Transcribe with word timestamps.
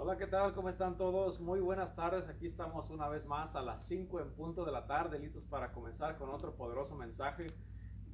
Hola, 0.00 0.16
¿qué 0.16 0.28
tal? 0.28 0.54
¿Cómo 0.54 0.68
están 0.68 0.96
todos? 0.96 1.40
Muy 1.40 1.58
buenas 1.58 1.96
tardes. 1.96 2.28
Aquí 2.28 2.46
estamos 2.46 2.88
una 2.88 3.08
vez 3.08 3.26
más 3.26 3.56
a 3.56 3.62
las 3.62 3.84
5 3.88 4.20
en 4.20 4.30
punto 4.30 4.64
de 4.64 4.70
la 4.70 4.86
tarde, 4.86 5.18
listos 5.18 5.42
para 5.46 5.72
comenzar 5.72 6.16
con 6.18 6.30
otro 6.30 6.54
poderoso 6.54 6.94
mensaje 6.94 7.48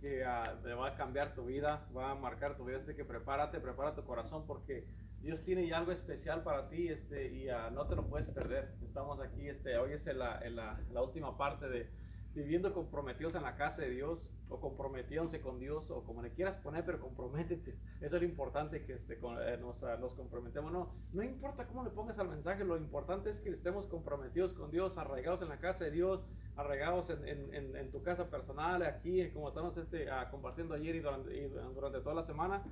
que 0.01 0.23
uh, 0.23 0.63
te 0.63 0.73
va 0.73 0.89
a 0.89 0.97
cambiar 0.97 1.35
tu 1.35 1.45
vida, 1.45 1.87
va 1.95 2.13
a 2.13 2.15
marcar 2.15 2.57
tu 2.57 2.65
vida. 2.65 2.79
Así 2.79 2.95
que 2.95 3.05
prepárate, 3.05 3.61
prepara 3.61 3.95
tu 3.95 4.03
corazón 4.03 4.47
porque 4.47 4.89
Dios 5.21 5.45
tiene 5.45 5.71
algo 5.75 5.93
especial 5.93 6.43
para 6.43 6.71
ti 6.71 6.89
este, 6.89 7.31
y 7.31 7.51
uh, 7.51 7.71
no 7.71 7.87
te 7.87 7.97
lo 7.97 8.09
puedes 8.09 8.31
perder. 8.31 8.75
Estamos 8.83 9.21
aquí, 9.21 9.47
este, 9.47 9.77
hoy 9.77 9.93
es 9.93 10.07
la, 10.07 10.41
la, 10.49 10.81
la 10.91 11.03
última 11.03 11.37
parte 11.37 11.69
de 11.69 11.91
viviendo 12.33 12.73
comprometidos 12.73 13.35
en 13.35 13.43
la 13.43 13.57
casa 13.57 13.83
de 13.83 13.91
Dios 13.91 14.27
o 14.49 14.61
comprometiéndose 14.61 15.41
con 15.41 15.59
Dios 15.59 15.91
o 15.91 16.05
como 16.05 16.23
le 16.23 16.31
quieras 16.33 16.61
poner, 16.63 16.85
pero 16.85 17.01
comprométete. 17.01 17.77
Eso 18.01 18.17
es 18.17 18.23
lo 18.23 18.29
importante 18.29 18.85
que 18.85 18.95
este, 18.95 19.15
eh, 19.15 19.59
nos, 19.61 19.83
uh, 19.83 19.99
nos, 20.01 20.13
comprometemos. 20.15 20.73
No, 20.73 20.95
no 21.13 21.23
importa 21.23 21.67
cómo 21.67 21.85
le 21.85 21.91
pongas 21.91 22.19
al 22.19 22.29
mensaje, 22.29 22.65
lo 22.65 22.77
importante 22.77 23.31
es 23.31 23.37
que 23.41 23.51
estemos 23.51 23.87
comprometidos 23.87 24.53
con 24.53 24.71
Dios, 24.71 24.97
arraigados 24.99 25.43
en 25.43 25.49
la 25.49 25.59
casa 25.59 25.85
de 25.85 25.91
Dios, 25.91 26.25
arraigados 26.57 27.09
en, 27.11 27.55
en, 27.55 27.91
tu 27.91 28.03
casa 28.03 28.31
personal, 28.31 28.83
aquí, 28.83 29.29
como 29.31 29.49
estamos 29.49 29.77
este, 29.77 30.07
uh, 30.07 30.31
compartiendo 30.31 30.75
ayer 30.75 30.97
y 30.97 31.01
durante, 31.01 31.49
durante, 31.49 32.01
toda 32.01 32.15
la 32.15 32.27
semana. 32.27 32.63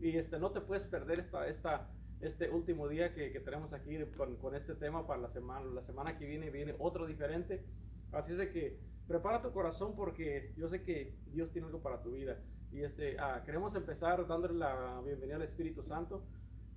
Y 0.00 0.16
este, 0.16 0.38
no 0.38 0.50
te 0.50 0.60
puedes 0.60 0.86
perder 0.88 1.20
esta, 1.20 1.46
esta, 1.46 1.90
este 2.20 2.50
último 2.50 2.88
día 2.88 3.14
que, 3.14 3.32
que 3.32 3.40
tenemos 3.40 3.72
aquí 3.72 3.98
con, 4.16 4.36
con, 4.36 4.54
este 4.54 4.74
tema 4.74 5.06
para 5.06 5.20
la 5.20 5.30
semana. 5.30 5.64
La 5.66 5.82
semana 5.82 6.18
que 6.18 6.26
viene 6.26 6.50
viene 6.50 6.74
otro 6.78 7.06
diferente. 7.06 7.64
Así 8.12 8.32
es 8.32 8.38
de 8.38 8.50
que 8.50 8.80
prepara 9.10 9.42
tu 9.42 9.50
corazón 9.50 9.96
porque 9.96 10.52
yo 10.56 10.68
sé 10.68 10.84
que 10.84 11.16
Dios 11.32 11.50
tiene 11.50 11.66
algo 11.66 11.80
para 11.80 12.00
tu 12.00 12.12
vida. 12.12 12.38
Y 12.70 12.84
este, 12.84 13.18
ah, 13.18 13.42
queremos 13.44 13.74
empezar 13.74 14.24
dándole 14.28 14.54
la 14.54 15.00
bienvenida 15.04 15.34
al 15.34 15.42
Espíritu 15.42 15.82
Santo 15.82 16.22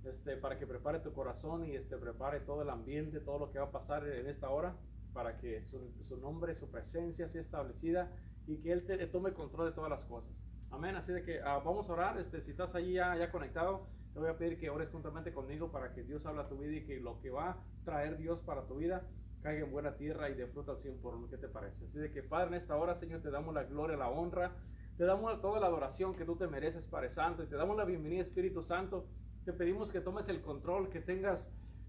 este, 0.04 0.36
para 0.38 0.58
que 0.58 0.66
prepare 0.66 0.98
tu 0.98 1.12
corazón 1.12 1.64
y 1.64 1.76
este, 1.76 1.96
prepare 1.96 2.40
todo 2.40 2.62
el 2.62 2.70
ambiente, 2.70 3.20
todo 3.20 3.38
lo 3.38 3.52
que 3.52 3.60
va 3.60 3.66
a 3.66 3.70
pasar 3.70 4.04
en 4.08 4.26
esta 4.26 4.50
hora, 4.50 4.74
para 5.12 5.38
que 5.38 5.62
su, 5.70 6.16
nombre, 6.16 6.56
su 6.56 6.68
presencia 6.68 7.28
sea 7.28 7.40
establecida 7.40 8.10
y 8.48 8.56
que 8.56 8.72
Él 8.72 8.84
te, 8.84 9.06
tome 9.06 9.32
control 9.32 9.68
de 9.68 9.72
todas 9.76 9.90
las 9.90 10.02
cosas. 10.06 10.32
Amén. 10.72 10.96
Así 10.96 11.12
de 11.12 11.22
que 11.22 11.40
ah, 11.40 11.62
vamos 11.64 11.88
a 11.88 11.92
orar. 11.92 12.18
Este, 12.18 12.40
si 12.40 12.50
estás 12.50 12.74
allí 12.74 12.94
ya, 12.94 13.16
ya 13.16 13.30
conectado, 13.30 13.86
te 14.12 14.18
voy 14.18 14.28
a 14.28 14.36
pedir 14.36 14.58
que 14.58 14.70
ores 14.70 14.90
juntamente 14.90 15.32
conmigo 15.32 15.70
para 15.70 15.94
que 15.94 16.02
Dios 16.02 16.26
habla 16.26 16.48
tu 16.48 16.58
vida 16.58 16.72
y 16.72 16.84
que 16.84 16.98
lo 16.98 17.20
que 17.20 17.30
va 17.30 17.50
a 17.50 17.56
traer 17.84 18.18
Dios 18.18 18.40
para 18.40 18.66
tu 18.66 18.78
vida 18.78 19.04
caiga 19.44 19.66
en 19.66 19.70
buena 19.70 19.94
tierra 19.94 20.30
y 20.30 20.34
de 20.34 20.46
fruta 20.46 20.72
al 20.72 20.78
100 20.78 21.02
por 21.02 21.14
uno. 21.14 21.28
¿Qué 21.28 21.36
te 21.36 21.48
parece? 21.48 21.84
Así 21.84 21.98
de 21.98 22.10
que, 22.10 22.22
Padre, 22.22 22.48
en 22.48 22.54
esta 22.54 22.76
hora, 22.76 22.94
Señor, 22.94 23.20
te 23.20 23.30
damos 23.30 23.54
la 23.54 23.64
gloria, 23.64 23.94
la 23.94 24.08
honra, 24.08 24.56
te 24.96 25.04
damos 25.04 25.38
toda 25.42 25.60
la 25.60 25.66
adoración 25.66 26.14
que 26.16 26.24
tú 26.24 26.36
te 26.36 26.46
mereces, 26.46 26.86
Padre 26.86 27.10
Santo, 27.10 27.42
y 27.42 27.46
te 27.46 27.54
damos 27.54 27.76
la 27.76 27.84
bienvenida, 27.84 28.22
Espíritu 28.22 28.62
Santo. 28.62 29.06
Te 29.44 29.52
pedimos 29.52 29.90
que 29.90 30.00
tomes 30.00 30.30
el 30.30 30.40
control, 30.40 30.88
que 30.88 31.02
tengas 31.02 31.46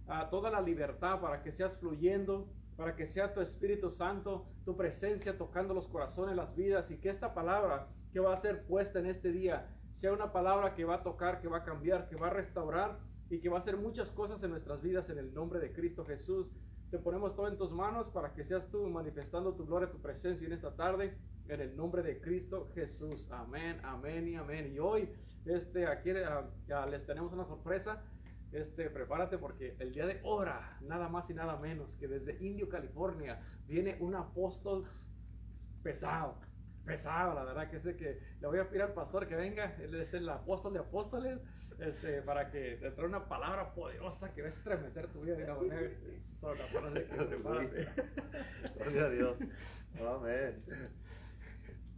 uh, 0.07 0.29
toda 0.29 0.51
la 0.51 0.59
libertad 0.59 1.21
para 1.21 1.43
que 1.43 1.53
seas 1.53 1.77
fluyendo, 1.77 2.51
para 2.75 2.97
que 2.97 3.07
sea 3.07 3.33
tu 3.33 3.39
Espíritu 3.39 3.89
Santo, 3.89 4.47
tu 4.65 4.75
presencia 4.75 5.37
tocando 5.37 5.73
los 5.73 5.87
corazones, 5.87 6.35
las 6.35 6.53
vidas, 6.57 6.91
y 6.91 6.97
que 6.97 7.07
esta 7.07 7.33
palabra 7.33 7.87
que 8.11 8.19
va 8.19 8.33
a 8.33 8.41
ser 8.41 8.65
puesta 8.65 8.99
en 8.99 9.05
este 9.05 9.31
día 9.31 9.69
sea 9.93 10.11
una 10.11 10.33
palabra 10.33 10.75
que 10.75 10.83
va 10.83 10.95
a 10.95 11.03
tocar, 11.03 11.39
que 11.39 11.47
va 11.47 11.59
a 11.59 11.63
cambiar, 11.63 12.09
que 12.09 12.17
va 12.17 12.27
a 12.27 12.31
restaurar 12.31 12.99
y 13.29 13.39
que 13.39 13.47
va 13.47 13.59
a 13.59 13.61
hacer 13.61 13.77
muchas 13.77 14.11
cosas 14.11 14.43
en 14.43 14.49
nuestras 14.49 14.81
vidas 14.81 15.09
en 15.09 15.19
el 15.19 15.33
nombre 15.33 15.61
de 15.61 15.71
Cristo 15.71 16.03
Jesús. 16.03 16.51
Te 16.91 16.99
ponemos 16.99 17.35
todo 17.35 17.47
en 17.47 17.57
tus 17.57 17.71
manos 17.71 18.07
para 18.09 18.33
que 18.33 18.43
seas 18.43 18.69
tú 18.69 18.87
manifestando 18.89 19.53
tu 19.55 19.65
gloria, 19.65 19.91
tu 19.91 19.99
presencia 20.01 20.45
en 20.45 20.53
esta 20.53 20.75
tarde, 20.75 21.17
en 21.47 21.61
el 21.61 21.75
nombre 21.75 22.03
de 22.03 22.21
Cristo 22.21 22.69
Jesús. 22.73 23.29
Amén, 23.31 23.79
amén 23.83 24.27
y 24.27 24.35
amén. 24.35 24.71
Y 24.73 24.79
hoy, 24.79 25.09
este, 25.45 25.87
aquí 25.87 26.11
les 26.13 27.05
tenemos 27.05 27.33
una 27.33 27.45
sorpresa. 27.45 28.03
Este, 28.51 28.89
prepárate 28.89 29.37
porque 29.37 29.75
el 29.79 29.91
día 29.93 30.05
de 30.05 30.21
hora, 30.23 30.77
nada 30.81 31.09
más 31.09 31.29
y 31.29 31.33
nada 31.33 31.57
menos 31.57 31.93
que 31.95 32.07
desde 32.07 32.37
Indio, 32.45 32.69
California, 32.69 33.41
viene 33.67 33.97
un 33.99 34.15
apóstol 34.15 34.85
pesado, 35.83 36.35
pesado, 36.85 37.33
la 37.33 37.43
verdad 37.43 37.69
que 37.69 37.79
sé 37.79 37.97
que 37.97 38.19
le 38.39 38.47
voy 38.47 38.59
a 38.59 38.69
pedir 38.69 38.83
al 38.83 38.93
pastor 38.93 39.27
que 39.27 39.35
venga, 39.35 39.75
él 39.81 39.95
es 39.95 40.13
el 40.13 40.29
apóstol 40.29 40.73
de 40.73 40.79
apóstoles, 40.79 41.39
este, 41.79 42.21
para 42.21 42.51
que 42.51 42.77
te 42.77 42.91
traiga 42.91 43.17
una 43.17 43.27
palabra 43.27 43.73
poderosa 43.73 44.33
que 44.33 44.41
va 44.41 44.47
a 44.47 44.49
estremecer 44.49 45.07
tu 45.07 45.21
vida 45.21 45.35
de 45.35 45.43
una 45.43 45.55
manera 45.55 45.91
Gloria 48.75 49.05
a 49.05 49.09
Dios. 49.09 49.37
Amén. 49.99 50.63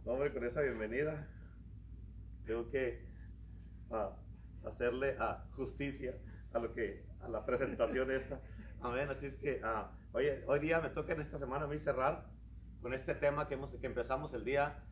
Hombre, 0.04 0.32
con 0.32 0.44
esa 0.44 0.62
bienvenida, 0.62 1.28
tengo 2.46 2.70
que 2.70 3.04
uh, 3.90 4.66
hacerle 4.66 5.16
uh, 5.18 5.54
justicia 5.54 6.14
a 6.52 6.58
lo 6.58 6.72
que 6.72 7.04
a 7.20 7.28
la 7.28 7.44
presentación 7.44 8.10
esta. 8.10 8.40
Amén. 8.80 9.08
Así 9.10 9.26
es 9.26 9.36
que, 9.36 9.60
uh, 9.62 9.86
oye, 10.12 10.44
hoy 10.46 10.60
día 10.60 10.80
me 10.80 10.90
toca 10.90 11.12
en 11.12 11.20
esta 11.20 11.38
semana 11.38 11.66
a 11.66 11.68
mí 11.68 11.78
cerrar 11.78 12.26
con 12.80 12.94
este 12.94 13.14
tema 13.14 13.48
que, 13.48 13.54
hemos, 13.54 13.74
que 13.74 13.86
empezamos 13.86 14.32
el 14.34 14.44
día 14.44 14.82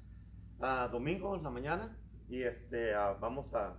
domingo 0.90 1.36
en 1.36 1.42
la 1.42 1.50
mañana 1.50 1.96
y 2.28 2.42
este 2.42 2.94
vamos 3.20 3.54
a 3.54 3.76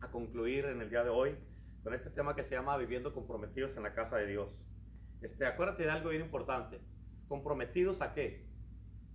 a 0.00 0.10
concluir 0.10 0.66
en 0.66 0.80
el 0.80 0.90
día 0.90 1.04
de 1.04 1.10
hoy 1.10 1.36
con 1.82 1.94
este 1.94 2.10
tema 2.10 2.34
que 2.34 2.44
se 2.44 2.54
llama 2.54 2.76
Viviendo 2.76 3.14
comprometidos 3.14 3.76
en 3.76 3.82
la 3.82 3.94
casa 3.94 4.16
de 4.16 4.26
Dios. 4.26 4.64
Este, 5.22 5.46
acuérdate 5.46 5.84
de 5.84 5.90
algo 5.90 6.10
bien 6.10 6.22
importante. 6.22 6.80
¿Comprometidos 7.28 8.00
a 8.02 8.14
qué? 8.14 8.46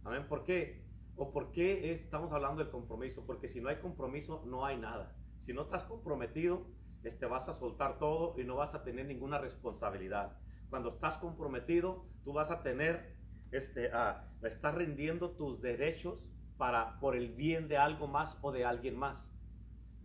Amén. 0.04 0.26
¿Por 0.28 0.44
qué? 0.44 0.84
¿O 1.16 1.32
por 1.32 1.52
qué 1.52 1.94
estamos 1.94 2.32
hablando 2.32 2.64
del 2.64 2.72
compromiso? 2.72 3.26
Porque 3.26 3.48
si 3.48 3.62
no 3.62 3.70
hay 3.70 3.78
compromiso, 3.78 4.44
no 4.46 4.66
hay 4.66 4.78
nada. 4.78 5.16
Si 5.42 5.54
no 5.54 5.62
estás 5.62 5.84
comprometido, 5.84 6.66
este, 7.04 7.26
vas 7.26 7.48
a 7.48 7.54
soltar 7.54 8.00
todo 8.00 8.40
y 8.40 8.44
no 8.44 8.56
vas 8.56 8.74
a 8.74 8.84
tener 8.84 9.06
ninguna 9.06 9.38
responsabilidad. 9.38 10.38
Cuando 10.70 10.90
estás 10.90 11.18
comprometido, 11.18 12.06
tú 12.24 12.34
vas 12.34 12.50
a 12.50 12.64
tener, 12.64 13.16
este, 13.52 13.92
a, 13.92 14.30
estar 14.44 14.76
rindiendo 14.76 15.32
tus 15.32 15.62
derechos 15.62 16.32
para, 16.58 17.00
por 17.00 17.16
el 17.16 17.30
bien 17.30 17.68
de 17.68 17.78
algo 17.78 18.08
más 18.08 18.38
o 18.42 18.52
de 18.52 18.66
alguien 18.66 18.98
más. 18.98 19.33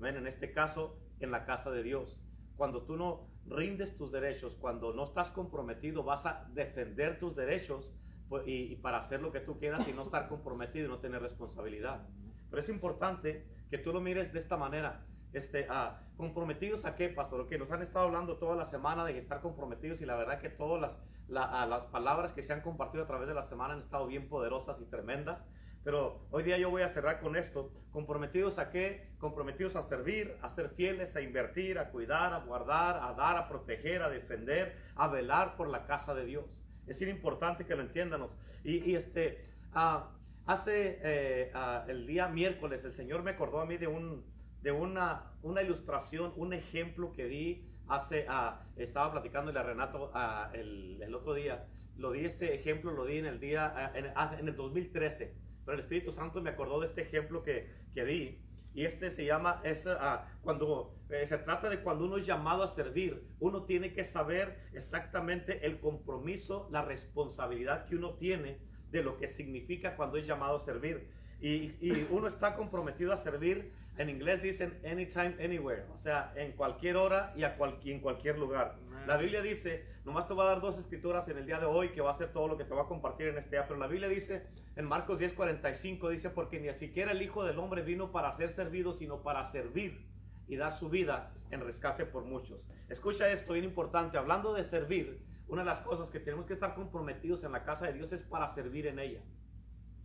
En 0.00 0.26
este 0.26 0.53
caso, 0.53 0.98
en 1.20 1.31
la 1.31 1.44
casa 1.44 1.70
de 1.70 1.82
Dios. 1.82 2.22
Cuando 2.56 2.82
tú 2.82 2.97
no 2.97 3.28
rindes 3.47 3.97
tus 3.97 4.12
derechos, 4.12 4.56
cuando 4.56 4.92
no 4.92 5.04
estás 5.04 5.31
comprometido, 5.31 6.03
vas 6.03 6.26
a 6.26 6.48
defender 6.53 7.19
tus 7.19 7.34
derechos 7.34 7.94
pues, 8.28 8.44
y, 8.47 8.76
para 8.76 8.98
hacer 8.98 9.20
lo 9.20 9.32
que 9.32 9.41
tú 9.41 9.58
quieras 9.58 9.87
y 9.88 9.92
no 9.92 10.03
estar 10.03 10.28
comprometido 10.28 10.87
y 10.87 10.88
no 10.88 10.98
tener 10.98 11.22
responsabilidad. 11.22 12.06
Pero 12.50 12.60
es 12.60 12.69
importante 12.69 13.47
que 13.70 13.78
tú 13.78 13.92
lo 13.92 14.00
mires 14.00 14.32
de 14.32 14.38
esta 14.38 14.56
manera. 14.56 15.04
Este, 15.32 15.66
ah, 15.69 16.00
comprometidos 16.16 16.84
a 16.84 16.94
qué, 16.97 17.08
pastor? 17.08 17.47
Que 17.47 17.58
nos 17.58 17.70
han 17.70 17.82
estado 17.82 18.06
hablando 18.06 18.38
toda 18.38 18.56
la 18.56 18.66
semana 18.66 19.04
de 19.04 19.19
estar 19.19 19.41
comprometidos 19.41 20.00
y 20.00 20.06
la 20.06 20.16
verdad 20.16 20.41
que 20.41 20.48
todas 20.48 20.81
las, 20.81 20.92
la, 21.28 21.66
las 21.66 21.84
palabras 21.87 22.32
que 22.32 22.42
se 22.42 22.53
han 22.53 22.62
compartido 22.62 23.04
a 23.04 23.06
través 23.06 23.28
de 23.28 23.34
la 23.34 23.42
semana 23.42 23.75
han 23.75 23.81
estado 23.81 24.06
bien 24.06 24.28
poderosas 24.28 24.81
y 24.81 24.87
tremendas. 24.87 25.44
Pero 25.84 26.26
hoy 26.30 26.42
día 26.42 26.58
yo 26.58 26.70
voy 26.70 26.82
a 26.82 26.88
cerrar 26.88 27.20
con 27.20 27.36
esto. 27.36 27.72
Comprometidos 27.92 28.58
a 28.58 28.70
qué? 28.70 29.10
Comprometidos 29.18 29.76
a 29.76 29.82
servir, 29.82 30.36
a 30.42 30.50
ser 30.50 30.70
fieles, 30.70 31.14
a 31.16 31.20
invertir, 31.20 31.78
a 31.78 31.90
cuidar, 31.90 32.32
a 32.34 32.40
guardar, 32.40 32.96
a 33.02 33.14
dar, 33.14 33.36
a 33.36 33.48
proteger, 33.48 34.02
a 34.02 34.10
defender, 34.10 34.76
a 34.96 35.08
velar 35.08 35.56
por 35.56 35.68
la 35.68 35.86
casa 35.86 36.14
de 36.14 36.26
Dios. 36.26 36.62
Es 36.86 37.00
importante 37.02 37.64
que 37.64 37.74
lo 37.74 37.82
entiendan. 37.82 38.26
Y, 38.64 38.90
y 38.90 38.96
este, 38.96 39.46
uh, 39.74 40.02
hace 40.46 40.98
eh, 41.02 41.52
uh, 41.54 41.88
el 41.88 42.06
día 42.06 42.28
miércoles 42.28 42.84
el 42.84 42.92
Señor 42.92 43.22
me 43.22 43.32
acordó 43.32 43.60
a 43.60 43.66
mí 43.66 43.76
de, 43.76 43.86
un, 43.86 44.24
de 44.62 44.72
una, 44.72 45.32
una 45.42 45.62
ilustración, 45.62 46.32
un 46.36 46.52
ejemplo 46.52 47.12
que 47.12 47.26
di 47.26 47.70
hace, 47.88 48.26
uh, 48.28 48.58
estaba 48.76 49.12
platicándole 49.12 49.58
a 49.58 49.62
Renato 49.62 50.12
el, 50.52 51.00
el, 51.02 51.14
otro 51.14 51.34
día. 51.34 51.66
Lo 51.96 52.12
di 52.12 52.24
este 52.24 52.54
ejemplo, 52.54 52.92
lo 52.92 53.06
di 53.06 53.18
en 53.18 53.26
el 53.26 53.40
día, 53.40 53.92
en, 53.94 54.06
en 54.06 54.48
el 54.48 54.56
2013 54.56 55.47
pero 55.68 55.76
el 55.76 55.84
Espíritu 55.84 56.12
Santo 56.12 56.40
me 56.40 56.48
acordó 56.48 56.80
de 56.80 56.86
este 56.86 57.02
ejemplo 57.02 57.42
que, 57.42 57.68
que 57.92 58.02
di. 58.06 58.38
Y 58.72 58.86
este 58.86 59.10
se 59.10 59.26
llama, 59.26 59.60
es, 59.64 59.84
uh, 59.84 59.98
cuando 60.40 60.94
eh, 61.10 61.26
se 61.26 61.36
trata 61.36 61.68
de 61.68 61.80
cuando 61.80 62.06
uno 62.06 62.16
es 62.16 62.24
llamado 62.24 62.62
a 62.62 62.68
servir, 62.68 63.22
uno 63.38 63.64
tiene 63.64 63.93
que 63.93 64.02
saber 64.02 64.56
exactamente 64.72 65.66
el 65.66 65.78
compromiso, 65.78 66.70
la 66.70 66.81
responsabilidad 66.81 67.84
que 67.84 67.96
uno 67.96 68.14
tiene 68.14 68.60
de 68.90 69.02
lo 69.02 69.19
que 69.19 69.28
significa 69.28 69.94
cuando 69.94 70.16
es 70.16 70.26
llamado 70.26 70.56
a 70.56 70.60
servir. 70.60 71.10
Y, 71.38 71.75
y 71.87 72.08
uno 72.08 72.28
está 72.28 72.56
comprometido 72.56 73.12
a 73.12 73.19
servir, 73.19 73.70
en 73.98 74.08
inglés 74.08 74.42
dicen 74.42 74.78
anytime, 74.88 75.34
anywhere, 75.42 75.82
o 75.92 75.98
sea, 75.98 76.32
en 76.36 76.52
cualquier 76.52 76.96
hora 76.96 77.32
y, 77.36 77.42
a 77.42 77.56
cual, 77.56 77.78
y 77.82 77.90
en 77.90 78.00
cualquier 78.00 78.38
lugar. 78.38 78.76
La 79.06 79.16
Biblia 79.16 79.42
dice, 79.42 79.84
nomás 80.04 80.28
te 80.28 80.34
voy 80.34 80.44
a 80.44 80.50
dar 80.50 80.60
dos 80.60 80.78
escrituras 80.78 81.28
en 81.28 81.36
el 81.36 81.46
día 81.46 81.58
de 81.58 81.66
hoy 81.66 81.90
que 81.90 82.00
va 82.00 82.12
a 82.12 82.14
ser 82.14 82.32
todo 82.32 82.46
lo 82.46 82.56
que 82.56 82.64
te 82.64 82.74
va 82.74 82.82
a 82.82 82.86
compartir 82.86 83.26
en 83.28 83.38
este 83.38 83.56
día, 83.56 83.66
pero 83.66 83.78
la 83.78 83.88
Biblia 83.88 84.08
dice 84.08 84.46
en 84.76 84.84
Marcos 84.84 85.20
10:45, 85.20 86.10
dice, 86.10 86.30
porque 86.30 86.60
ni 86.60 86.72
siquiera 86.74 87.10
el 87.10 87.20
Hijo 87.20 87.44
del 87.44 87.58
Hombre 87.58 87.82
vino 87.82 88.12
para 88.12 88.32
ser 88.36 88.50
servido, 88.50 88.92
sino 88.92 89.22
para 89.22 89.44
servir 89.44 90.06
y 90.46 90.56
dar 90.56 90.72
su 90.72 90.88
vida 90.88 91.32
en 91.50 91.60
rescate 91.60 92.06
por 92.06 92.24
muchos. 92.24 92.60
Escucha 92.88 93.30
esto, 93.30 93.52
bien 93.52 93.64
importante, 93.64 94.16
hablando 94.16 94.54
de 94.54 94.62
servir, 94.64 95.20
una 95.48 95.62
de 95.62 95.66
las 95.66 95.80
cosas 95.80 96.10
que 96.10 96.20
tenemos 96.20 96.46
que 96.46 96.52
estar 96.52 96.74
comprometidos 96.74 97.42
en 97.42 97.52
la 97.52 97.64
casa 97.64 97.86
de 97.86 97.94
Dios 97.94 98.12
es 98.12 98.22
para 98.22 98.48
servir 98.50 98.86
en 98.86 98.98
ella. 98.98 99.22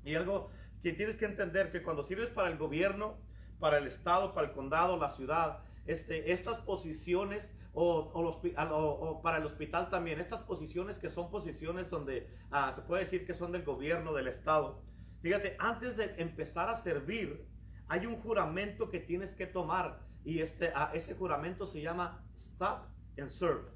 Y 0.03 0.15
algo 0.15 0.49
que 0.81 0.93
tienes 0.93 1.15
que 1.15 1.25
entender, 1.25 1.71
que 1.71 1.83
cuando 1.83 2.03
sirves 2.03 2.29
para 2.29 2.49
el 2.49 2.57
gobierno, 2.57 3.17
para 3.63 3.77
el 3.77 3.88
estado, 3.88 4.33
para 4.33 4.48
el 4.48 4.54
condado, 4.54 4.98
la 4.98 5.10
ciudad, 5.10 5.60
este, 5.86 6.33
estas 6.33 6.57
posiciones 6.57 7.56
o, 7.71 9.21
para 9.24 9.38
el 9.38 9.45
hospital 9.45 9.89
también, 9.89 10.19
estas 10.19 10.42
posiciones 10.42 11.00
que 11.00 11.10
son 11.10 11.31
posiciones 11.31 11.89
donde 11.89 12.27
ah, 12.51 12.74
se 12.75 12.81
puede 12.81 13.04
decir 13.04 13.25
que 13.25 13.33
son 13.33 13.54
del 13.54 13.63
gobierno, 13.63 14.12
del 14.12 14.27
Estado. 14.27 14.83
Fíjate, 15.21 15.56
antes 15.60 15.95
de 15.95 16.13
empezar 16.18 16.69
a 16.69 16.75
servir, 16.75 17.48
hay 17.88 18.06
un 18.06 18.18
juramento 18.18 18.89
que 18.89 19.00
tienes 19.00 19.33
que 19.33 19.48
tomar 19.48 20.01
y 20.25 20.39
este, 20.39 20.74
ah, 20.75 20.92
ese 20.94 21.15
juramento 21.15 21.65
se 21.65 21.80
llama 21.80 22.21
Stop 22.36 22.89
and 23.18 23.30
Serve, 23.30 23.69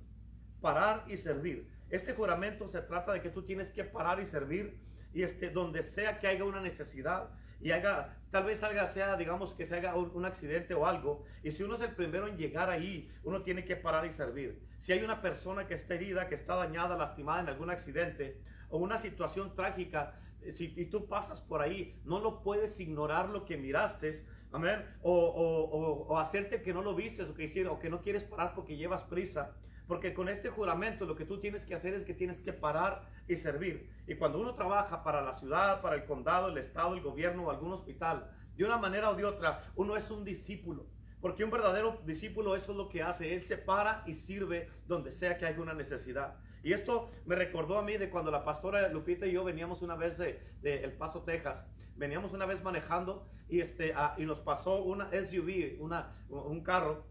parar 0.60 1.06
y 1.08 1.16
servir. 1.16 1.66
Este 1.90 2.14
juramento 2.14 2.68
se 2.68 2.82
trata 2.82 3.14
de 3.14 3.22
que 3.22 3.30
tú 3.30 3.44
tienes 3.44 3.72
que 3.72 3.86
parar 3.86 4.20
y 4.20 4.26
servir 4.26 4.82
y 5.14 5.24
este, 5.24 5.50
donde 5.50 5.82
sea 5.82 6.20
que 6.20 6.28
haya 6.28 6.44
una 6.44 6.60
necesidad 6.60 7.30
y 7.60 7.72
haga, 7.72 8.18
tal 8.32 8.46
vez 8.46 8.60
salga, 8.60 8.88
sea, 8.88 9.16
digamos 9.16 9.54
que 9.54 9.66
se 9.66 9.76
haga 9.76 9.96
un, 9.96 10.26
accidente 10.26 10.74
o 10.74 10.86
algo, 10.86 11.24
y 11.44 11.52
si 11.52 11.64
uno 11.64 11.76
es 11.76 11.82
el 11.82 11.96
primero 11.96 12.28
en 12.28 12.38
llegar 12.38 12.70
ahí, 12.70 13.12
uno 13.24 13.42
tiene 13.42 13.66
que 13.66 13.76
parar 13.76 14.06
y 14.06 14.12
servir. 14.12 14.62
Si 14.78 14.92
hay 14.92 15.04
una 15.04 15.22
persona 15.22 15.68
que 15.68 15.74
está 15.74 15.96
herida, 15.96 16.28
que 16.28 16.36
está 16.36 16.56
dañada, 16.56 16.96
lastimada 16.98 17.42
en 17.42 17.50
algún 17.50 17.70
accidente 17.70 18.40
o 18.70 18.78
una 18.78 18.98
situación 18.98 19.56
trágica, 19.56 20.20
eh, 20.42 20.54
si 20.54 20.74
y 20.76 20.86
tú 20.86 21.08
pasas 21.08 21.42
por 21.42 21.62
ahí, 21.62 22.00
no 22.06 22.20
lo 22.20 22.42
puedes 22.44 22.80
ignorar 22.80 23.30
lo 23.30 23.46
que 23.46 23.58
miraste, 23.58 24.24
amén, 24.52 24.86
o, 25.02 25.14
o, 25.14 26.08
o, 26.08 26.20
hacerte 26.20 26.62
que 26.62 26.74
no 26.74 26.82
lo 26.82 26.96
vistes 26.96 27.28
o 27.28 27.34
que, 27.34 27.68
o 27.68 27.80
que 27.80 27.90
no 27.90 28.02
quieres 28.02 28.24
parar 28.24 28.54
porque 28.54 28.78
llevas 28.78 29.04
prisa. 29.04 29.56
Porque 29.88 30.14
con 30.14 30.28
este 30.30 30.50
juramento 30.50 31.06
lo 31.06 31.16
que 31.16 31.26
tú 31.26 31.40
tienes 31.40 31.66
que 31.66 31.76
hacer 31.76 31.94
es 31.94 32.04
que 32.04 32.14
tienes 32.14 32.40
que 32.40 32.54
parar 32.54 33.08
y 33.28 33.36
servir. 33.36 33.90
Y 34.06 34.16
cuando 34.16 34.40
uno 34.40 34.54
trabaja 34.54 35.04
para 35.04 35.22
la 35.22 35.34
ciudad, 35.34 35.82
para 35.82 35.96
el 35.96 36.06
condado, 36.06 36.50
el 36.50 36.58
estado, 36.58 36.94
el 36.94 37.02
gobierno 37.02 37.46
o 37.46 37.52
algún 37.52 37.72
hospital, 37.72 38.30
de 38.56 38.66
una 38.66 38.78
manera 38.78 39.10
o 39.10 39.16
de 39.16 39.24
otra, 39.24 39.64
uno 39.76 39.96
es 39.96 40.12
un 40.12 40.26
discípulo. 40.26 40.86
Porque 41.22 41.44
un 41.44 41.52
verdadero 41.52 42.02
discípulo 42.06 42.56
eso 42.56 42.72
es 42.72 42.78
lo 42.78 42.90
que 42.90 43.02
hace. 43.02 43.34
Él 43.34 43.44
se 43.44 43.58
para 43.58 44.04
y 44.06 44.14
sirve 44.14 44.70
donde 44.88 45.12
sea 45.12 45.38
que 45.38 45.46
haya 45.46 45.62
una 45.62 45.74
necesidad. 45.74 46.36
Y 46.64 46.74
esto 46.74 47.10
me 47.26 47.36
recordó 47.36 47.78
a 47.78 47.82
mí 47.82 47.98
de 47.98 48.10
cuando 48.10 48.30
la 48.30 48.44
pastora 48.44 48.88
Lupita 48.90 49.26
y 49.26 49.32
yo 49.32 49.44
veníamos 49.44 49.82
una 49.82 49.96
vez 49.96 50.18
de, 50.18 50.40
El 50.64 50.92
Paso, 50.94 51.24
Texas. 51.24 51.66
Veníamos 51.96 52.34
una 52.34 52.46
vez 52.46 52.64
manejando 52.64 53.28
y, 53.48 53.62
este, 53.62 53.94
y 54.18 54.26
nos 54.26 54.40
pasó 54.40 54.84
una 54.84 55.10
SUV, 55.12 55.78
una, 55.80 56.12
un 56.30 56.62
carro. 56.62 57.06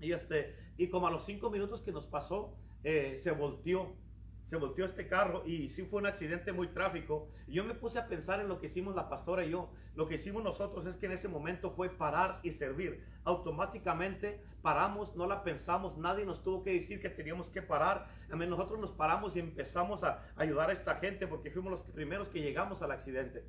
Y, 0.00 0.12
este, 0.12 0.56
y 0.78 0.88
como 0.88 1.08
a 1.08 1.10
los 1.10 1.24
cinco 1.24 1.50
minutos 1.50 1.82
que 1.82 1.92
nos 1.92 2.06
pasó, 2.06 2.54
eh, 2.84 3.16
se 3.18 3.32
volteó. 3.32 3.92
Se 4.44 4.56
volteó 4.56 4.86
este 4.86 5.06
carro 5.06 5.42
y 5.44 5.68
sí 5.68 5.82
fue 5.82 6.00
un 6.00 6.06
accidente 6.06 6.52
muy 6.52 6.68
tráfico. 6.68 7.28
yo 7.48 7.64
me 7.64 7.74
puse 7.74 7.98
a 7.98 8.08
pensar 8.08 8.40
en 8.40 8.48
lo 8.48 8.58
que 8.58 8.66
hicimos 8.66 8.94
la 8.94 9.10
pastora 9.10 9.44
y 9.44 9.50
yo. 9.50 9.68
Lo 9.94 10.08
que 10.08 10.14
hicimos 10.14 10.42
nosotros 10.42 10.86
es 10.86 10.96
que 10.96 11.04
en 11.04 11.12
ese 11.12 11.28
momento 11.28 11.70
fue 11.70 11.90
parar 11.90 12.40
y 12.42 12.52
servir. 12.52 13.04
Automáticamente 13.24 14.40
paramos, 14.62 15.14
no 15.16 15.26
la 15.26 15.42
pensamos, 15.42 15.98
nadie 15.98 16.24
nos 16.24 16.42
tuvo 16.42 16.62
que 16.62 16.72
decir 16.72 17.02
que 17.02 17.10
teníamos 17.10 17.50
que 17.50 17.60
parar. 17.60 18.06
Nosotros 18.30 18.78
nos 18.80 18.92
paramos 18.92 19.36
y 19.36 19.40
empezamos 19.40 20.02
a 20.02 20.24
ayudar 20.36 20.70
a 20.70 20.72
esta 20.72 20.94
gente 20.94 21.26
porque 21.26 21.50
fuimos 21.50 21.70
los 21.70 21.82
primeros 21.82 22.30
que 22.30 22.40
llegamos 22.40 22.80
al 22.80 22.92
accidente. 22.92 23.44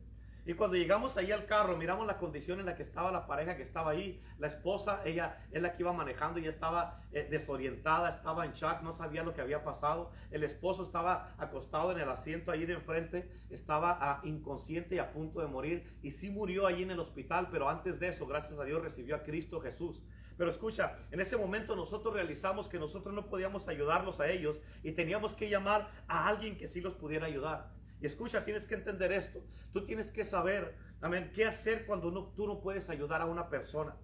Y 0.50 0.56
cuando 0.56 0.78
llegamos 0.78 1.16
ahí 1.16 1.32
al 1.32 1.46
carro, 1.46 1.78
miramos 1.78 2.08
la 2.08 2.18
condición 2.18 2.60
en 2.60 2.66
la 2.66 2.74
que 2.74 2.82
estaba 2.82 3.12
la 3.12 3.28
pareja 3.28 3.56
que 3.56 3.62
estaba 3.62 3.92
ahí. 3.92 4.20
La 4.40 4.48
esposa, 4.48 5.00
ella 5.06 5.46
es 5.52 5.62
la 5.62 5.76
que 5.76 5.84
iba 5.84 5.94
manejando 5.94 6.40
y 6.40 6.48
estaba 6.48 6.96
eh, 7.12 7.28
desorientada, 7.30 8.10
estaba 8.10 8.46
en 8.46 8.54
shock, 8.54 8.82
no 8.82 8.92
sabía 8.92 9.22
lo 9.22 9.36
que 9.36 9.42
había 9.42 9.64
pasado. 9.64 10.10
El 10.32 10.44
esposo 10.44 10.82
estaba 10.82 11.36
acostado 11.38 11.92
en 11.92 12.00
el 12.00 12.10
asiento 12.10 12.52
ahí 12.52 12.66
de 12.66 12.74
enfrente, 12.74 13.30
estaba 13.52 14.00
ah, 14.02 14.22
inconsciente 14.24 14.96
y 14.96 14.98
a 14.98 15.12
punto 15.12 15.40
de 15.40 15.46
morir. 15.46 15.84
Y 16.02 16.10
sí 16.10 16.32
murió 16.32 16.66
ahí 16.66 16.82
en 16.82 16.90
el 16.90 17.00
hospital, 17.00 17.50
pero 17.52 17.70
antes 17.70 18.00
de 18.00 18.08
eso, 18.08 18.26
gracias 18.26 18.58
a 18.58 18.64
Dios, 18.64 18.82
recibió 18.82 19.18
a 19.18 19.22
Cristo 19.22 19.62
Jesús. 19.62 20.02
Pero 20.36 20.50
escucha, 20.50 20.98
en 21.12 21.20
ese 21.20 21.38
momento 21.38 21.76
nosotros 21.76 22.12
realizamos 22.12 22.68
que 22.68 22.80
nosotros 22.80 23.14
no 23.14 23.28
podíamos 23.28 23.68
ayudarlos 23.68 24.20
a 24.20 24.28
ellos 24.28 24.60
y 24.82 24.94
teníamos 24.94 25.36
que 25.36 25.48
llamar 25.48 25.90
a 26.08 26.28
alguien 26.28 26.58
que 26.58 26.68
sí 26.68 26.82
los 26.82 26.96
pudiera 26.96 27.28
ayudar. 27.28 27.78
Y 28.02 28.06
escucha, 28.06 28.46
tienes 28.46 28.66
que 28.66 28.76
entender 28.76 29.12
esto. 29.12 29.44
Tú 29.74 29.86
tienes 29.86 30.12
que 30.12 30.24
saber, 30.24 30.76
amén, 31.02 31.32
qué 31.34 31.46
hacer 31.46 31.86
cuando 31.86 32.34
tú 32.36 32.48
no 32.48 32.62
puedes 32.62 32.90
ayudar 32.90 33.22
a 33.22 33.26
una 33.26 33.50
persona. 33.50 33.96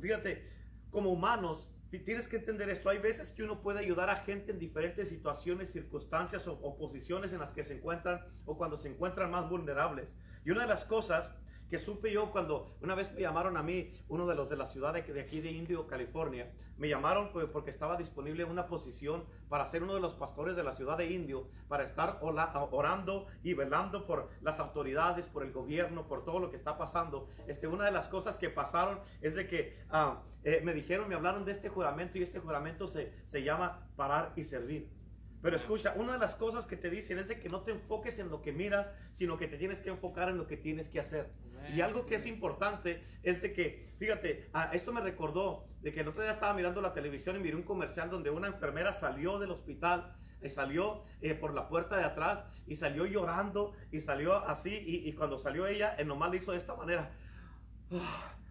Fíjate, 0.00 0.50
como 0.90 1.10
humanos, 1.12 1.68
tienes 1.90 2.26
que 2.26 2.36
entender 2.36 2.68
esto. 2.70 2.88
Hay 2.88 2.98
veces 2.98 3.32
que 3.32 3.42
uno 3.42 3.60
puede 3.60 3.80
ayudar 3.80 4.10
a 4.10 4.16
gente 4.16 4.52
en 4.52 4.58
diferentes 4.58 5.08
situaciones, 5.08 5.70
circunstancias 5.70 6.48
o 6.48 6.76
posiciones 6.76 7.32
en 7.32 7.40
las 7.40 7.52
que 7.52 7.64
se 7.64 7.74
encuentran 7.74 8.24
o 8.46 8.56
cuando 8.56 8.76
se 8.76 8.88
encuentran 8.88 9.30
más 9.30 9.48
vulnerables. 9.48 10.16
Y 10.44 10.50
una 10.50 10.62
de 10.62 10.68
las 10.68 10.84
cosas 10.84 11.30
que 11.68 11.78
supe 11.78 12.12
yo 12.12 12.30
cuando 12.30 12.76
una 12.80 12.94
vez 12.94 13.12
me 13.14 13.20
llamaron 13.20 13.56
a 13.56 13.62
mí, 13.62 13.92
uno 14.08 14.26
de 14.26 14.34
los 14.34 14.48
de 14.48 14.56
la 14.56 14.66
ciudad 14.66 14.92
de, 14.92 15.20
aquí 15.20 15.40
de 15.40 15.50
Indio, 15.50 15.86
California, 15.86 16.50
me 16.76 16.88
llamaron 16.88 17.30
porque 17.52 17.70
estaba 17.70 17.96
disponible 17.96 18.44
una 18.44 18.66
posición 18.66 19.24
para 19.48 19.66
ser 19.66 19.82
uno 19.82 19.94
de 19.94 20.00
los 20.00 20.14
pastores 20.14 20.56
de 20.56 20.64
la 20.64 20.72
ciudad 20.72 20.98
de 20.98 21.10
Indio, 21.10 21.48
para 21.68 21.84
estar 21.84 22.18
orando 22.20 23.26
y 23.42 23.54
velando 23.54 24.06
por 24.06 24.30
las 24.42 24.58
autoridades, 24.58 25.26
por 25.28 25.44
el 25.44 25.52
gobierno, 25.52 26.06
por 26.08 26.24
todo 26.24 26.40
lo 26.40 26.50
que 26.50 26.56
está 26.56 26.76
pasando. 26.76 27.28
Este, 27.46 27.68
una 27.68 27.84
de 27.84 27.92
las 27.92 28.08
cosas 28.08 28.36
que 28.36 28.50
pasaron 28.50 28.98
es 29.20 29.34
de 29.34 29.46
que 29.46 29.74
ah, 29.90 30.22
eh, 30.42 30.60
me 30.64 30.74
dijeron, 30.74 31.08
me 31.08 31.14
hablaron 31.14 31.44
de 31.44 31.52
este 31.52 31.68
juramento 31.68 32.18
y 32.18 32.22
este 32.22 32.40
juramento 32.40 32.88
se, 32.88 33.12
se 33.26 33.42
llama 33.42 33.88
parar 33.96 34.32
y 34.36 34.42
servir. 34.42 35.03
Pero 35.44 35.56
escucha, 35.56 35.92
una 35.98 36.14
de 36.14 36.18
las 36.18 36.34
cosas 36.34 36.64
que 36.64 36.74
te 36.74 36.88
dicen 36.88 37.18
es 37.18 37.28
de 37.28 37.38
que 37.38 37.50
no 37.50 37.60
te 37.60 37.70
enfoques 37.70 38.18
en 38.18 38.30
lo 38.30 38.40
que 38.40 38.50
miras, 38.50 38.90
sino 39.12 39.36
que 39.36 39.46
te 39.46 39.58
tienes 39.58 39.78
que 39.78 39.90
enfocar 39.90 40.30
en 40.30 40.38
lo 40.38 40.46
que 40.46 40.56
tienes 40.56 40.88
que 40.88 41.00
hacer. 41.00 41.34
Y 41.76 41.82
algo 41.82 42.06
que 42.06 42.14
es 42.14 42.24
importante 42.24 43.04
es 43.22 43.42
de 43.42 43.52
que, 43.52 43.92
fíjate, 43.98 44.48
ah, 44.54 44.70
esto 44.72 44.90
me 44.90 45.02
recordó 45.02 45.66
de 45.82 45.92
que 45.92 46.00
el 46.00 46.08
otro 46.08 46.22
día 46.22 46.30
estaba 46.30 46.54
mirando 46.54 46.80
la 46.80 46.94
televisión 46.94 47.36
y 47.36 47.40
miré 47.40 47.56
un 47.56 47.62
comercial 47.62 48.08
donde 48.08 48.30
una 48.30 48.46
enfermera 48.46 48.94
salió 48.94 49.38
del 49.38 49.50
hospital 49.50 50.16
y 50.42 50.48
salió 50.48 51.02
eh, 51.20 51.34
por 51.34 51.52
la 51.52 51.68
puerta 51.68 51.98
de 51.98 52.04
atrás 52.04 52.42
y 52.66 52.76
salió 52.76 53.04
llorando 53.04 53.74
y 53.92 54.00
salió 54.00 54.36
así 54.48 54.70
y, 54.74 55.12
cuando 55.12 55.36
salió 55.36 55.66
ella, 55.66 55.94
eh, 55.98 56.06
nomás 56.06 56.30
le 56.30 56.38
hizo 56.38 56.52
de 56.52 56.56
esta 56.56 56.74
manera. 56.74 57.10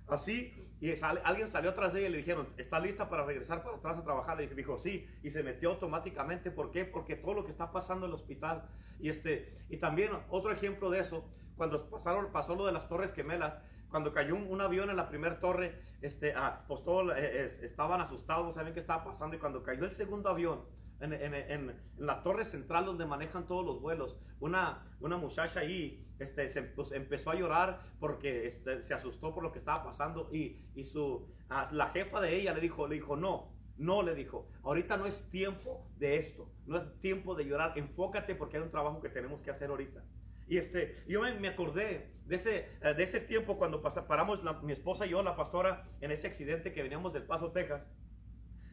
así 0.08 0.54
y 0.84 0.94
alguien 1.02 1.48
salió 1.48 1.70
atrás 1.70 1.94
de 1.94 2.00
ella 2.00 2.10
y 2.10 2.12
le 2.12 2.18
dijeron, 2.18 2.50
¿está 2.58 2.78
lista 2.78 3.08
para 3.08 3.24
regresar 3.24 3.64
para 3.64 3.78
atrás 3.78 4.00
a 4.00 4.04
trabajar? 4.04 4.42
Y 4.42 4.48
dijo, 4.48 4.78
sí. 4.78 5.08
Y 5.24 5.30
se 5.30 5.42
metió 5.42 5.70
automáticamente. 5.70 6.52
¿Por 6.52 6.72
qué? 6.72 6.84
Porque 6.84 7.16
todo 7.16 7.36
lo 7.36 7.46
que 7.46 7.52
está 7.52 7.72
pasando 7.72 8.06
en 8.06 8.12
el 8.12 8.16
hospital. 8.16 8.68
Y, 9.00 9.08
este, 9.08 9.58
y 9.70 9.78
también 9.78 10.12
otro 10.30 10.52
ejemplo 10.52 10.90
de 10.90 11.00
eso, 11.00 11.24
cuando 11.56 11.82
pasaron, 11.90 12.34
pasó 12.34 12.54
lo 12.56 12.66
de 12.66 12.74
las 12.74 12.90
Torres 12.90 13.14
Gemelas, 13.14 13.54
cuando 13.90 14.12
cayó 14.12 14.36
un, 14.36 14.60
avión 14.60 14.90
en 14.90 14.98
la 14.98 15.08
primera 15.08 15.40
torre, 15.40 15.80
este, 16.02 16.34
ah, 16.36 16.66
pues 16.68 16.84
todos 16.84 17.14
eh, 17.16 17.46
estaban 17.62 18.02
asustados, 18.02 18.46
no 18.46 18.52
sabían 18.52 18.74
qué 18.74 18.82
estaba 18.82 19.06
pasando. 19.06 19.38
Y 19.38 19.40
cuando 19.40 19.64
cayó 19.64 19.86
el 19.86 19.92
segundo 19.92 20.28
avión, 20.28 20.66
en, 21.04 21.76
la 21.98 22.24
torre 22.24 22.46
central 22.46 22.86
donde 22.86 23.06
manejan 23.06 23.46
todos 23.46 23.66
los 23.66 23.82
vuelos, 23.82 24.18
una, 24.40 24.86
una 25.00 25.18
muchacha 25.18 25.60
ahí 25.60 26.06
este, 26.20 26.48
se, 26.50 26.64
pues, 26.64 26.92
empezó 26.92 27.32
a 27.32 27.36
llorar 27.36 27.82
porque 28.00 28.46
este, 28.46 28.82
se 28.82 28.94
asustó 28.94 29.34
por 29.34 29.44
lo 29.44 29.52
que 29.52 29.60
estaba 29.60 29.84
pasando 29.84 30.30
y, 30.32 30.58
y 30.76 30.84
su, 30.84 31.28
la 31.72 31.90
jefa 31.90 32.22
de 32.22 32.36
ella 32.36 32.54
le 32.54 32.62
dijo, 32.62 32.88
le 32.88 32.96
dijo, 32.96 33.16
no, 33.16 33.52
no 33.78 34.04
le 34.04 34.16
dijo, 34.16 34.48
ahorita 34.64 34.98
no 34.98 35.06
es 35.06 35.30
tiempo 35.30 35.86
de 35.98 36.18
esto, 36.18 36.50
no 36.66 36.78
es 36.78 37.00
tiempo 37.00 37.36
de 37.36 37.46
llorar, 37.46 37.74
enfócate 37.78 38.36
porque 38.36 38.58
hay 38.58 38.64
un 38.64 38.72
trabajo 38.72 39.02
que 39.02 39.10
tenemos 39.10 39.42
que 39.42 39.52
hacer 39.52 39.70
ahorita. 39.70 40.04
Y 40.48 40.58
este, 40.58 40.94
yo 41.08 41.22
me, 41.22 41.48
acordé 41.48 42.12
de 42.26 42.36
ese, 42.36 42.70
de 42.82 43.04
ese 43.04 43.20
tiempo 43.22 43.58
cuando 43.58 43.82
paramos 43.82 44.42
mi 44.62 44.74
esposa 44.74 45.06
y 45.06 45.10
yo, 45.10 45.24
la 45.24 45.36
pastora, 45.36 45.86
en 46.02 46.12
ese 46.12 46.28
accidente 46.28 46.74
que 46.74 46.84
veníamos 46.84 47.14
del 47.14 47.24
Paso, 47.24 47.52
Texas. 47.52 47.90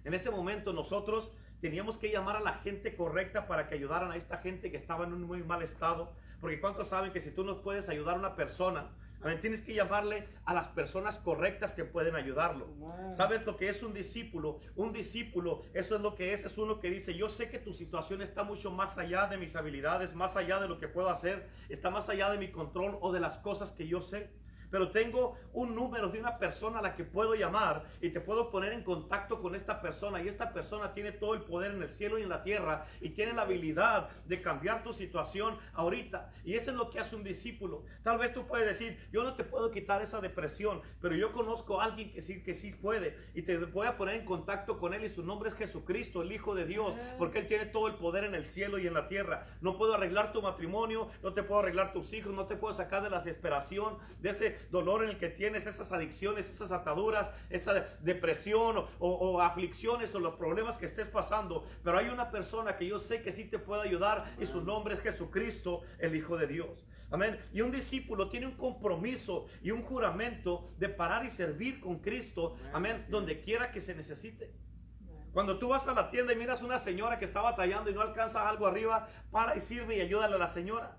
En 0.05 0.15
ese 0.15 0.31
momento 0.31 0.73
nosotros 0.73 1.31
teníamos 1.61 1.97
que 1.97 2.11
llamar 2.11 2.37
a 2.37 2.41
la 2.41 2.55
gente 2.55 2.95
correcta 2.97 3.47
para 3.47 3.69
que 3.69 3.75
ayudaran 3.75 4.11
a 4.11 4.17
esta 4.17 4.39
gente 4.39 4.71
que 4.71 4.77
estaba 4.77 5.05
en 5.07 5.13
un 5.13 5.23
muy 5.23 5.43
mal 5.43 5.63
estado. 5.63 6.13
Porque 6.41 6.61
¿cuántos 6.61 6.89
saben 6.89 7.13
que 7.13 7.21
si 7.21 7.31
tú 7.31 7.45
no 7.45 7.61
puedes 7.63 7.89
ayudar 7.89 8.17
a 8.17 8.19
una 8.19 8.35
persona, 8.35 8.91
tienes 9.41 9.61
que 9.61 9.75
llamarle 9.75 10.27
a 10.45 10.55
las 10.55 10.69
personas 10.69 11.19
correctas 11.19 11.75
que 11.75 11.85
pueden 11.85 12.17
ayudarlo. 12.17 12.69
¿Sabes 13.13 13.45
lo 13.45 13.57
que 13.57 13.69
es 13.69 13.83
un 13.83 13.93
discípulo? 13.93 14.61
Un 14.77 14.93
discípulo, 14.93 15.63
eso 15.75 15.97
es 15.97 16.01
lo 16.01 16.15
que 16.15 16.33
es, 16.33 16.45
es 16.45 16.57
uno 16.57 16.81
que 16.81 16.91
dice, 16.91 17.15
yo 17.15 17.29
sé 17.29 17.51
que 17.51 17.59
tu 17.59 17.75
situación 17.75 18.23
está 18.23 18.43
mucho 18.43 18.71
más 18.71 18.97
allá 18.97 19.27
de 19.27 19.37
mis 19.37 19.57
habilidades, 19.57 20.15
más 20.15 20.37
allá 20.37 20.59
de 20.59 20.69
lo 20.69 20.79
que 20.79 20.89
puedo 20.89 21.11
hacer, 21.11 21.49
está 21.69 21.91
más 21.91 22.09
allá 22.09 22.31
de 22.31 22.39
mi 22.39 22.51
control 22.51 22.99
o 23.01 23.13
de 23.13 23.21
las 23.21 23.37
cosas 23.39 23.73
que 23.73 23.87
yo 23.87 24.01
sé 24.01 24.31
pero 24.71 24.91
tengo 24.91 25.37
un 25.53 25.75
número 25.75 26.09
de 26.09 26.21
una 26.21 26.39
persona 26.39 26.79
a 26.79 26.83
la 26.83 26.95
que 26.95 27.05
puedo 27.05 27.35
llamar 27.35 27.85
y 28.01 28.11
te 28.11 28.21
puedo 28.21 28.51
poner 28.51 28.73
en 28.73 28.83
contacto 28.83 29.41
con 29.41 29.55
esta 29.55 29.81
persona 29.81 30.23
y 30.23 30.29
esta 30.29 30.53
persona 30.53 30.93
tiene 30.95 31.13
todo 31.13 31.35
el 31.35 31.43
poder 31.43 31.73
en 31.73 31.83
el 31.83 31.91
cielo 31.91 32.19
y 32.19 32.23
en 32.23 32.29
la 32.29 32.43
tierra 32.43 32.87
y 33.01 33.11
tiene 33.11 33.33
la 33.33 33.43
habilidad 33.43 34.09
de 34.27 34.41
cambiar 34.41 34.83
tu 34.83 34.93
situación 34.93 35.59
ahorita. 35.75 36.31
Y 36.45 36.55
eso 36.55 36.71
es 36.71 36.77
lo 36.77 36.91
que 36.91 37.01
hace 37.01 37.17
un 37.17 37.25
discípulo. 37.25 37.85
Tal 38.03 38.19
vez 38.19 38.33
tú 38.33 38.47
puedes 38.47 38.67
decir, 38.67 38.99
yo 39.13 39.25
no 39.25 39.35
te 39.35 39.45
puedo 39.45 39.71
quitar 39.71 40.03
esa 40.03 40.21
depresión, 40.21 40.83
pero 41.01 41.15
yo 41.15 41.33
conozco 41.33 41.81
a 41.81 41.85
alguien 41.85 42.13
que 42.13 42.23
sí, 42.23 42.43
que 42.43 42.55
sí 42.55 42.73
puede 42.73 43.17
y 43.35 43.43
te 43.43 43.59
voy 43.59 43.87
a 43.87 43.97
poner 43.97 44.17
en 44.17 44.25
contacto 44.25 44.79
con 44.79 44.95
él 44.95 45.05
y 45.05 45.09
su 45.09 45.23
nombre 45.23 45.49
es 45.49 45.55
Jesucristo, 45.55 46.23
el 46.23 46.33
Hijo 46.33 46.55
de 46.55 46.65
Dios, 46.65 46.95
porque 47.19 47.41
él 47.41 47.49
tiene 47.49 47.67
todo 47.67 47.89
el 47.89 47.95
poder 47.95 48.25
en 48.25 48.35
el 48.35 48.47
cielo 48.47 48.79
y 48.79 48.87
en 48.87 48.95
la 48.95 49.09
tierra. 49.09 49.47
No 49.61 49.77
puedo 49.77 49.95
arreglar 49.95 50.33
tu 50.33 50.43
matrimonio, 50.43 51.09
no 51.23 51.33
te 51.33 51.43
puedo 51.43 51.61
arreglar 51.61 51.93
tus 51.93 52.13
hijos, 52.13 52.33
no 52.33 52.47
te 52.47 52.57
puedo 52.57 52.75
sacar 52.75 53.03
de 53.03 53.11
la 53.11 53.19
desesperación, 53.19 53.99
de 54.21 54.31
ese 54.31 54.57
dolor 54.71 55.05
en 55.05 55.11
el 55.11 55.19
que 55.19 55.29
tienes, 55.29 55.67
esas 55.67 55.93
adicciones, 55.93 56.51
esas 56.51 56.73
ataduras, 56.73 57.31
esa 57.49 57.87
depresión 58.01 58.79
o, 58.79 58.87
o 58.99 59.41
aflicciones 59.41 60.15
o 60.15 60.21
los 60.21 60.35
problemas 60.37 60.79
que 60.79 60.87
estés 60.87 61.09
pasando. 61.09 61.65
Pero 61.83 61.99
hay 61.99 62.09
una 62.09 62.31
persona 62.31 62.77
que 62.77 62.87
yo 62.87 62.99
sé 62.99 63.23
que 63.23 63.33
sí 63.33 63.45
te 63.45 63.59
puede 63.59 63.83
ayudar 63.83 64.25
y 64.39 64.47
su 64.47 64.63
nombre 64.63 64.95
es 64.95 65.01
Jesucristo, 65.01 65.83
el 65.99 66.15
Hijo 66.15 66.37
de 66.37 66.47
Dios. 66.47 66.87
Amén. 67.11 67.39
Y 67.53 67.61
un 67.61 67.73
discípulo 67.73 68.29
tiene 68.29 68.47
un 68.47 68.57
compromiso 68.57 69.47
y 69.63 69.71
un 69.73 69.83
juramento 69.83 70.73
de 70.79 70.89
parar 70.89 71.25
y 71.25 71.31
servir 71.31 71.81
con 71.81 71.99
Cristo. 71.99 72.57
Amén. 72.73 73.07
Donde 73.09 73.41
quiera 73.41 73.73
que 73.73 73.81
se 73.81 73.95
necesite. 73.95 74.55
Cuando 75.33 75.59
tú 75.59 75.69
vas 75.69 75.87
a 75.87 75.95
la 75.95 76.11
tienda 76.11 76.33
y 76.33 76.37
miras 76.37 76.63
una 76.63 76.79
señora 76.79 77.19
que 77.19 77.25
está 77.25 77.41
batallando 77.41 77.91
y 77.91 77.95
no 77.95 78.01
alcanza 78.01 78.49
algo 78.49 78.67
arriba, 78.67 79.09
para 79.31 79.57
y 79.57 79.61
sirve 79.61 79.97
y 79.97 80.01
ayúdale 80.01 80.35
a 80.35 80.39
la 80.39 80.49
señora. 80.49 80.99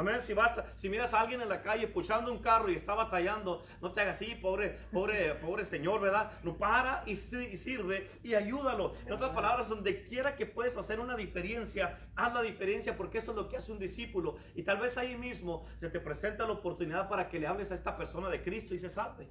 Amén. 0.00 0.22
Si 0.22 0.32
vas, 0.32 0.58
si 0.76 0.88
miras 0.88 1.12
a 1.12 1.20
alguien 1.20 1.42
en 1.42 1.48
la 1.50 1.60
calle 1.60 1.86
puchando 1.86 2.32
un 2.32 2.38
carro 2.38 2.70
y 2.70 2.74
está 2.74 2.94
batallando, 2.94 3.60
no 3.82 3.92
te 3.92 4.00
hagas 4.00 4.16
así, 4.16 4.34
pobre, 4.34 4.78
pobre, 4.90 5.34
pobre 5.34 5.62
señor, 5.62 6.00
¿verdad? 6.00 6.32
No 6.42 6.56
para 6.56 7.04
y, 7.04 7.16
sirve 7.16 8.08
y 8.22 8.32
ayúdalo. 8.32 8.94
En 9.04 9.12
otras 9.12 9.32
palabras, 9.32 9.68
donde 9.68 10.02
quiera 10.04 10.36
que 10.36 10.46
puedes 10.46 10.74
hacer 10.78 11.00
una 11.00 11.16
diferencia, 11.16 11.98
haz 12.16 12.32
la 12.32 12.40
diferencia 12.40 12.96
porque 12.96 13.18
eso 13.18 13.32
es 13.32 13.36
lo 13.36 13.50
que 13.50 13.58
hace 13.58 13.72
un 13.72 13.78
discípulo. 13.78 14.36
Y 14.54 14.62
tal 14.62 14.78
vez 14.78 14.96
ahí 14.96 15.18
mismo 15.18 15.66
se 15.76 15.90
te 15.90 16.00
presenta 16.00 16.46
la 16.46 16.52
oportunidad 16.52 17.06
para 17.10 17.28
que 17.28 17.38
le 17.38 17.46
hables 17.46 17.70
a 17.70 17.74
esta 17.74 17.94
persona 17.94 18.30
de 18.30 18.42
Cristo 18.42 18.74
y 18.74 18.78
se 18.78 18.88
salve. 18.88 19.28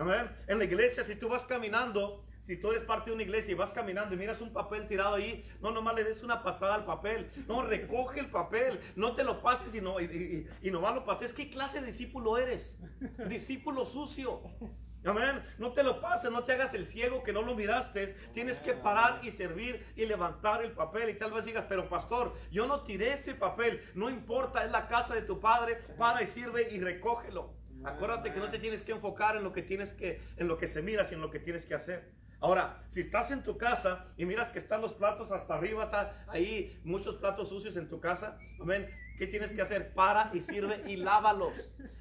Amén. 0.00 0.30
En 0.48 0.58
la 0.58 0.64
iglesia, 0.64 1.04
si 1.04 1.14
tú 1.14 1.28
vas 1.28 1.44
caminando 1.44 2.24
si 2.50 2.56
tú 2.56 2.72
eres 2.72 2.82
parte 2.82 3.10
de 3.10 3.14
una 3.14 3.22
iglesia 3.22 3.52
y 3.52 3.54
vas 3.54 3.70
caminando 3.70 4.12
y 4.12 4.18
miras 4.18 4.40
un 4.40 4.52
papel 4.52 4.88
tirado 4.88 5.14
ahí, 5.14 5.44
no 5.60 5.70
nomás 5.70 5.94
le 5.94 6.02
des 6.02 6.24
una 6.24 6.42
patada 6.42 6.74
al 6.74 6.84
papel, 6.84 7.30
no, 7.46 7.62
recoge 7.62 8.18
el 8.18 8.28
papel, 8.28 8.80
no 8.96 9.14
te 9.14 9.22
lo 9.22 9.40
pases 9.40 9.72
y, 9.72 9.80
no, 9.80 10.00
y, 10.00 10.48
y, 10.60 10.70
nomás 10.72 10.96
lo 10.96 11.04
pates. 11.04 11.32
¿Qué 11.32 11.48
clase 11.48 11.80
de 11.80 11.86
discípulo 11.86 12.38
eres? 12.38 12.76
Discípulo 13.28 13.86
sucio. 13.86 14.42
Amén. 15.04 15.40
No 15.58 15.72
te 15.72 15.84
lo 15.84 16.00
pases, 16.00 16.32
no 16.32 16.42
te 16.42 16.54
hagas 16.54 16.74
el 16.74 16.86
ciego 16.86 17.22
que 17.22 17.32
no 17.32 17.42
lo 17.42 17.54
miraste. 17.54 18.16
Tienes 18.32 18.58
que 18.58 18.72
parar 18.72 19.20
y 19.22 19.30
servir 19.30 19.86
y 19.94 20.06
levantar 20.06 20.64
el 20.64 20.72
papel. 20.72 21.10
Y 21.10 21.18
tal 21.18 21.32
vez 21.32 21.44
digas, 21.44 21.66
pero 21.68 21.88
pastor, 21.88 22.34
yo 22.50 22.66
no 22.66 22.82
tiré 22.82 23.12
ese 23.12 23.34
papel. 23.34 23.80
No 23.94 24.10
importa, 24.10 24.64
es 24.64 24.72
la 24.72 24.88
casa 24.88 25.14
de 25.14 25.22
tu 25.22 25.38
padre. 25.38 25.78
Para 25.96 26.22
y 26.22 26.26
sirve 26.26 26.68
y 26.72 26.80
recógelo. 26.80 27.59
Acuérdate 27.84 28.32
que 28.32 28.40
no 28.40 28.50
te 28.50 28.58
tienes 28.58 28.82
que 28.82 28.92
enfocar 28.92 29.36
en 29.36 29.44
lo 29.44 29.52
que 29.52 29.62
tienes 29.62 29.92
que, 29.92 30.20
en 30.36 30.48
lo 30.48 30.58
que 30.58 30.66
se 30.66 30.82
mira, 30.82 31.04
sino 31.04 31.16
en 31.16 31.22
lo 31.22 31.30
que 31.30 31.40
tienes 31.40 31.66
que 31.66 31.74
hacer. 31.74 32.10
Ahora, 32.40 32.82
si 32.88 33.00
estás 33.00 33.30
en 33.30 33.42
tu 33.42 33.58
casa 33.58 34.06
y 34.16 34.24
miras 34.24 34.50
que 34.50 34.58
están 34.58 34.80
los 34.80 34.94
platos 34.94 35.30
hasta 35.30 35.54
arriba, 35.54 35.84
está 35.84 36.12
ahí 36.28 36.80
muchos 36.84 37.16
platos 37.16 37.50
sucios 37.50 37.76
en 37.76 37.88
tu 37.88 38.00
casa, 38.00 38.38
amén. 38.60 38.88
¿Qué 39.20 39.26
tienes 39.26 39.52
que 39.52 39.60
hacer? 39.60 39.92
Para 39.92 40.30
y 40.32 40.40
sirve 40.40 40.82
y 40.86 40.96
lávalos. 40.96 41.52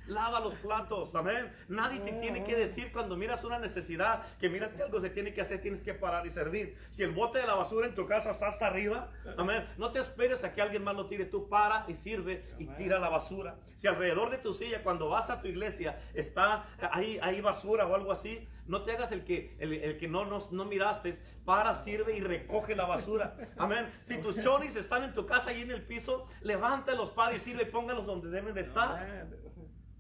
Lava 0.08 0.40
los 0.40 0.56
platos, 0.56 1.14
amén. 1.16 1.54
Nadie 1.68 2.00
te 2.00 2.14
tiene 2.14 2.46
que 2.46 2.56
decir 2.56 2.94
cuando 2.94 3.18
miras 3.18 3.44
una 3.44 3.60
necesidad, 3.60 4.24
que 4.40 4.48
miras 4.48 4.72
que 4.72 4.84
algo 4.84 5.02
se 5.02 5.10
tiene 5.10 5.34
que 5.34 5.42
hacer, 5.42 5.60
tienes 5.60 5.82
que 5.82 5.94
parar 5.94 6.26
y 6.26 6.30
servir. 6.30 6.78
Si 6.92 7.04
el 7.04 7.12
bote 7.12 7.40
de 7.40 7.46
la 7.46 7.56
basura 7.56 7.88
en 7.88 7.94
tu 7.94 8.08
casa 8.08 8.32
está 8.32 8.48
hasta 8.48 8.68
arriba, 8.68 9.12
amén, 9.38 9.68
no 9.78 9.92
te 9.92 10.00
esperes 10.00 10.46
a 10.46 10.54
que 10.54 10.62
alguien 10.62 10.82
más 10.82 10.96
lo 10.96 11.08
tire. 11.08 11.26
Tú 11.26 11.50
para 11.50 11.84
y 11.90 11.94
sirve 11.94 12.46
y 12.58 12.68
tira 12.68 13.00
la 13.00 13.10
basura. 13.10 13.58
Si 13.76 13.86
alrededor 13.88 14.30
de 14.30 14.38
tu 14.38 14.54
silla, 14.54 14.82
cuando 14.82 15.10
vas 15.10 15.30
a 15.30 15.42
tu 15.42 15.50
iglesia, 15.50 16.00
está 16.14 16.68
ahí, 16.90 17.20
ahí 17.22 17.42
basura 17.42 17.86
o 17.86 17.96
algo 17.96 18.14
así, 18.14 18.48
no 18.70 18.84
te 18.84 18.92
hagas 18.92 19.12
el 19.12 19.26
que, 19.26 19.58
el, 19.60 19.98
que 19.98 20.08
no, 20.08 20.26
no, 20.26 20.38
no, 20.52 20.66
miraste. 20.66 21.12
Para, 21.44 21.74
sirve 21.74 22.16
y 22.16 22.22
recoge 22.22 22.76
la 22.76 22.86
basura. 22.86 23.36
Amén. 23.58 23.90
Si 24.04 24.18
tus 24.20 24.40
chonis 24.40 24.76
están 24.76 25.04
en 25.04 25.14
tu 25.16 25.26
casa 25.26 25.52
y 25.52 25.62
en 25.62 25.72
el 25.72 25.82
piso, 25.82 26.28
levántalos, 26.42 27.10
para 27.10 27.36
y 27.36 27.40
sirve 27.40 27.64
y 27.64 27.66
póngalos 27.66 28.06
donde 28.06 28.30
deben 28.30 28.54
de 28.54 28.62
estar. 28.62 29.26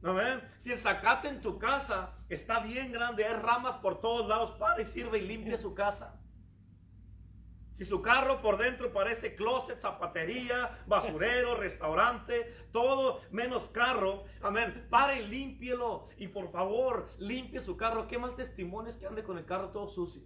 Amén. 0.03 0.41
Si 0.57 0.71
el 0.71 0.77
zacate 0.77 1.29
en 1.29 1.41
tu 1.41 1.57
casa 1.57 2.13
está 2.29 2.59
bien 2.59 2.91
grande, 2.91 3.25
hay 3.25 3.33
ramas 3.33 3.77
por 3.77 3.99
todos 3.99 4.29
lados, 4.29 4.51
para 4.51 4.79
y 4.79 4.85
sirve 4.85 5.17
y 5.17 5.21
limpia 5.21 5.57
su 5.57 5.73
casa. 5.73 6.21
Si 7.79 7.85
su 7.85 8.01
carro 8.01 8.41
por 8.41 8.57
dentro 8.57 8.91
parece 8.91 9.35
closet, 9.35 9.79
zapatería, 9.79 10.83
basurero, 10.85 11.55
restaurante, 11.55 12.53
todo 12.73 13.21
menos 13.31 13.69
carro, 13.69 14.25
amén, 14.41 14.85
pare 14.89 15.21
y 15.21 15.27
límpielo. 15.29 16.09
Y 16.17 16.27
por 16.27 16.51
favor, 16.51 17.07
limpie 17.19 17.61
su 17.61 17.77
carro. 17.77 18.05
Qué 18.09 18.17
mal 18.17 18.35
testimonio 18.35 18.89
es 18.89 18.97
que 18.97 19.05
ande 19.05 19.23
con 19.23 19.37
el 19.37 19.45
carro 19.45 19.69
todo 19.69 19.87
sucio. 19.87 20.21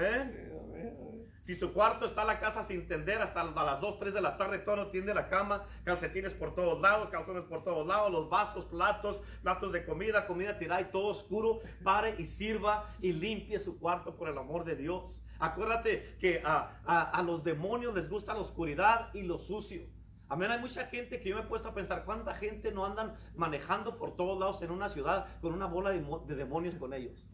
¿Eh? 0.00 1.22
Si 1.42 1.54
su 1.54 1.72
cuarto 1.72 2.06
está 2.06 2.24
la 2.24 2.40
casa 2.40 2.64
sin 2.64 2.88
tender 2.88 3.22
hasta 3.22 3.44
las 3.44 3.80
2, 3.80 3.98
3 4.00 4.14
de 4.14 4.20
la 4.20 4.36
tarde, 4.36 4.58
todo 4.58 4.76
no 4.76 4.86
tiende 4.88 5.14
la 5.14 5.28
cama, 5.28 5.66
calcetines 5.84 6.34
por 6.34 6.54
todos 6.56 6.80
lados, 6.80 7.10
calzones 7.10 7.44
por 7.44 7.62
todos 7.62 7.86
lados, 7.86 8.10
los 8.10 8.28
vasos, 8.28 8.64
platos, 8.64 9.22
platos 9.42 9.70
de 9.70 9.84
comida, 9.84 10.26
comida 10.26 10.58
tirada 10.58 10.80
y 10.80 10.90
todo 10.90 11.08
oscuro, 11.08 11.60
pare 11.84 12.16
y 12.18 12.26
sirva 12.26 12.90
y 13.00 13.12
limpie 13.12 13.60
su 13.60 13.78
cuarto 13.78 14.16
por 14.16 14.28
el 14.28 14.38
amor 14.38 14.64
de 14.64 14.74
Dios. 14.74 15.22
Acuérdate 15.42 16.16
que 16.20 16.40
a, 16.44 16.80
a 16.84 17.22
los 17.22 17.42
demonios 17.42 17.92
les 17.94 18.08
gusta 18.08 18.32
la 18.32 18.40
oscuridad 18.40 19.12
y 19.12 19.22
lo 19.22 19.38
sucio. 19.38 19.82
Amén, 20.28 20.52
hay 20.52 20.60
mucha 20.60 20.86
gente 20.86 21.20
que 21.20 21.30
yo 21.30 21.36
me 21.36 21.42
he 21.42 21.46
puesto 21.46 21.68
a 21.68 21.74
pensar, 21.74 22.04
¿cuánta 22.04 22.32
gente 22.34 22.70
no 22.70 22.86
andan 22.86 23.16
manejando 23.34 23.98
por 23.98 24.14
todos 24.14 24.38
lados 24.38 24.62
en 24.62 24.70
una 24.70 24.88
ciudad 24.88 25.26
con 25.40 25.52
una 25.52 25.66
bola 25.66 25.90
de 25.90 26.34
demonios 26.36 26.76
con 26.76 26.94
ellos? 26.94 27.26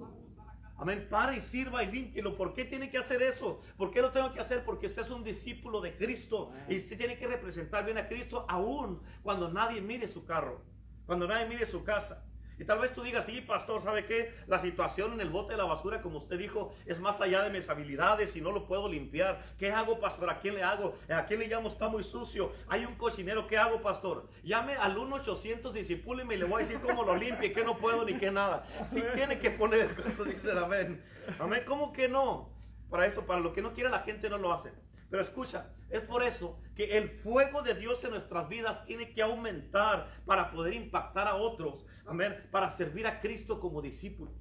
Amén. 0.79 1.07
Para 1.11 1.37
y 1.37 1.41
sirva 1.41 1.83
y 1.83 1.93
límpielo. 1.93 2.35
¿Por 2.37 2.55
qué 2.55 2.65
tiene 2.65 2.89
que 2.89 2.99
hacer 2.99 3.21
eso? 3.21 3.61
¿Por 3.77 3.91
qué 3.91 4.01
lo 4.01 4.11
tengo 4.11 4.33
que 4.33 4.41
hacer? 4.41 4.65
Porque 4.65 4.87
usted 4.87 5.03
es 5.03 5.11
un 5.11 5.25
discípulo 5.25 5.81
de 5.81 5.97
Cristo. 5.97 6.53
Y 6.69 6.79
usted 6.79 6.97
tiene 6.97 7.19
que 7.19 7.27
representar 7.27 7.85
bien 7.85 7.99
a 7.99 8.09
Cristo 8.09 8.47
aún 8.49 9.03
cuando 9.23 9.51
nadie 9.51 9.81
mire 9.81 10.07
su 10.07 10.25
carro. 10.25 10.63
Cuando 11.05 11.27
nadie 11.27 11.47
mire 11.47 11.67
su 11.67 11.83
casa. 11.83 12.25
Y 12.59 12.65
tal 12.65 12.79
vez 12.81 12.93
tú 12.93 13.03
digas, 13.03 13.25
sí, 13.25 13.41
pastor, 13.41 13.81
¿sabe 13.81 14.05
qué? 14.05 14.35
La 14.47 14.59
situación 14.59 15.13
en 15.13 15.21
el 15.21 15.31
bote 15.31 15.53
de 15.53 15.59
la 15.59 15.65
basura, 15.65 16.03
como 16.03 16.19
usted 16.19 16.39
dijo, 16.39 16.73
es 16.87 16.99
más 17.01 17.21
allá 17.21 17.43
de 17.43 17.51
mis 17.51 17.69
habilidades 17.69 18.35
y 18.37 18.41
no 18.41 18.51
lo 18.51 18.67
puedo 18.67 18.89
limpiar. 18.89 19.41
¿Qué 19.59 19.71
hago, 19.71 20.01
pastor? 20.01 20.31
¿A 20.31 20.41
quién 20.41 20.55
le 20.55 20.63
hago? 20.63 20.95
¿A 21.09 21.25
quién 21.27 21.41
le 21.41 21.49
llamo? 21.49 21.69
Está 21.69 21.89
muy 21.89 22.03
sucio. 22.03 22.51
Hay 22.69 22.85
un 22.85 22.97
cochinero. 22.97 23.47
¿Qué 23.47 23.57
hago, 23.59 23.81
pastor? 23.81 24.29
Llame 24.43 24.75
al 24.75 24.97
1-800, 24.97 25.73
disipúleme 25.73 26.35
y 26.35 26.39
le 26.39 26.45
voy 26.45 26.63
a 26.63 26.67
decir 26.67 26.81
cómo 26.81 27.05
lo 27.05 27.15
limpie, 27.15 27.53
que 27.53 27.65
no 27.65 27.79
puedo 27.79 28.05
ni 28.05 28.19
qué 28.19 28.31
nada. 28.31 28.65
Sí 28.87 29.03
tiene 29.15 29.39
que 29.39 29.51
poner, 29.51 29.95
dice 30.27 30.53
amén. 30.53 31.03
Amén, 31.39 31.63
¿cómo 31.67 31.93
que 31.93 32.09
no? 32.09 32.51
Para 32.91 33.07
eso, 33.07 33.27
para 33.27 33.41
lo 33.41 33.53
que 33.53 33.63
no 33.63 33.73
quiere 33.73 33.91
la 33.91 34.01
gente, 34.01 34.29
no 34.31 34.39
lo 34.39 34.53
hace. 34.53 34.73
Pero 35.11 35.23
escucha, 35.23 35.73
es 35.91 36.03
por 36.03 36.23
eso 36.23 36.61
que 36.75 36.99
el 36.99 37.09
fuego 37.09 37.63
de 37.63 37.75
Dios 37.75 38.03
en 38.05 38.11
nuestras 38.11 38.49
vidas 38.49 38.85
tiene 38.85 39.13
que 39.13 39.23
aumentar 39.23 40.09
para 40.27 40.51
poder 40.51 40.75
impactar 40.75 41.27
a 41.27 41.37
otros, 41.37 41.87
amén, 42.07 42.37
para 42.51 42.71
servir 42.71 43.07
a 43.07 43.21
Cristo 43.21 43.59
como 43.59 43.81
discípulos. 43.81 44.35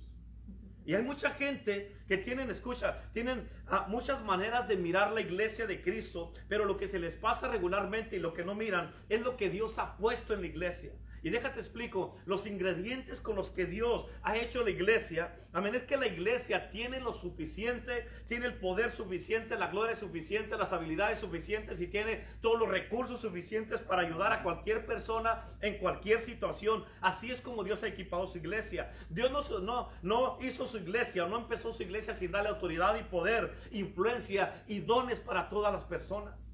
Y 0.87 0.95
hay 0.95 1.03
mucha 1.03 1.31
gente 1.31 1.97
que 2.07 2.17
tienen, 2.17 2.49
escucha, 2.49 3.11
tienen 3.11 3.49
ah, 3.67 3.87
muchas 3.89 4.23
maneras 4.23 4.69
de 4.69 4.77
mirar 4.77 5.11
la 5.11 5.19
iglesia 5.19 5.67
de 5.67 5.81
Cristo, 5.81 6.31
pero 6.47 6.63
lo 6.63 6.77
que 6.77 6.87
se 6.87 6.97
les 6.97 7.13
pasa 7.13 7.49
regularmente 7.49 8.15
y 8.15 8.19
lo 8.19 8.33
que 8.33 8.45
no 8.45 8.55
miran 8.55 8.93
es 9.09 9.21
lo 9.21 9.35
que 9.35 9.49
Dios 9.49 9.79
ha 9.79 9.97
puesto 9.97 10.33
en 10.33 10.41
la 10.41 10.47
iglesia. 10.47 10.93
Y 11.23 11.29
déjate 11.29 11.59
explico, 11.59 12.15
los 12.25 12.45
ingredientes 12.45 13.19
con 13.19 13.35
los 13.35 13.51
que 13.51 13.65
Dios 13.65 14.05
ha 14.23 14.37
hecho 14.37 14.63
la 14.63 14.69
iglesia, 14.69 15.35
amén, 15.53 15.75
es 15.75 15.83
que 15.83 15.97
la 15.97 16.07
iglesia 16.07 16.69
tiene 16.69 16.99
lo 16.99 17.13
suficiente, 17.13 18.07
tiene 18.27 18.45
el 18.45 18.55
poder 18.55 18.91
suficiente, 18.91 19.57
la 19.57 19.67
gloria 19.67 19.95
suficiente, 19.95 20.57
las 20.57 20.73
habilidades 20.73 21.19
suficientes 21.19 21.81
y 21.81 21.87
tiene 21.87 22.23
todos 22.41 22.59
los 22.59 22.69
recursos 22.69 23.21
suficientes 23.21 23.81
para 23.81 24.03
ayudar 24.03 24.31
a 24.31 24.43
cualquier 24.43 24.85
persona 24.85 25.45
en 25.61 25.77
cualquier 25.77 26.19
situación. 26.19 26.85
Así 27.01 27.31
es 27.31 27.41
como 27.41 27.63
Dios 27.63 27.83
ha 27.83 27.87
equipado 27.87 28.27
su 28.27 28.37
iglesia. 28.37 28.91
Dios 29.09 29.31
no, 29.31 29.59
no, 29.59 29.89
no 30.01 30.37
hizo 30.41 30.65
su 30.65 30.77
iglesia, 30.77 31.25
no 31.25 31.37
empezó 31.37 31.73
su 31.73 31.83
iglesia 31.83 32.13
sin 32.13 32.31
darle 32.31 32.49
autoridad 32.49 32.97
y 32.97 33.03
poder, 33.03 33.55
influencia 33.71 34.63
y 34.67 34.79
dones 34.79 35.19
para 35.19 35.49
todas 35.49 35.73
las 35.73 35.83
personas. 35.83 36.46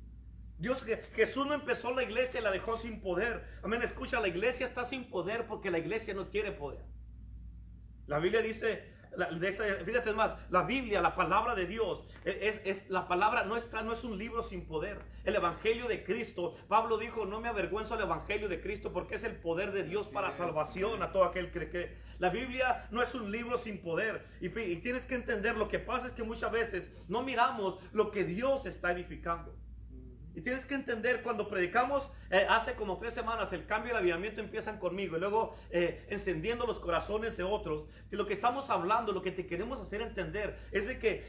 Dios, 0.63 0.81
Jesús 1.13 1.45
no 1.45 1.55
empezó 1.55 1.93
la 1.93 2.03
iglesia 2.03 2.39
y 2.39 2.43
la 2.43 2.49
dejó 2.49 2.77
sin 2.77 3.01
poder. 3.01 3.43
Amén, 3.63 3.81
escucha, 3.81 4.21
la 4.21 4.29
iglesia 4.29 4.65
está 4.65 4.85
sin 4.85 5.09
poder 5.09 5.45
porque 5.45 5.69
la 5.69 5.77
iglesia 5.77 6.13
no 6.13 6.29
quiere 6.29 6.53
poder. 6.53 6.85
La 8.07 8.19
Biblia 8.19 8.41
dice, 8.41 8.81
fíjate 9.83 10.13
más, 10.13 10.37
la 10.49 10.63
Biblia, 10.63 11.01
la 11.01 11.15
palabra 11.15 11.53
de 11.53 11.67
Dios, 11.67 12.05
es, 12.23 12.61
es, 12.63 12.89
la 12.89 13.09
palabra 13.09 13.43
no, 13.43 13.57
está, 13.57 13.81
no 13.81 13.91
es 13.91 14.05
un 14.05 14.17
libro 14.17 14.41
sin 14.41 14.65
poder. 14.65 15.01
El 15.25 15.35
Evangelio 15.35 15.89
de 15.89 16.01
Cristo, 16.01 16.53
Pablo 16.69 16.97
dijo, 16.97 17.25
no 17.25 17.41
me 17.41 17.49
avergüenzo 17.49 17.97
del 17.97 18.05
Evangelio 18.05 18.47
de 18.47 18.61
Cristo 18.61 18.93
porque 18.93 19.15
es 19.15 19.25
el 19.25 19.35
poder 19.35 19.73
de 19.73 19.83
Dios 19.83 20.07
para 20.07 20.31
salvación 20.31 21.03
a 21.03 21.11
todo 21.11 21.25
aquel 21.25 21.51
que 21.51 21.69
cree. 21.69 21.97
La 22.19 22.29
Biblia 22.29 22.87
no 22.89 23.01
es 23.01 23.13
un 23.13 23.29
libro 23.33 23.57
sin 23.57 23.81
poder. 23.81 24.23
Y, 24.39 24.47
y 24.47 24.77
tienes 24.77 25.05
que 25.05 25.15
entender, 25.15 25.57
lo 25.57 25.67
que 25.67 25.79
pasa 25.79 26.07
es 26.07 26.13
que 26.13 26.23
muchas 26.23 26.53
veces 26.53 26.89
no 27.09 27.21
miramos 27.21 27.83
lo 27.91 28.11
que 28.11 28.23
Dios 28.23 28.65
está 28.65 28.93
edificando. 28.93 29.53
Y 30.35 30.41
tienes 30.41 30.65
que 30.65 30.73
entender, 30.73 31.21
cuando 31.21 31.47
predicamos 31.47 32.09
eh, 32.31 32.45
hace 32.49 32.73
como 32.73 32.97
tres 32.97 33.13
semanas, 33.13 33.53
el 33.53 33.65
cambio 33.65 33.89
y 33.89 33.91
el 33.91 33.97
avivamiento 33.97 34.41
empiezan 34.41 34.79
conmigo 34.79 35.15
y 35.15 35.19
luego 35.19 35.55
eh, 35.69 36.05
encendiendo 36.09 36.65
los 36.65 36.79
corazones 36.79 37.37
de 37.37 37.43
otros. 37.43 37.85
Y 38.11 38.15
lo 38.15 38.25
que 38.25 38.33
estamos 38.33 38.69
hablando, 38.69 39.11
lo 39.11 39.21
que 39.21 39.31
te 39.31 39.45
queremos 39.45 39.79
hacer 39.79 40.01
entender 40.01 40.57
es 40.71 40.87
de 40.87 40.97
que, 40.97 41.23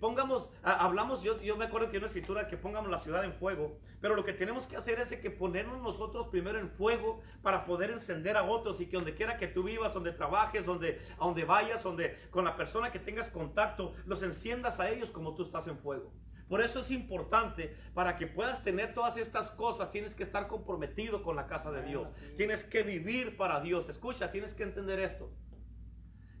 pongamos, 0.00 0.50
hablamos, 0.62 1.22
yo, 1.22 1.40
yo 1.40 1.56
me 1.56 1.64
acuerdo 1.64 1.88
que 1.88 1.96
hay 1.96 1.98
una 1.98 2.08
escritura 2.08 2.48
que 2.48 2.58
pongamos 2.58 2.90
la 2.90 2.98
ciudad 2.98 3.24
en 3.24 3.32
fuego, 3.32 3.78
pero 4.02 4.14
lo 4.14 4.24
que 4.24 4.34
tenemos 4.34 4.66
que 4.66 4.76
hacer 4.76 5.00
es 5.00 5.10
de 5.10 5.20
que 5.20 5.30
ponernos 5.30 5.80
nosotros 5.80 6.28
primero 6.28 6.58
en 6.58 6.68
fuego 6.68 7.22
para 7.40 7.64
poder 7.64 7.90
encender 7.90 8.36
a 8.36 8.42
otros 8.42 8.80
y 8.80 8.86
que 8.86 8.96
donde 8.96 9.14
quiera 9.14 9.38
que 9.38 9.46
tú 9.46 9.62
vivas, 9.62 9.94
donde 9.94 10.12
trabajes, 10.12 10.66
donde, 10.66 11.00
a 11.18 11.24
donde 11.24 11.44
vayas, 11.44 11.82
donde 11.82 12.16
con 12.30 12.44
la 12.44 12.56
persona 12.56 12.92
que 12.92 12.98
tengas 12.98 13.28
contacto, 13.28 13.94
los 14.04 14.22
enciendas 14.22 14.80
a 14.80 14.90
ellos 14.90 15.10
como 15.10 15.34
tú 15.34 15.44
estás 15.44 15.66
en 15.68 15.78
fuego. 15.78 16.12
Por 16.52 16.60
eso 16.60 16.80
es 16.80 16.90
importante, 16.90 17.74
para 17.94 18.18
que 18.18 18.26
puedas 18.26 18.62
tener 18.62 18.92
todas 18.92 19.16
estas 19.16 19.48
cosas, 19.48 19.90
tienes 19.90 20.14
que 20.14 20.22
estar 20.22 20.48
comprometido 20.48 21.22
con 21.22 21.34
la 21.34 21.46
casa 21.46 21.72
de 21.72 21.82
Dios. 21.82 22.12
Tienes 22.36 22.62
que 22.62 22.82
vivir 22.82 23.38
para 23.38 23.62
Dios. 23.62 23.88
Escucha, 23.88 24.30
tienes 24.30 24.52
que 24.52 24.64
entender 24.64 25.00
esto. 25.00 25.32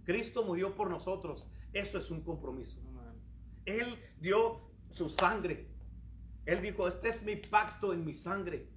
Cristo 0.04 0.44
murió 0.44 0.74
por 0.74 0.90
nosotros. 0.90 1.46
Eso 1.72 1.96
es 1.96 2.10
un 2.10 2.20
compromiso. 2.20 2.78
Él 3.64 3.86
dio 4.20 4.60
su 4.90 5.08
sangre. 5.08 5.70
Él 6.44 6.60
dijo, 6.60 6.88
este 6.88 7.08
es 7.08 7.22
mi 7.22 7.36
pacto 7.36 7.94
en 7.94 8.04
mi 8.04 8.12
sangre. 8.12 8.68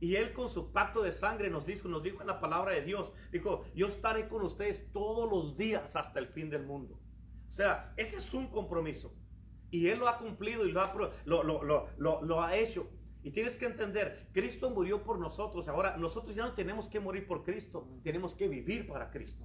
Y 0.00 0.14
Él 0.14 0.32
con 0.32 0.48
su 0.48 0.72
pacto 0.72 1.02
de 1.02 1.12
sangre 1.12 1.50
nos 1.50 1.66
dijo, 1.66 1.86
nos 1.88 2.02
dijo 2.02 2.22
en 2.22 2.28
la 2.28 2.40
palabra 2.40 2.72
de 2.72 2.80
Dios, 2.80 3.12
dijo, 3.30 3.66
yo 3.74 3.88
estaré 3.88 4.26
con 4.26 4.40
ustedes 4.40 4.90
todos 4.90 5.30
los 5.30 5.58
días 5.58 5.94
hasta 5.96 6.18
el 6.18 6.28
fin 6.28 6.48
del 6.48 6.64
mundo. 6.64 6.98
O 7.46 7.52
sea, 7.52 7.92
ese 7.98 8.16
es 8.16 8.32
un 8.32 8.46
compromiso. 8.46 9.14
Y 9.70 9.88
Él 9.88 9.98
lo 9.98 10.08
ha 10.08 10.18
cumplido 10.18 10.66
y 10.66 10.72
lo 10.72 10.82
ha, 10.82 10.92
lo, 11.26 12.42
ha 12.42 12.56
hecho. 12.56 12.88
Y 13.22 13.30
tienes 13.30 13.56
que 13.56 13.66
entender, 13.66 14.28
Cristo 14.32 14.70
murió 14.70 15.02
por 15.02 15.18
nosotros. 15.18 15.68
Ahora, 15.68 15.96
nosotros 15.96 16.34
ya 16.34 16.44
no 16.44 16.54
tenemos 16.54 16.88
que 16.88 17.00
morir 17.00 17.26
por 17.26 17.44
Cristo, 17.44 17.86
tenemos 18.02 18.34
que 18.34 18.48
vivir 18.48 18.86
para 18.86 19.10
Cristo. 19.10 19.44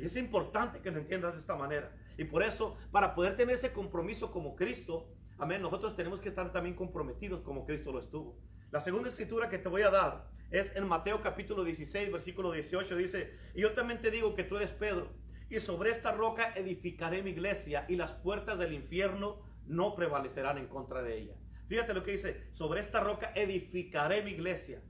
Y 0.00 0.04
es 0.04 0.16
importante 0.16 0.80
que 0.80 0.90
lo 0.90 0.98
entiendas 0.98 1.34
de 1.34 1.40
esta 1.40 1.56
manera. 1.56 1.90
Y 2.18 2.24
por 2.24 2.42
eso, 2.42 2.76
para 2.90 3.14
poder 3.14 3.36
tener 3.36 3.54
ese 3.54 3.72
compromiso 3.72 4.30
como 4.30 4.54
Cristo, 4.54 5.08
amén, 5.38 5.62
nosotros 5.62 5.96
tenemos 5.96 6.20
que 6.20 6.28
estar 6.28 6.52
también 6.52 6.76
comprometidos 6.76 7.40
como 7.40 7.64
Cristo 7.64 7.92
lo 7.92 8.00
estuvo. 8.00 8.38
La 8.70 8.80
segunda 8.80 9.08
escritura 9.08 9.48
que 9.48 9.58
te 9.58 9.68
voy 9.68 9.82
a 9.82 9.90
dar 9.90 10.28
es 10.50 10.74
en 10.76 10.86
Mateo 10.86 11.22
capítulo 11.22 11.64
16, 11.64 12.12
versículo 12.12 12.52
18. 12.52 12.96
Dice, 12.96 13.34
y 13.54 13.62
yo 13.62 13.72
también 13.72 14.00
te 14.00 14.10
digo 14.10 14.34
que 14.34 14.44
tú 14.44 14.56
eres 14.56 14.72
Pedro, 14.72 15.12
y 15.48 15.60
sobre 15.60 15.90
esta 15.90 16.12
roca 16.12 16.52
edificaré 16.54 17.22
mi 17.22 17.30
iglesia, 17.30 17.84
y 17.88 17.96
las 17.96 18.12
puertas 18.12 18.58
del 18.58 18.72
infierno 18.72 19.40
no 19.66 19.94
prevalecerán 19.94 20.58
en 20.58 20.68
contra 20.68 21.02
de 21.02 21.18
ella. 21.18 21.34
Fíjate 21.68 21.94
lo 21.94 22.02
que 22.02 22.12
dice, 22.12 22.48
sobre 22.52 22.80
esta 22.80 23.00
roca 23.00 23.32
edificaré 23.34 24.22
mi 24.22 24.32
iglesia. 24.32 24.82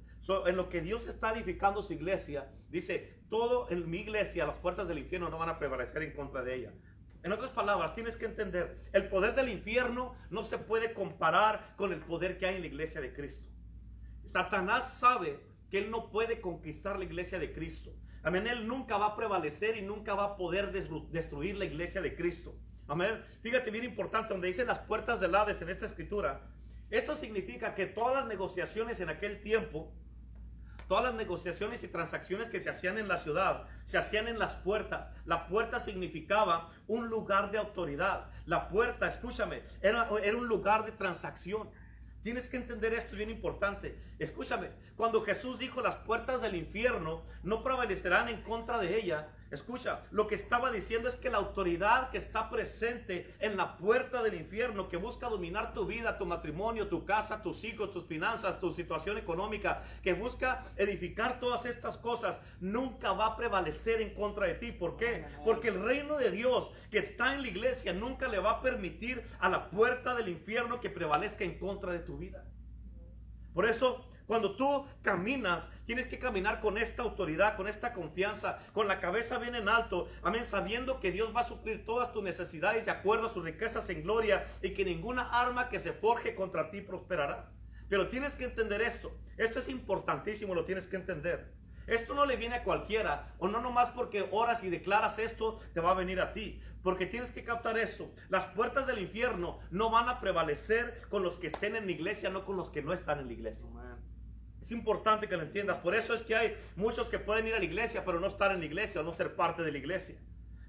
en 0.46 0.56
lo 0.56 0.68
que 0.68 0.80
Dios 0.80 1.06
está 1.06 1.32
edificando 1.32 1.82
su 1.82 1.92
iglesia, 1.92 2.50
dice, 2.68 3.20
todo 3.30 3.70
en 3.70 3.88
mi 3.88 3.98
iglesia, 3.98 4.46
las 4.46 4.56
puertas 4.56 4.88
del 4.88 4.98
infierno 4.98 5.30
no 5.30 5.38
van 5.38 5.48
a 5.48 5.58
prevalecer 5.58 6.02
en 6.02 6.12
contra 6.12 6.42
de 6.42 6.54
ella. 6.54 6.72
En 7.22 7.32
otras 7.32 7.50
palabras, 7.50 7.94
tienes 7.94 8.16
que 8.16 8.26
entender, 8.26 8.84
el 8.92 9.08
poder 9.08 9.34
del 9.34 9.48
infierno 9.48 10.14
no 10.30 10.44
se 10.44 10.58
puede 10.58 10.92
comparar 10.92 11.74
con 11.76 11.92
el 11.92 12.00
poder 12.00 12.38
que 12.38 12.46
hay 12.46 12.56
en 12.56 12.60
la 12.60 12.66
iglesia 12.68 13.00
de 13.00 13.12
Cristo. 13.12 13.48
Satanás 14.24 14.98
sabe 14.98 15.40
que 15.70 15.78
él 15.78 15.90
no 15.90 16.10
puede 16.10 16.40
conquistar 16.40 16.98
la 16.98 17.04
iglesia 17.04 17.38
de 17.38 17.52
Cristo. 17.52 17.92
Amén, 18.22 18.46
él 18.46 18.66
nunca 18.66 18.96
va 18.96 19.06
a 19.06 19.16
prevalecer 19.16 19.76
y 19.76 19.82
nunca 19.82 20.14
va 20.14 20.24
a 20.24 20.36
poder 20.36 20.72
destruir 20.72 21.56
la 21.56 21.64
iglesia 21.64 22.00
de 22.00 22.14
Cristo. 22.16 22.56
Amén. 22.88 23.24
Fíjate 23.42 23.70
bien 23.72 23.84
importante, 23.84 24.32
donde 24.32 24.46
dice 24.46 24.64
las 24.64 24.78
puertas 24.78 25.18
del 25.18 25.34
Hades 25.34 25.60
en 25.60 25.68
esta 25.68 25.86
escritura. 25.86 26.42
Esto 26.88 27.16
significa 27.16 27.74
que 27.74 27.86
todas 27.86 28.14
las 28.14 28.26
negociaciones 28.26 29.00
en 29.00 29.08
aquel 29.08 29.40
tiempo, 29.40 29.92
todas 30.86 31.02
las 31.02 31.14
negociaciones 31.14 31.82
y 31.82 31.88
transacciones 31.88 32.48
que 32.48 32.60
se 32.60 32.70
hacían 32.70 32.96
en 32.96 33.08
la 33.08 33.18
ciudad, 33.18 33.64
se 33.82 33.98
hacían 33.98 34.28
en 34.28 34.38
las 34.38 34.54
puertas. 34.54 35.08
La 35.24 35.48
puerta 35.48 35.80
significaba 35.80 36.70
un 36.86 37.08
lugar 37.08 37.50
de 37.50 37.58
autoridad. 37.58 38.30
La 38.46 38.68
puerta, 38.68 39.08
escúchame, 39.08 39.62
era, 39.82 40.08
era 40.22 40.36
un 40.36 40.46
lugar 40.46 40.84
de 40.84 40.92
transacción. 40.92 41.68
Tienes 42.22 42.48
que 42.48 42.56
entender 42.56 42.94
esto, 42.94 43.12
es 43.12 43.18
bien 43.18 43.30
importante. 43.30 43.98
Escúchame, 44.20 44.70
cuando 44.94 45.22
Jesús 45.22 45.58
dijo 45.58 45.80
las 45.80 45.96
puertas 45.96 46.40
del 46.40 46.54
infierno 46.54 47.24
no 47.42 47.64
prevalecerán 47.64 48.28
en 48.28 48.42
contra 48.42 48.78
de 48.78 48.96
ella, 48.96 49.28
Escucha, 49.50 50.02
lo 50.10 50.26
que 50.26 50.34
estaba 50.34 50.72
diciendo 50.72 51.08
es 51.08 51.14
que 51.14 51.30
la 51.30 51.38
autoridad 51.38 52.10
que 52.10 52.18
está 52.18 52.50
presente 52.50 53.32
en 53.38 53.56
la 53.56 53.76
puerta 53.76 54.20
del 54.22 54.34
infierno, 54.34 54.88
que 54.88 54.96
busca 54.96 55.28
dominar 55.28 55.72
tu 55.72 55.86
vida, 55.86 56.18
tu 56.18 56.26
matrimonio, 56.26 56.88
tu 56.88 57.04
casa, 57.04 57.42
tus 57.42 57.62
hijos, 57.62 57.92
tus 57.92 58.06
finanzas, 58.06 58.58
tu 58.58 58.72
situación 58.72 59.18
económica, 59.18 59.84
que 60.02 60.14
busca 60.14 60.64
edificar 60.76 61.38
todas 61.38 61.64
estas 61.64 61.96
cosas, 61.96 62.40
nunca 62.60 63.12
va 63.12 63.26
a 63.26 63.36
prevalecer 63.36 64.00
en 64.00 64.14
contra 64.14 64.48
de 64.48 64.54
ti. 64.54 64.72
¿Por 64.72 64.96
qué? 64.96 65.24
Porque 65.44 65.68
el 65.68 65.80
reino 65.80 66.16
de 66.16 66.32
Dios 66.32 66.72
que 66.90 66.98
está 66.98 67.32
en 67.32 67.42
la 67.42 67.48
iglesia 67.48 67.92
nunca 67.92 68.26
le 68.26 68.40
va 68.40 68.50
a 68.50 68.62
permitir 68.62 69.22
a 69.38 69.48
la 69.48 69.70
puerta 69.70 70.16
del 70.16 70.28
infierno 70.28 70.80
que 70.80 70.90
prevalezca 70.90 71.44
en 71.44 71.56
contra 71.58 71.92
de 71.92 72.00
tu 72.00 72.18
vida. 72.18 72.44
Por 73.54 73.64
eso 73.64 74.04
cuando 74.26 74.56
tú 74.56 74.86
caminas, 75.02 75.68
tienes 75.84 76.06
que 76.06 76.18
caminar 76.18 76.60
con 76.60 76.78
esta 76.78 77.02
autoridad, 77.02 77.56
con 77.56 77.68
esta 77.68 77.92
confianza, 77.92 78.58
con 78.72 78.88
la 78.88 79.00
cabeza 79.00 79.38
bien 79.38 79.54
en 79.54 79.68
alto, 79.68 80.08
amén, 80.22 80.44
sabiendo 80.44 81.00
que 81.00 81.12
Dios 81.12 81.34
va 81.34 81.40
a 81.40 81.48
suplir 81.48 81.84
todas 81.84 82.12
tus 82.12 82.22
necesidades 82.22 82.84
de 82.84 82.90
acuerdo 82.90 83.26
a 83.26 83.32
sus 83.32 83.44
riquezas 83.44 83.88
en 83.88 84.02
gloria 84.02 84.46
y 84.62 84.70
que 84.70 84.84
ninguna 84.84 85.30
arma 85.30 85.68
que 85.68 85.78
se 85.78 85.92
forje 85.92 86.34
contra 86.34 86.70
ti 86.70 86.80
prosperará. 86.80 87.50
Pero 87.88 88.08
tienes 88.08 88.34
que 88.34 88.44
entender 88.44 88.82
esto, 88.82 89.16
esto 89.36 89.60
es 89.60 89.68
importantísimo, 89.68 90.54
lo 90.54 90.64
tienes 90.64 90.86
que 90.86 90.96
entender. 90.96 91.54
Esto 91.86 92.14
no 92.14 92.26
le 92.26 92.36
viene 92.36 92.56
a 92.56 92.64
cualquiera, 92.64 93.34
o 93.38 93.46
no 93.46 93.60
nomás 93.60 93.90
porque 93.90 94.28
oras 94.32 94.64
y 94.64 94.70
declaras 94.70 95.20
esto, 95.20 95.60
te 95.72 95.80
va 95.80 95.92
a 95.92 95.94
venir 95.94 96.20
a 96.20 96.32
ti. 96.32 96.60
Porque 96.82 97.06
tienes 97.06 97.30
que 97.30 97.44
captar 97.44 97.78
esto. 97.78 98.10
Las 98.28 98.44
puertas 98.46 98.86
del 98.86 98.98
infierno 98.98 99.60
no 99.70 99.90
van 99.90 100.08
a 100.08 100.20
prevalecer 100.20 101.02
con 101.08 101.22
los 101.22 101.36
que 101.36 101.46
estén 101.46 101.76
en 101.76 101.86
la 101.86 101.92
iglesia, 101.92 102.30
no 102.30 102.44
con 102.44 102.56
los 102.56 102.70
que 102.70 102.82
no 102.82 102.92
están 102.92 103.20
en 103.20 103.26
la 103.26 103.32
iglesia. 103.32 103.68
Es 104.66 104.72
importante 104.72 105.28
que 105.28 105.36
lo 105.36 105.44
entiendas. 105.44 105.78
Por 105.78 105.94
eso 105.94 106.12
es 106.12 106.24
que 106.24 106.34
hay 106.34 106.56
muchos 106.74 107.08
que 107.08 107.20
pueden 107.20 107.46
ir 107.46 107.54
a 107.54 107.60
la 107.60 107.64
iglesia, 107.64 108.04
pero 108.04 108.18
no 108.18 108.26
estar 108.26 108.50
en 108.50 108.58
la 108.58 108.64
iglesia 108.64 109.00
o 109.00 109.04
no 109.04 109.14
ser 109.14 109.36
parte 109.36 109.62
de 109.62 109.70
la 109.70 109.78
iglesia. 109.78 110.16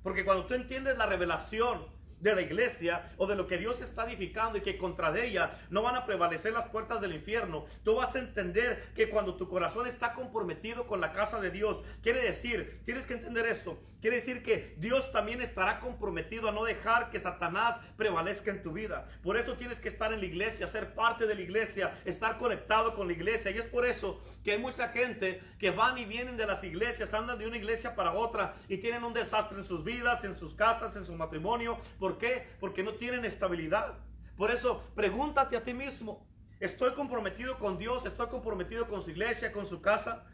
Porque 0.04 0.24
cuando 0.24 0.46
tú 0.46 0.54
entiendes 0.54 1.00
la 1.00 1.08
revelación 1.08 1.88
de 2.19 2.36
la 2.36 2.41
iglesia 2.41 3.10
o 3.17 3.27
de 3.27 3.36
lo 3.36 3.47
que 3.47 3.58
Dios 3.58 3.82
está 3.82 4.06
edificando 4.06 4.58
y 4.58 4.62
que 4.62 4.77
contra 4.77 5.17
ella 5.17 5.60
no 5.69 5.82
van 5.82 5.95
a 5.95 6.06
prevalecer 6.06 6.53
las 6.53 6.69
puertas 6.69 7.01
del 7.01 7.13
infierno, 7.13 7.65
tú 7.84 7.95
vas 7.95 8.15
a 8.15 8.19
entender 8.19 8.91
que 8.95 9.10
cuando 9.10 9.36
tu 9.36 9.47
corazón 9.47 9.88
está 9.88 10.13
comprometido 10.13 10.88
con 10.88 10.99
la 10.99 11.13
casa 11.13 11.39
de 11.39 11.51
Dios, 11.51 11.82
quiere 12.01 12.21
decir, 12.21 12.82
tienes 12.86 13.06
que 13.06 13.13
entender 13.13 13.45
esto, 13.45 13.80
quiere 14.01 14.17
decir 14.17 14.43
que 14.43 14.75
Dios 14.77 15.12
también 15.12 15.41
estará 15.41 15.80
comprometido 15.80 16.49
a 16.49 16.51
no 16.51 16.63
dejar 16.63 17.10
que 17.10 17.19
Satanás 17.19 17.80
prevalezca 17.95 18.51
en 18.51 18.62
tu 18.62 18.73
vida. 18.73 19.08
Por 19.23 19.38
eso 19.38 19.56
tienes 19.56 19.80
que 19.80 19.88
estar 19.88 20.13
en 20.13 20.19
la 20.19 20.25
iglesia, 20.25 20.67
ser 20.67 20.93
parte 20.93 21.25
de 21.25 21.36
la 21.36 21.41
iglesia, 21.41 21.93
estar 22.06 22.38
conectado 22.38 22.95
con 22.95 23.08
la 23.08 23.13
iglesia. 23.13 23.51
Y 23.51 23.58
es 23.58 23.65
por 23.65 23.86
eso 23.86 24.21
que 24.43 24.51
hay 24.51 24.60
mucha 24.60 24.89
gente 24.89 25.41
que 25.60 25.71
van 25.71 25.97
y 25.97 26.06
vienen 26.06 26.38
de 26.38 26.45
las 26.45 26.63
iglesias, 26.63 27.13
andan 27.13 27.38
de 27.38 27.47
una 27.47 27.58
iglesia 27.58 27.95
para 27.95 28.13
otra 28.13 28.56
y 28.67 28.77
tienen 28.77 29.03
un 29.03 29.13
desastre 29.13 29.58
en 29.58 29.63
sus 29.63 29.84
vidas, 29.84 30.23
en 30.23 30.36
sus 30.36 30.53
casas, 30.53 30.95
en 30.95 31.06
su 31.06 31.13
matrimonio. 31.13 31.77
¿Por 31.99 32.07
qué? 32.17 32.48
Porque 32.60 32.84
no 32.84 32.93
tienen 32.93 33.26
estabilidad. 33.26 34.00
Por 34.38 34.52
eso, 34.52 34.84
pregúntate 34.96 35.58
a 35.58 35.63
ti 35.63 35.74
mismo, 35.74 36.26
¿estoy 36.60 36.93
comprometido 36.93 37.60
con 37.60 37.78
Dios? 37.78 38.06
¿Estoy 38.06 38.28
comprometido 38.28 38.88
con 38.88 39.02
su 39.02 39.10
iglesia, 39.10 39.52
con 39.52 39.67
su 39.67 39.82
casa? 39.82 40.26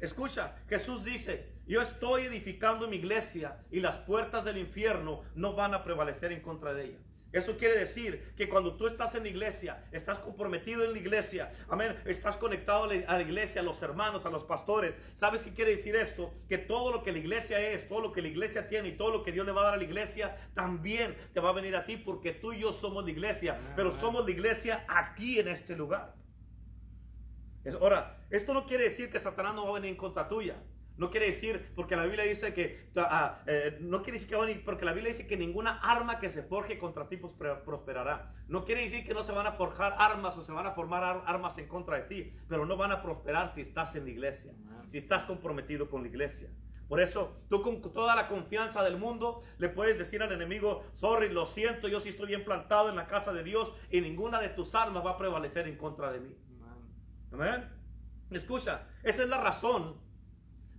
Escucha, 0.00 0.56
Jesús 0.68 1.04
dice, 1.04 1.52
yo 1.66 1.82
estoy 1.82 2.22
edificando 2.22 2.88
mi 2.88 2.96
iglesia 2.96 3.58
y 3.70 3.80
las 3.80 3.96
puertas 3.98 4.44
del 4.44 4.56
infierno 4.56 5.24
no 5.34 5.54
van 5.54 5.74
a 5.74 5.84
prevalecer 5.84 6.32
en 6.32 6.40
contra 6.40 6.72
de 6.72 6.84
ella. 6.86 6.98
Eso 7.30 7.58
quiere 7.58 7.78
decir 7.78 8.32
que 8.36 8.48
cuando 8.48 8.76
tú 8.76 8.86
estás 8.86 9.14
en 9.14 9.24
la 9.24 9.28
iglesia, 9.28 9.84
estás 9.92 10.18
comprometido 10.18 10.82
en 10.82 10.92
la 10.92 10.98
iglesia, 10.98 11.52
amén, 11.68 11.94
estás 12.06 12.38
conectado 12.38 12.84
a 12.84 12.86
la 12.86 13.20
iglesia, 13.20 13.60
a 13.60 13.64
los 13.64 13.82
hermanos, 13.82 14.24
a 14.24 14.30
los 14.30 14.44
pastores. 14.44 14.94
¿Sabes 15.14 15.42
qué 15.42 15.52
quiere 15.52 15.72
decir 15.72 15.94
esto? 15.94 16.32
Que 16.48 16.56
todo 16.56 16.90
lo 16.90 17.02
que 17.02 17.12
la 17.12 17.18
iglesia 17.18 17.60
es, 17.60 17.86
todo 17.86 18.00
lo 18.00 18.12
que 18.12 18.22
la 18.22 18.28
iglesia 18.28 18.66
tiene 18.66 18.88
y 18.88 18.96
todo 18.96 19.10
lo 19.10 19.22
que 19.22 19.32
Dios 19.32 19.44
le 19.44 19.52
va 19.52 19.60
a 19.60 19.64
dar 19.64 19.74
a 19.74 19.76
la 19.76 19.84
iglesia, 19.84 20.36
también 20.54 21.14
te 21.34 21.40
va 21.40 21.50
a 21.50 21.52
venir 21.52 21.76
a 21.76 21.84
ti 21.84 21.98
porque 21.98 22.32
tú 22.32 22.54
y 22.54 22.60
yo 22.60 22.72
somos 22.72 23.04
la 23.04 23.10
iglesia, 23.10 23.60
pero 23.76 23.92
somos 23.92 24.24
la 24.24 24.30
iglesia 24.30 24.86
aquí 24.88 25.38
en 25.38 25.48
este 25.48 25.76
lugar. 25.76 26.14
Ahora, 27.78 28.24
esto 28.30 28.54
no 28.54 28.64
quiere 28.64 28.84
decir 28.84 29.10
que 29.10 29.20
Satanás 29.20 29.54
no 29.54 29.64
va 29.64 29.70
a 29.70 29.74
venir 29.74 29.90
en 29.90 29.96
contra 29.96 30.26
tuya. 30.28 30.56
No 30.98 31.10
quiere 31.10 31.26
decir, 31.26 31.70
porque 31.76 31.94
la 31.94 32.04
Biblia 32.04 32.24
dice 32.24 32.52
que, 32.52 32.90
ah, 32.96 33.40
eh, 33.46 33.78
no 33.80 34.02
quiere 34.02 34.18
decir 34.18 34.28
que 34.28 34.62
porque 34.64 34.84
la 34.84 34.92
Biblia 34.92 35.12
dice 35.12 35.28
que 35.28 35.36
ninguna 35.36 35.78
arma 35.78 36.18
que 36.18 36.28
se 36.28 36.42
forje 36.42 36.76
contra 36.76 37.08
ti 37.08 37.16
prosperará. 37.16 38.34
No 38.48 38.64
quiere 38.64 38.82
decir 38.82 39.06
que 39.06 39.14
no 39.14 39.22
se 39.22 39.30
van 39.30 39.46
a 39.46 39.52
forjar 39.52 39.94
armas 39.96 40.36
o 40.36 40.42
se 40.42 40.50
van 40.50 40.66
a 40.66 40.72
formar 40.72 41.22
armas 41.24 41.56
en 41.58 41.68
contra 41.68 41.96
de 41.96 42.02
ti, 42.02 42.32
pero 42.48 42.66
no 42.66 42.76
van 42.76 42.90
a 42.90 43.00
prosperar 43.00 43.48
si 43.48 43.60
estás 43.60 43.94
en 43.94 44.04
la 44.04 44.10
iglesia, 44.10 44.52
si 44.88 44.98
estás 44.98 45.22
comprometido 45.22 45.88
con 45.88 46.02
la 46.02 46.08
iglesia. 46.08 46.50
Por 46.88 47.00
eso 47.00 47.36
tú 47.48 47.62
con 47.62 47.80
toda 47.80 48.16
la 48.16 48.26
confianza 48.26 48.82
del 48.82 48.96
mundo 48.96 49.42
le 49.58 49.68
puedes 49.68 49.98
decir 49.98 50.20
al 50.22 50.32
enemigo, 50.32 50.84
sorry, 50.94 51.28
lo 51.28 51.46
siento, 51.46 51.86
yo 51.86 52.00
sí 52.00 52.08
estoy 52.08 52.26
bien 52.26 52.44
plantado 52.44 52.88
en 52.88 52.96
la 52.96 53.06
casa 53.06 53.32
de 53.32 53.44
Dios 53.44 53.72
y 53.90 54.00
ninguna 54.00 54.40
de 54.40 54.48
tus 54.48 54.74
armas 54.74 55.06
va 55.06 55.12
a 55.12 55.18
prevalecer 55.18 55.68
en 55.68 55.76
contra 55.76 56.10
de 56.10 56.20
mí. 56.20 56.34
Amén. 57.30 57.68
Escucha, 58.32 58.88
esa 59.04 59.22
es 59.22 59.28
la 59.28 59.38
razón. 59.38 60.07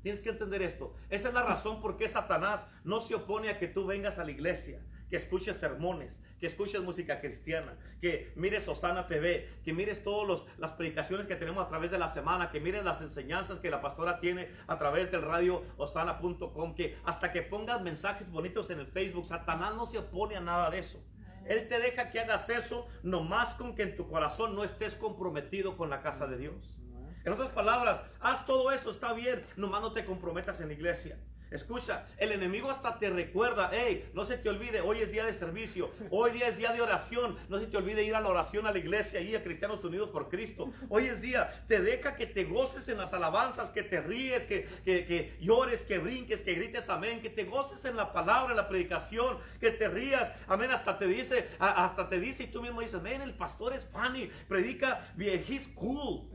Tienes 0.01 0.21
que 0.21 0.29
entender 0.29 0.61
esto. 0.61 0.95
Esa 1.09 1.27
es 1.29 1.33
la 1.33 1.43
razón 1.43 1.81
por 1.81 1.97
qué 1.97 2.07
Satanás 2.07 2.65
no 2.83 3.01
se 3.01 3.15
opone 3.15 3.49
a 3.49 3.59
que 3.59 3.67
tú 3.67 3.85
vengas 3.85 4.17
a 4.17 4.23
la 4.23 4.31
iglesia 4.31 4.81
que 5.09 5.15
escuches 5.15 5.57
sermones, 5.57 6.19
que 6.39 6.45
escuches 6.45 6.81
música 6.81 7.19
cristiana, 7.19 7.77
que 7.99 8.31
mires 8.35 8.67
Osana 8.67 9.07
TV, 9.07 9.49
que 9.63 9.73
mires 9.73 10.03
todas 10.03 10.43
las 10.57 10.73
predicaciones 10.73 11.27
que 11.27 11.35
tenemos 11.35 11.65
a 11.65 11.67
través 11.67 11.91
de 11.91 11.97
la 11.97 12.09
semana, 12.09 12.51
que 12.51 12.59
mires 12.59 12.83
las 12.83 13.01
enseñanzas 13.01 13.59
que 13.59 13.71
la 13.71 13.81
pastora 13.81 14.19
tiene 14.19 14.49
a 14.67 14.77
través 14.77 15.11
del 15.11 15.23
radio 15.23 15.63
osana.com, 15.77 16.75
que 16.75 16.97
hasta 17.03 17.31
que 17.31 17.41
pongas 17.41 17.81
mensajes 17.81 18.29
bonitos 18.29 18.69
en 18.69 18.79
el 18.79 18.87
Facebook, 18.87 19.25
Satanás 19.25 19.75
no 19.75 19.85
se 19.85 19.97
opone 19.97 20.35
a 20.35 20.41
nada 20.41 20.69
de 20.69 20.79
eso. 20.79 21.03
Él 21.45 21.67
te 21.67 21.79
deja 21.79 22.11
que 22.11 22.19
hagas 22.19 22.47
eso 22.49 22.87
nomás 23.01 23.55
con 23.55 23.73
que 23.73 23.81
en 23.81 23.95
tu 23.95 24.07
corazón 24.07 24.55
no 24.55 24.63
estés 24.63 24.93
comprometido 24.93 25.75
con 25.75 25.89
la 25.89 26.01
casa 26.01 26.27
de 26.27 26.37
Dios. 26.37 26.78
En 27.25 27.33
otras 27.33 27.49
palabras, 27.49 28.01
haz 28.19 28.45
todo 28.45 28.71
eso, 28.71 28.91
está 28.91 29.13
bien, 29.13 29.43
nomás 29.55 29.81
no 29.81 29.91
te 29.91 30.05
comprometas 30.05 30.59
en 30.61 30.67
la 30.67 30.73
iglesia. 30.73 31.17
Escucha, 31.51 32.05
el 32.17 32.31
enemigo 32.31 32.69
hasta 32.69 32.99
te 32.99 33.09
recuerda, 33.09 33.71
hey, 33.73 34.11
no 34.13 34.23
se 34.23 34.37
te 34.37 34.49
olvide, 34.49 34.81
hoy 34.81 34.99
es 34.99 35.11
día 35.11 35.25
de 35.25 35.33
servicio, 35.33 35.89
hoy 36.11 36.29
día 36.31 36.47
es 36.47 36.57
día 36.57 36.71
de 36.73 36.81
oración, 36.81 37.37
no 37.49 37.59
se 37.59 37.65
te 37.65 37.75
olvide 37.75 38.03
ir 38.03 38.13
a 38.13 38.21
la 38.21 38.29
oración 38.29 38.67
a 38.67 38.71
la 38.71 38.77
iglesia 38.77 39.19
y 39.19 39.35
a 39.35 39.43
Cristianos 39.43 39.83
Unidos 39.83 40.09
por 40.11 40.29
Cristo. 40.29 40.69
Hoy 40.89 41.07
es 41.07 41.21
día, 41.21 41.49
te 41.67 41.81
deja 41.81 42.15
que 42.15 42.27
te 42.27 42.43
goces 42.43 42.87
en 42.87 42.99
las 42.99 43.13
alabanzas, 43.13 43.71
que 43.71 43.81
te 43.81 43.99
ríes, 43.99 44.43
que, 44.43 44.67
que, 44.85 45.37
llores, 45.41 45.81
que 45.81 45.97
brinques, 45.97 46.43
que 46.43 46.53
grites 46.53 46.87
amén, 46.87 47.19
que 47.19 47.31
te 47.31 47.45
goces 47.45 47.83
en 47.85 47.95
la 47.95 48.13
palabra, 48.13 48.51
en 48.51 48.57
la 48.57 48.67
predicación, 48.67 49.39
que 49.59 49.71
te 49.71 49.87
rías, 49.87 50.31
amén, 50.47 50.69
hasta 50.69 50.99
te 50.99 51.07
dice, 51.07 51.49
hasta 51.57 52.07
te 52.09 52.19
dice 52.19 52.43
y 52.43 52.47
tú 52.47 52.61
mismo 52.61 52.81
dices, 52.81 52.99
amén, 52.99 53.21
el 53.21 53.33
pastor 53.33 53.73
es 53.73 53.85
funny, 53.85 54.29
predica 54.47 55.01
he's 55.17 55.67
cool, 55.69 56.29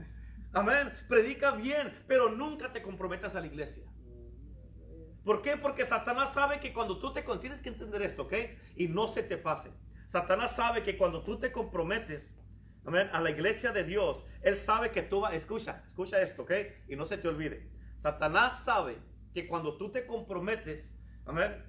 amén, 0.54 0.92
predica 1.08 1.52
bien, 1.52 1.92
pero 2.06 2.30
nunca 2.30 2.72
te 2.72 2.82
comprometas 2.82 3.34
a 3.36 3.40
la 3.40 3.46
iglesia. 3.46 3.84
¿Por 5.24 5.40
qué? 5.42 5.56
Porque 5.56 5.84
Satanás 5.84 6.34
sabe 6.34 6.60
que 6.60 6.72
cuando 6.72 6.98
tú 6.98 7.12
te... 7.12 7.22
Tienes 7.40 7.60
que 7.60 7.70
entender 7.70 8.02
esto, 8.02 8.22
¿ok? 8.22 8.34
Y 8.76 8.88
no 8.88 9.08
se 9.08 9.22
te 9.22 9.38
pase. 9.38 9.70
Satanás 10.08 10.54
sabe 10.54 10.82
que 10.82 10.98
cuando 10.98 11.22
tú 11.22 11.38
te 11.38 11.50
comprometes 11.50 12.34
amén, 12.84 13.08
a 13.12 13.20
la 13.20 13.30
iglesia 13.30 13.72
de 13.72 13.84
Dios, 13.84 14.24
Él 14.42 14.56
sabe 14.56 14.90
que 14.90 15.02
tú 15.02 15.20
vas... 15.20 15.32
Escucha, 15.34 15.82
escucha 15.86 16.20
esto, 16.20 16.42
¿ok? 16.42 16.52
Y 16.88 16.96
no 16.96 17.06
se 17.06 17.16
te 17.16 17.28
olvide. 17.28 17.70
Satanás 17.98 18.64
sabe 18.64 18.98
que 19.32 19.46
cuando 19.46 19.76
tú 19.76 19.90
te 19.90 20.06
comprometes, 20.06 20.94
amén, 21.24 21.64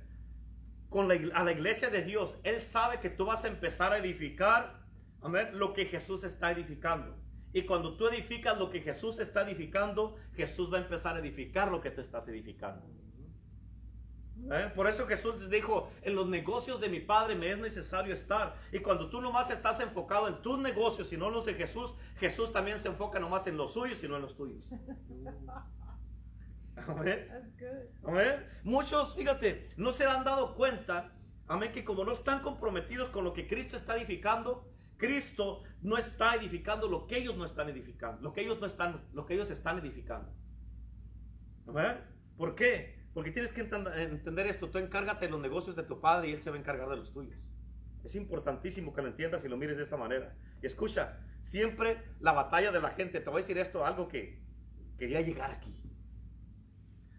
con 0.90 1.08
la, 1.08 1.16
a 1.34 1.44
la 1.44 1.52
iglesia 1.52 1.90
de 1.90 2.04
Dios, 2.04 2.38
Él 2.44 2.62
sabe 2.62 3.00
que 3.00 3.10
tú 3.10 3.26
vas 3.26 3.46
a 3.46 3.48
empezar 3.48 3.94
a 3.94 3.98
edificar, 3.98 4.82
amén, 5.22 5.50
lo 5.54 5.74
que 5.74 5.86
Jesús 5.86 6.24
está 6.24 6.52
edificando. 6.52 7.18
Y 7.56 7.62
cuando 7.62 7.96
tú 7.96 8.06
edificas 8.10 8.60
lo 8.60 8.70
que 8.70 8.82
Jesús 8.82 9.18
está 9.18 9.44
edificando, 9.44 10.18
Jesús 10.36 10.74
va 10.74 10.78
a 10.78 10.82
empezar 10.82 11.16
a 11.16 11.20
edificar 11.20 11.72
lo 11.72 11.80
que 11.80 11.90
tú 11.90 12.02
estás 12.02 12.28
edificando. 12.28 12.86
¿Eh? 14.52 14.74
Por 14.76 14.88
eso 14.88 15.08
Jesús 15.08 15.50
dijo, 15.50 15.90
en 16.02 16.16
los 16.16 16.28
negocios 16.28 16.82
de 16.82 16.90
mi 16.90 17.00
Padre 17.00 17.34
me 17.34 17.50
es 17.50 17.58
necesario 17.58 18.14
estar. 18.14 18.58
Y 18.74 18.80
cuando 18.80 19.10
tú 19.10 19.22
nomás 19.22 19.50
estás 19.52 19.80
enfocado 19.80 20.28
en 20.28 20.42
tus 20.42 20.60
negocios 20.60 21.14
y 21.14 21.18
no 21.18 21.30
los 21.30 21.46
de 21.46 21.54
Jesús, 21.54 21.94
Jesús 22.18 22.52
también 22.52 22.78
se 22.78 22.90
enfoca 22.90 23.22
nomás 23.22 23.48
en 23.48 23.56
los 23.56 23.72
suyos 23.72 24.04
y 24.04 24.10
no 24.10 24.18
en 24.18 24.24
los 24.24 24.36
tuyos. 24.36 24.68
Amén. 26.76 27.54
Amén. 28.04 28.46
Muchos, 28.66 29.16
fíjate, 29.16 29.70
no 29.78 29.94
se 29.94 30.06
han 30.06 30.26
dado 30.26 30.56
cuenta, 30.56 31.14
amén, 31.48 31.72
que 31.72 31.86
como 31.86 32.04
no 32.04 32.12
están 32.12 32.42
comprometidos 32.42 33.12
con 33.12 33.24
lo 33.24 33.32
que 33.32 33.48
Cristo 33.48 33.78
está 33.78 33.96
edificando, 33.96 34.75
Cristo 34.98 35.64
no 35.82 35.98
está 35.98 36.36
edificando 36.36 36.88
lo 36.88 37.08
que 37.08 37.18
ellos 37.18 37.36
no 37.36 37.46
están 37.46 37.70
edificando, 37.70 38.22
lo 38.22 38.34
que 38.34 38.42
ellos 38.42 38.60
no 38.60 38.68
están, 38.68 39.02
lo 39.14 39.26
que 39.26 39.34
ellos 39.34 39.50
están 39.50 39.80
edificando. 39.80 40.32
Amén. 41.68 41.98
¿Por 42.38 42.56
qué? 42.56 42.96
Porque 43.14 43.32
tienes 43.32 43.52
que 43.52 43.62
entender 43.62 44.48
esto. 44.48 44.70
Tú 44.70 44.78
encárgate 44.78 45.26
de 45.26 45.32
los 45.32 45.42
negocios 45.42 45.76
de 45.76 45.84
tu 45.84 46.00
padre 46.00 46.30
y 46.30 46.34
él 46.34 46.42
se 46.42 46.50
va 46.50 46.58
a 46.58 46.60
encargar 46.60 46.90
de 46.90 46.98
los 46.98 47.14
tuyos. 47.14 47.50
Es 48.04 48.16
importantísimo 48.16 48.94
que 48.94 49.02
lo 49.02 49.08
entiendas 49.08 49.44
y 49.44 49.50
lo 49.50 49.58
mires 49.58 49.78
de 49.78 49.84
esta 49.84 49.98
manera. 49.98 50.36
Y 50.62 50.66
escucha, 50.66 51.20
siempre 51.42 52.04
la 52.20 52.34
batalla 52.34 52.72
de 52.72 52.82
la 52.82 52.92
gente, 52.92 53.20
te 53.20 53.30
voy 53.30 53.40
a 53.40 53.42
decir 53.42 53.58
esto, 53.58 53.86
algo 53.86 54.08
que 54.08 54.44
quería 54.98 55.22
llegar 55.22 55.52
aquí. 55.52 55.82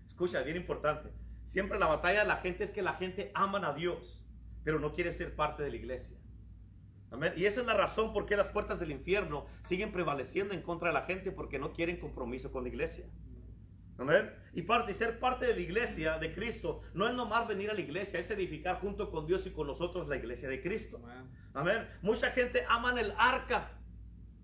Escucha, 0.06 0.42
bien 0.42 0.56
importante. 0.56 1.10
Siempre 1.46 1.78
la 1.78 1.86
batalla 1.86 2.20
de 2.20 2.28
la 2.28 2.36
gente 2.36 2.64
es 2.64 2.70
que 2.70 2.82
la 2.82 2.94
gente 2.94 3.30
aman 3.34 3.64
a 3.64 3.72
Dios, 3.72 4.24
pero 4.64 4.78
no 4.78 4.92
quiere 4.92 5.12
ser 5.12 5.34
parte 5.34 5.62
de 5.62 5.70
la 5.70 5.76
iglesia. 5.76 6.18
Amén. 7.10 7.32
Y 7.36 7.44
esa 7.44 7.60
es 7.60 7.66
la 7.66 7.74
razón 7.74 8.12
por 8.12 8.26
qué 8.26 8.36
las 8.36 8.48
puertas 8.48 8.80
del 8.80 8.90
infierno 8.90 9.46
siguen 9.62 9.92
prevaleciendo 9.92 10.54
en 10.54 10.62
contra 10.62 10.88
de 10.88 10.94
la 10.94 11.02
gente 11.02 11.30
porque 11.30 11.58
no 11.58 11.72
quieren 11.72 11.98
compromiso 11.98 12.50
con 12.50 12.64
la 12.64 12.68
iglesia. 12.68 13.06
Amén. 13.98 14.30
Y 14.52 14.62
parte, 14.62 14.92
ser 14.92 15.18
parte 15.18 15.46
de 15.46 15.54
la 15.54 15.60
iglesia 15.60 16.18
de 16.18 16.34
Cristo 16.34 16.80
no 16.92 17.06
es 17.06 17.14
nomás 17.14 17.48
venir 17.48 17.70
a 17.70 17.74
la 17.74 17.80
iglesia, 17.80 18.20
es 18.20 18.30
edificar 18.30 18.80
junto 18.80 19.10
con 19.10 19.26
Dios 19.26 19.46
y 19.46 19.50
con 19.50 19.66
nosotros 19.66 20.08
la 20.08 20.16
iglesia 20.16 20.48
de 20.48 20.60
Cristo. 20.60 21.00
Amén. 21.54 21.88
Mucha 22.02 22.30
gente 22.32 22.64
aman 22.68 22.98
el 22.98 23.14
arca. 23.16 23.70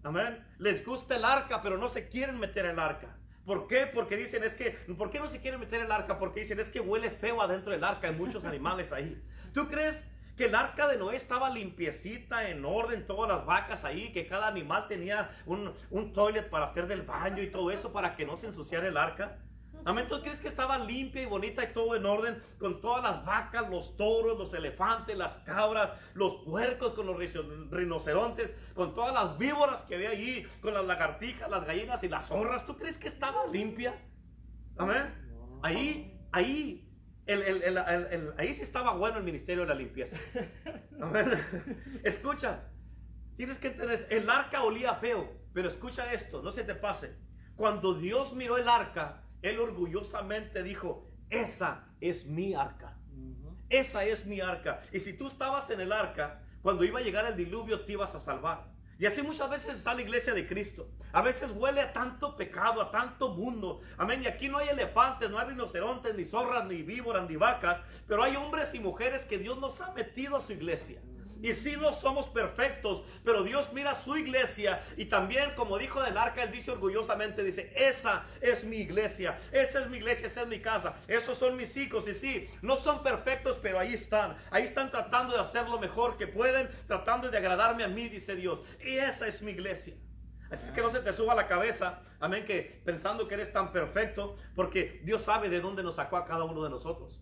Amén. 0.02 0.42
Les 0.58 0.84
gusta 0.84 1.16
el 1.16 1.24
arca, 1.24 1.62
pero 1.62 1.76
no 1.76 1.88
se 1.88 2.08
quieren 2.08 2.38
meter 2.38 2.64
el 2.64 2.78
arca. 2.78 3.18
¿Por 3.44 3.66
qué? 3.66 3.90
Porque 3.92 4.16
dicen 4.16 4.44
es 4.44 4.54
que, 4.54 4.70
¿por 4.96 5.10
qué 5.10 5.18
no 5.18 5.26
se 5.26 5.40
quieren 5.40 5.60
meter 5.60 5.82
el 5.82 5.90
arca? 5.90 6.18
Porque 6.18 6.40
dicen 6.40 6.60
es 6.60 6.70
que 6.70 6.80
huele 6.80 7.10
feo 7.10 7.42
adentro 7.42 7.72
del 7.72 7.84
arca, 7.84 8.08
hay 8.08 8.14
muchos 8.14 8.44
animales 8.46 8.92
ahí. 8.92 9.20
¿Tú 9.52 9.68
crees 9.68 10.06
que 10.42 10.48
el 10.48 10.56
arca 10.56 10.88
de 10.88 10.96
Noé 10.96 11.14
estaba 11.14 11.50
limpiecita, 11.50 12.48
en 12.48 12.64
orden, 12.64 13.06
todas 13.06 13.30
las 13.30 13.46
vacas 13.46 13.84
ahí, 13.84 14.10
que 14.10 14.26
cada 14.26 14.48
animal 14.48 14.88
tenía 14.88 15.30
un, 15.46 15.72
un 15.88 16.12
toilet 16.12 16.50
para 16.50 16.64
hacer 16.64 16.88
del 16.88 17.02
baño 17.02 17.40
y 17.40 17.46
todo 17.46 17.70
eso 17.70 17.92
para 17.92 18.16
que 18.16 18.26
no 18.26 18.36
se 18.36 18.48
ensuciara 18.48 18.88
el 18.88 18.96
arca. 18.96 19.38
Amén. 19.84 20.08
¿Tú 20.08 20.20
crees 20.20 20.40
que 20.40 20.48
estaba 20.48 20.78
limpia 20.78 21.22
y 21.22 21.26
bonita 21.26 21.62
y 21.62 21.72
todo 21.72 21.94
en 21.94 22.04
orden 22.04 22.42
con 22.58 22.80
todas 22.80 23.04
las 23.04 23.24
vacas, 23.24 23.70
los 23.70 23.96
toros, 23.96 24.36
los 24.36 24.52
elefantes, 24.52 25.16
las 25.16 25.36
cabras, 25.38 25.90
los 26.14 26.42
puercos, 26.44 26.94
con 26.94 27.06
los 27.06 27.16
rinocerontes, 27.70 28.50
con 28.74 28.94
todas 28.94 29.14
las 29.14 29.38
víboras 29.38 29.84
que 29.84 29.94
había 29.94 30.10
allí, 30.10 30.44
con 30.60 30.74
las 30.74 30.84
lagartijas, 30.84 31.48
las 31.48 31.64
gallinas 31.64 32.02
y 32.02 32.08
las 32.08 32.26
zorras? 32.26 32.66
¿Tú 32.66 32.76
crees 32.76 32.98
que 32.98 33.06
estaba 33.06 33.46
limpia? 33.46 33.94
Amén. 34.76 35.14
Ahí, 35.62 36.20
ahí 36.32 36.91
ahí 37.26 38.54
sí 38.54 38.62
estaba 38.62 38.94
bueno 38.94 39.18
el 39.18 39.24
ministerio 39.24 39.62
de 39.62 39.68
la 39.68 39.74
limpieza. 39.74 40.16
Escucha, 42.02 42.64
tienes 43.36 43.58
que 43.58 43.68
entender, 43.68 44.06
el 44.10 44.28
arca 44.28 44.62
olía 44.64 44.94
feo, 44.94 45.32
pero 45.52 45.68
escucha 45.68 46.12
esto, 46.12 46.42
no 46.42 46.52
se 46.52 46.64
te 46.64 46.74
pase. 46.74 47.16
Cuando 47.56 47.94
Dios 47.94 48.32
miró 48.32 48.56
el 48.56 48.68
arca, 48.68 49.24
Él 49.42 49.60
orgullosamente 49.60 50.62
dijo, 50.62 51.10
esa 51.30 51.86
es 52.00 52.26
mi 52.26 52.54
arca. 52.54 52.98
Esa 53.68 54.04
es 54.04 54.26
mi 54.26 54.40
arca. 54.40 54.80
Y 54.92 55.00
si 55.00 55.14
tú 55.14 55.28
estabas 55.28 55.70
en 55.70 55.80
el 55.80 55.92
arca, 55.92 56.42
cuando 56.60 56.84
iba 56.84 56.98
a 56.98 57.02
llegar 57.02 57.24
el 57.26 57.36
diluvio, 57.36 57.84
te 57.84 57.92
ibas 57.92 58.14
a 58.14 58.20
salvar. 58.20 58.70
Y 59.02 59.06
así 59.06 59.20
muchas 59.20 59.50
veces 59.50 59.78
está 59.78 59.94
la 59.94 60.02
iglesia 60.02 60.32
de 60.32 60.46
Cristo. 60.46 60.86
A 61.12 61.22
veces 61.22 61.50
huele 61.56 61.80
a 61.80 61.92
tanto 61.92 62.36
pecado, 62.36 62.80
a 62.80 62.92
tanto 62.92 63.30
mundo. 63.30 63.80
Amén. 63.98 64.22
Y 64.22 64.28
aquí 64.28 64.48
no 64.48 64.58
hay 64.58 64.68
elefantes, 64.68 65.28
no 65.28 65.40
hay 65.40 65.48
rinocerontes, 65.48 66.14
ni 66.14 66.24
zorras, 66.24 66.66
ni 66.66 66.82
víboras, 66.82 67.28
ni 67.28 67.34
vacas. 67.34 67.80
Pero 68.06 68.22
hay 68.22 68.36
hombres 68.36 68.72
y 68.74 68.78
mujeres 68.78 69.24
que 69.24 69.38
Dios 69.38 69.58
nos 69.58 69.80
ha 69.80 69.90
metido 69.90 70.36
a 70.36 70.40
su 70.40 70.52
iglesia. 70.52 71.00
Y 71.42 71.54
sí 71.54 71.76
no 71.76 71.92
somos 71.92 72.28
perfectos, 72.28 73.02
pero 73.24 73.42
Dios 73.42 73.72
mira 73.72 73.96
su 73.96 74.16
iglesia 74.16 74.80
y 74.96 75.06
también 75.06 75.54
como 75.56 75.76
dijo 75.76 76.00
del 76.00 76.16
arca, 76.16 76.44
él 76.44 76.52
dice 76.52 76.70
orgullosamente, 76.70 77.42
dice, 77.42 77.72
esa 77.74 78.24
es 78.40 78.62
mi 78.64 78.76
iglesia, 78.76 79.36
esa 79.50 79.80
es 79.80 79.90
mi 79.90 79.96
iglesia, 79.96 80.28
esa 80.28 80.42
es 80.42 80.46
mi 80.46 80.60
casa, 80.60 80.94
esos 81.08 81.36
son 81.36 81.56
mis 81.56 81.76
hijos 81.76 82.06
y 82.06 82.14
sí, 82.14 82.48
no 82.62 82.76
son 82.76 83.02
perfectos, 83.02 83.58
pero 83.60 83.80
ahí 83.80 83.92
están, 83.92 84.36
ahí 84.52 84.62
están 84.62 84.92
tratando 84.92 85.34
de 85.34 85.40
hacer 85.40 85.68
lo 85.68 85.80
mejor 85.80 86.16
que 86.16 86.28
pueden, 86.28 86.70
tratando 86.86 87.28
de 87.28 87.36
agradarme 87.36 87.82
a 87.82 87.88
mí, 87.88 88.08
dice 88.08 88.36
Dios, 88.36 88.60
y 88.80 88.98
esa 88.98 89.26
es 89.26 89.42
mi 89.42 89.50
iglesia. 89.50 89.96
Así 90.48 90.70
que 90.72 90.82
no 90.82 90.90
se 90.90 91.00
te 91.00 91.12
suba 91.12 91.34
la 91.34 91.48
cabeza, 91.48 92.02
amén, 92.20 92.44
que 92.44 92.82
pensando 92.84 93.26
que 93.26 93.34
eres 93.34 93.52
tan 93.52 93.72
perfecto, 93.72 94.36
porque 94.54 95.00
Dios 95.02 95.22
sabe 95.22 95.48
de 95.48 95.60
dónde 95.60 95.82
nos 95.82 95.96
sacó 95.96 96.18
a 96.18 96.24
cada 96.24 96.44
uno 96.44 96.62
de 96.62 96.70
nosotros. 96.70 97.20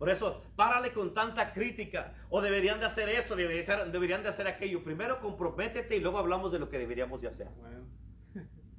Por 0.00 0.08
eso, 0.08 0.42
párale 0.56 0.94
con 0.94 1.12
tanta 1.12 1.52
crítica. 1.52 2.14
O 2.30 2.40
deberían 2.40 2.80
de 2.80 2.86
hacer 2.86 3.10
esto, 3.10 3.36
deberían, 3.36 4.22
de 4.22 4.28
hacer 4.30 4.48
aquello. 4.48 4.82
Primero 4.82 5.20
comprométete 5.20 5.94
y 5.94 6.00
luego 6.00 6.16
hablamos 6.16 6.50
de 6.50 6.58
lo 6.58 6.70
que 6.70 6.78
deberíamos 6.78 7.20
de 7.20 7.28
hacer. 7.28 7.48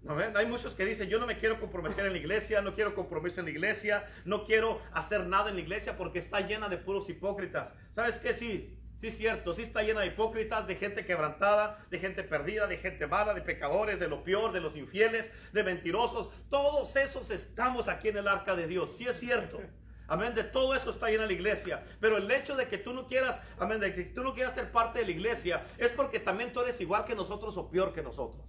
Hay 0.35 0.45
muchos 0.47 0.73
que 0.73 0.83
dicen, 0.83 1.09
yo 1.09 1.19
no 1.19 1.27
me 1.27 1.37
quiero 1.37 1.59
comprometer 1.59 2.07
en 2.07 2.13
la 2.13 2.17
iglesia, 2.17 2.63
no 2.63 2.73
quiero 2.73 2.95
compromiso 2.95 3.39
en 3.39 3.45
la 3.45 3.51
iglesia, 3.51 4.03
no 4.25 4.45
quiero 4.45 4.81
hacer 4.93 5.27
nada 5.27 5.51
en 5.51 5.57
la 5.57 5.61
iglesia 5.61 5.95
porque 5.95 6.17
está 6.17 6.41
llena 6.41 6.69
de 6.69 6.77
puros 6.77 7.07
hipócritas. 7.07 7.71
¿Sabes 7.91 8.17
qué? 8.17 8.33
Sí, 8.33 8.75
Sí, 8.97 9.07
es 9.07 9.17
cierto, 9.17 9.55
sí 9.55 9.63
está 9.63 9.81
llena 9.81 10.01
de 10.01 10.07
hipócritas, 10.07 10.67
de 10.67 10.75
gente 10.75 11.05
quebrantada, 11.05 11.83
de 11.89 11.97
gente 11.97 12.23
perdida, 12.23 12.67
de 12.67 12.77
gente 12.77 13.07
mala, 13.07 13.33
de 13.33 13.41
pecadores, 13.41 13.99
de 13.99 14.07
lo 14.07 14.23
peor, 14.23 14.51
de 14.51 14.61
los 14.61 14.77
infieles, 14.77 15.31
de 15.53 15.63
mentirosos. 15.63 16.29
Todos 16.51 16.95
esos 16.95 17.31
estamos 17.31 17.87
aquí 17.87 18.09
en 18.09 18.17
el 18.17 18.27
arca 18.27 18.55
de 18.55 18.67
Dios. 18.67 18.95
Sí 18.95 19.07
es 19.07 19.19
cierto. 19.19 19.59
Amén, 20.11 20.35
de 20.35 20.43
todo 20.43 20.75
eso 20.75 20.89
está 20.89 21.07
llena 21.07 21.25
la 21.25 21.31
iglesia. 21.31 21.85
Pero 22.01 22.17
el 22.17 22.29
hecho 22.29 22.57
de 22.57 22.67
que 22.67 22.77
tú 22.77 22.93
no 22.93 23.07
quieras, 23.07 23.39
amén, 23.57 23.79
de 23.79 23.95
que 23.95 24.03
tú 24.03 24.23
no 24.23 24.33
quieras 24.33 24.53
ser 24.53 24.69
parte 24.69 24.99
de 24.99 25.05
la 25.05 25.11
iglesia, 25.11 25.63
es 25.77 25.89
porque 25.91 26.19
también 26.19 26.51
tú 26.51 26.59
eres 26.59 26.81
igual 26.81 27.05
que 27.05 27.15
nosotros 27.15 27.55
o 27.55 27.71
peor 27.71 27.93
que 27.93 28.01
nosotros. 28.03 28.45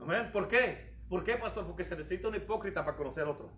Amén, 0.00 0.30
¿por 0.32 0.46
qué? 0.46 0.94
¿Por 1.08 1.24
qué, 1.24 1.34
pastor? 1.34 1.66
Porque 1.66 1.82
se 1.82 1.96
necesita 1.96 2.28
un 2.28 2.36
hipócrita 2.36 2.84
para 2.84 2.96
conocer 2.96 3.24
a 3.24 3.30
otro. 3.30 3.50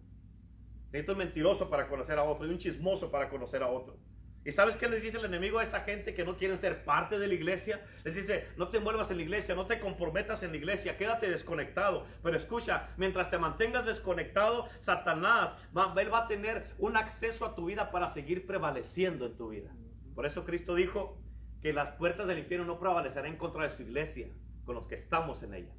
Necesita 0.87 1.13
un 1.13 1.19
mentiroso 1.19 1.69
para 1.69 1.87
conocer 1.87 2.19
a 2.19 2.23
otro 2.23 2.47
y 2.47 2.51
un 2.53 2.59
chismoso 2.59 3.11
para 3.11 3.29
conocer 3.29 3.63
a 3.63 3.67
otro. 3.69 3.99
¿Y 4.49 4.53
sabes 4.53 4.77
qué 4.77 4.89
les 4.89 5.03
dice 5.03 5.19
el 5.19 5.27
enemigo 5.27 5.59
a 5.59 5.63
esa 5.63 5.81
gente 5.81 6.15
que 6.15 6.25
no 6.25 6.39
quieren 6.39 6.57
ser 6.57 6.83
parte 6.83 7.19
de 7.19 7.29
la 7.29 7.35
iglesia? 7.35 7.85
Les 8.03 8.15
dice, 8.15 8.49
no 8.57 8.69
te 8.69 8.79
envuelvas 8.79 9.11
en 9.11 9.19
la 9.19 9.23
iglesia, 9.25 9.55
no 9.55 9.67
te 9.67 9.79
comprometas 9.79 10.43
en 10.43 10.53
la 10.53 10.57
iglesia, 10.57 10.97
quédate 10.97 11.29
desconectado. 11.29 12.07
Pero 12.23 12.35
escucha, 12.35 12.89
mientras 12.97 13.31
te 13.31 13.37
mantengas 13.37 13.85
desconectado, 13.85 14.67
Satanás, 14.79 15.69
va, 15.77 15.93
va 15.93 16.19
a 16.19 16.29
tener 16.29 16.65
un 16.79 16.97
acceso 16.97 17.45
a 17.45 17.55
tu 17.55 17.67
vida 17.67 17.91
para 17.91 18.09
seguir 18.09 18.47
prevaleciendo 18.47 19.27
en 19.27 19.37
tu 19.37 19.51
vida. 19.51 19.71
Por 20.15 20.25
eso 20.25 20.47
Cristo 20.47 20.75
dijo 20.75 21.21
que 21.61 21.75
las 21.75 21.91
puertas 21.91 22.27
del 22.27 22.39
infierno 22.39 22.65
no 22.65 22.81
prevalecerán 22.81 23.33
en 23.33 23.37
contra 23.37 23.65
de 23.65 23.69
su 23.69 23.83
iglesia, 23.83 24.29
con 24.65 24.77
los 24.77 24.87
que 24.87 24.95
estamos 24.95 25.43
en 25.43 25.53
ella. 25.53 25.75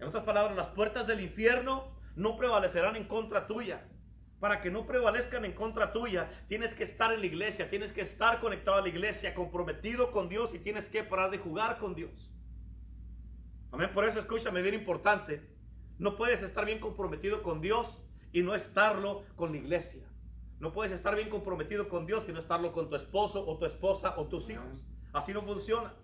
En 0.00 0.08
otras 0.08 0.24
palabras, 0.24 0.54
las 0.54 0.68
puertas 0.68 1.06
del 1.06 1.22
infierno 1.22 1.96
no 2.14 2.36
prevalecerán 2.36 2.96
en 2.96 3.04
contra 3.04 3.46
tuya 3.46 3.86
para 4.40 4.60
que 4.60 4.70
no 4.70 4.86
prevalezcan 4.86 5.44
en 5.44 5.52
contra 5.52 5.92
tuya, 5.92 6.28
tienes 6.46 6.74
que 6.74 6.84
estar 6.84 7.12
en 7.12 7.20
la 7.20 7.26
iglesia, 7.26 7.70
tienes 7.70 7.92
que 7.92 8.02
estar 8.02 8.40
conectado 8.40 8.78
a 8.78 8.82
la 8.82 8.88
iglesia, 8.88 9.34
comprometido 9.34 10.12
con 10.12 10.28
Dios 10.28 10.54
y 10.54 10.58
tienes 10.58 10.88
que 10.88 11.02
parar 11.02 11.30
de 11.30 11.38
jugar 11.38 11.78
con 11.78 11.94
Dios. 11.94 12.30
Amén. 13.72 13.90
Por 13.92 14.04
eso 14.04 14.18
escúchame, 14.18 14.62
bien 14.62 14.74
importante. 14.74 15.48
No 15.98 16.16
puedes 16.16 16.42
estar 16.42 16.64
bien 16.64 16.78
comprometido 16.78 17.42
con 17.42 17.60
Dios 17.60 17.98
y 18.32 18.42
no 18.42 18.54
estarlo 18.54 19.24
con 19.36 19.52
la 19.52 19.58
iglesia. 19.58 20.04
No 20.60 20.72
puedes 20.72 20.92
estar 20.92 21.14
bien 21.14 21.28
comprometido 21.28 21.88
con 21.88 22.06
Dios 22.06 22.28
y 22.28 22.32
no 22.32 22.38
estarlo 22.38 22.72
con 22.72 22.88
tu 22.88 22.96
esposo 22.96 23.44
o 23.46 23.58
tu 23.58 23.66
esposa 23.66 24.14
o 24.16 24.26
tus 24.28 24.48
hijos. 24.50 24.84
Así 25.12 25.32
no 25.32 25.42
funciona. 25.42 25.94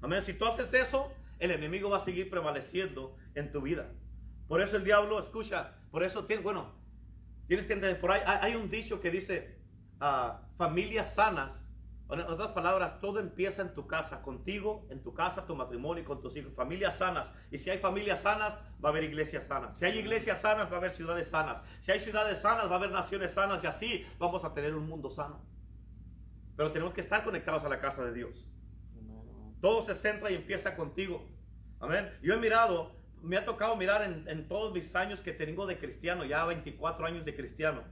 Amén. 0.00 0.22
Si 0.22 0.34
tú 0.34 0.46
haces 0.46 0.72
eso, 0.72 1.12
el 1.38 1.50
enemigo 1.50 1.90
va 1.90 1.98
a 1.98 2.00
seguir 2.00 2.30
prevaleciendo 2.30 3.16
en 3.34 3.50
tu 3.50 3.62
vida. 3.62 3.92
Por 4.48 4.60
eso 4.60 4.76
el 4.76 4.84
diablo, 4.84 5.18
escucha, 5.18 5.76
por 5.90 6.02
eso 6.02 6.24
tiene, 6.24 6.42
bueno, 6.42 6.74
Tienes 7.50 7.66
que 7.66 7.72
entender, 7.72 8.00
por 8.00 8.12
ahí 8.12 8.20
hay 8.24 8.54
un 8.54 8.70
dicho 8.70 9.00
que 9.00 9.10
dice, 9.10 9.58
ah, 9.98 10.42
familias 10.56 11.14
sanas, 11.14 11.66
en 12.08 12.20
otras 12.20 12.52
palabras, 12.52 13.00
todo 13.00 13.18
empieza 13.18 13.60
en 13.60 13.74
tu 13.74 13.88
casa, 13.88 14.22
contigo, 14.22 14.86
en 14.88 15.02
tu 15.02 15.14
casa, 15.14 15.46
tu 15.46 15.56
matrimonio 15.56 16.04
con 16.04 16.20
tus 16.20 16.36
hijos. 16.36 16.54
Familias 16.54 16.98
sanas. 16.98 17.32
Y 17.50 17.58
si 17.58 17.68
hay 17.68 17.78
familias 17.78 18.20
sanas, 18.20 18.56
va 18.82 18.90
a 18.90 18.92
haber 18.92 19.02
iglesias 19.02 19.48
sanas. 19.48 19.76
Si 19.76 19.84
hay 19.84 19.98
iglesias 19.98 20.40
sanas, 20.40 20.70
va 20.70 20.74
a 20.74 20.78
haber 20.78 20.92
ciudades 20.92 21.26
sanas. 21.26 21.60
Si 21.80 21.90
hay 21.90 21.98
ciudades 21.98 22.38
sanas, 22.38 22.70
va 22.70 22.74
a 22.74 22.78
haber 22.78 22.92
naciones 22.92 23.32
sanas 23.32 23.64
y 23.64 23.66
así 23.66 24.06
vamos 24.20 24.44
a 24.44 24.54
tener 24.54 24.72
un 24.76 24.86
mundo 24.86 25.10
sano. 25.10 25.44
Pero 26.56 26.70
tenemos 26.70 26.94
que 26.94 27.00
estar 27.00 27.24
conectados 27.24 27.64
a 27.64 27.68
la 27.68 27.80
casa 27.80 28.04
de 28.04 28.12
Dios. 28.12 28.46
Todo 29.60 29.82
se 29.82 29.96
centra 29.96 30.30
y 30.30 30.36
empieza 30.36 30.76
contigo. 30.76 31.28
Amén. 31.80 32.16
Yo 32.22 32.32
he 32.32 32.36
mirado 32.36 32.92
me 33.22 33.36
ha 33.36 33.44
tocado 33.44 33.76
mirar 33.76 34.02
en, 34.02 34.48
todos 34.48 34.72
mis 34.72 34.94
años 34.94 35.20
que 35.20 35.32
tengo 35.32 35.66
de 35.66 35.78
cristiano, 35.78 36.24
ya 36.24 36.44
24 36.44 37.06
años 37.06 37.24
de 37.24 37.34
cristiano. 37.34 37.82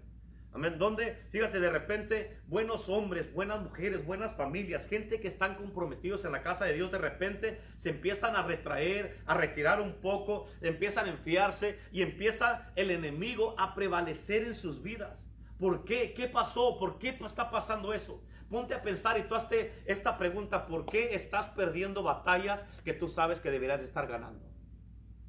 Amén. 0.52 0.78
Donde, 0.78 1.14
fíjate, 1.30 1.60
de 1.60 1.70
repente, 1.70 2.40
buenos 2.46 2.88
hombres, 2.88 3.32
buenas 3.34 3.60
mujeres, 3.60 4.04
buenas 4.04 4.34
familias, 4.34 4.86
gente 4.86 5.20
que 5.20 5.28
están 5.28 5.56
comprometidos 5.56 6.24
en 6.24 6.32
la 6.32 6.42
casa 6.42 6.64
de 6.64 6.72
Dios, 6.72 6.90
de 6.90 6.98
repente 6.98 7.60
se 7.76 7.90
empiezan 7.90 8.34
a 8.34 8.42
retraer, 8.42 9.18
a 9.26 9.34
retirar 9.34 9.80
un 9.80 10.00
poco, 10.00 10.46
empiezan 10.62 11.06
a 11.06 11.10
enfiarse 11.10 11.78
y 11.92 12.00
empieza 12.02 12.72
el 12.76 12.90
enemigo 12.90 13.54
a 13.58 13.74
prevalecer 13.74 14.44
en 14.44 14.54
sus 14.54 14.82
vidas. 14.82 15.26
¿Por 15.58 15.84
qué? 15.84 16.14
¿Qué 16.14 16.28
pasó? 16.28 16.78
¿Por 16.78 16.98
qué 16.98 17.18
está 17.24 17.50
pasando 17.50 17.92
eso? 17.92 18.22
Ponte 18.48 18.72
a 18.72 18.82
pensar 18.82 19.18
y 19.18 19.24
tú 19.24 19.34
hazte 19.34 19.74
esta 19.84 20.16
pregunta, 20.16 20.66
¿por 20.66 20.86
qué 20.86 21.14
estás 21.14 21.48
perdiendo 21.48 22.02
batallas 22.02 22.64
que 22.84 22.94
tú 22.94 23.08
sabes 23.08 23.40
que 23.40 23.50
deberías 23.50 23.82
estar 23.82 24.06
ganando? 24.06 24.48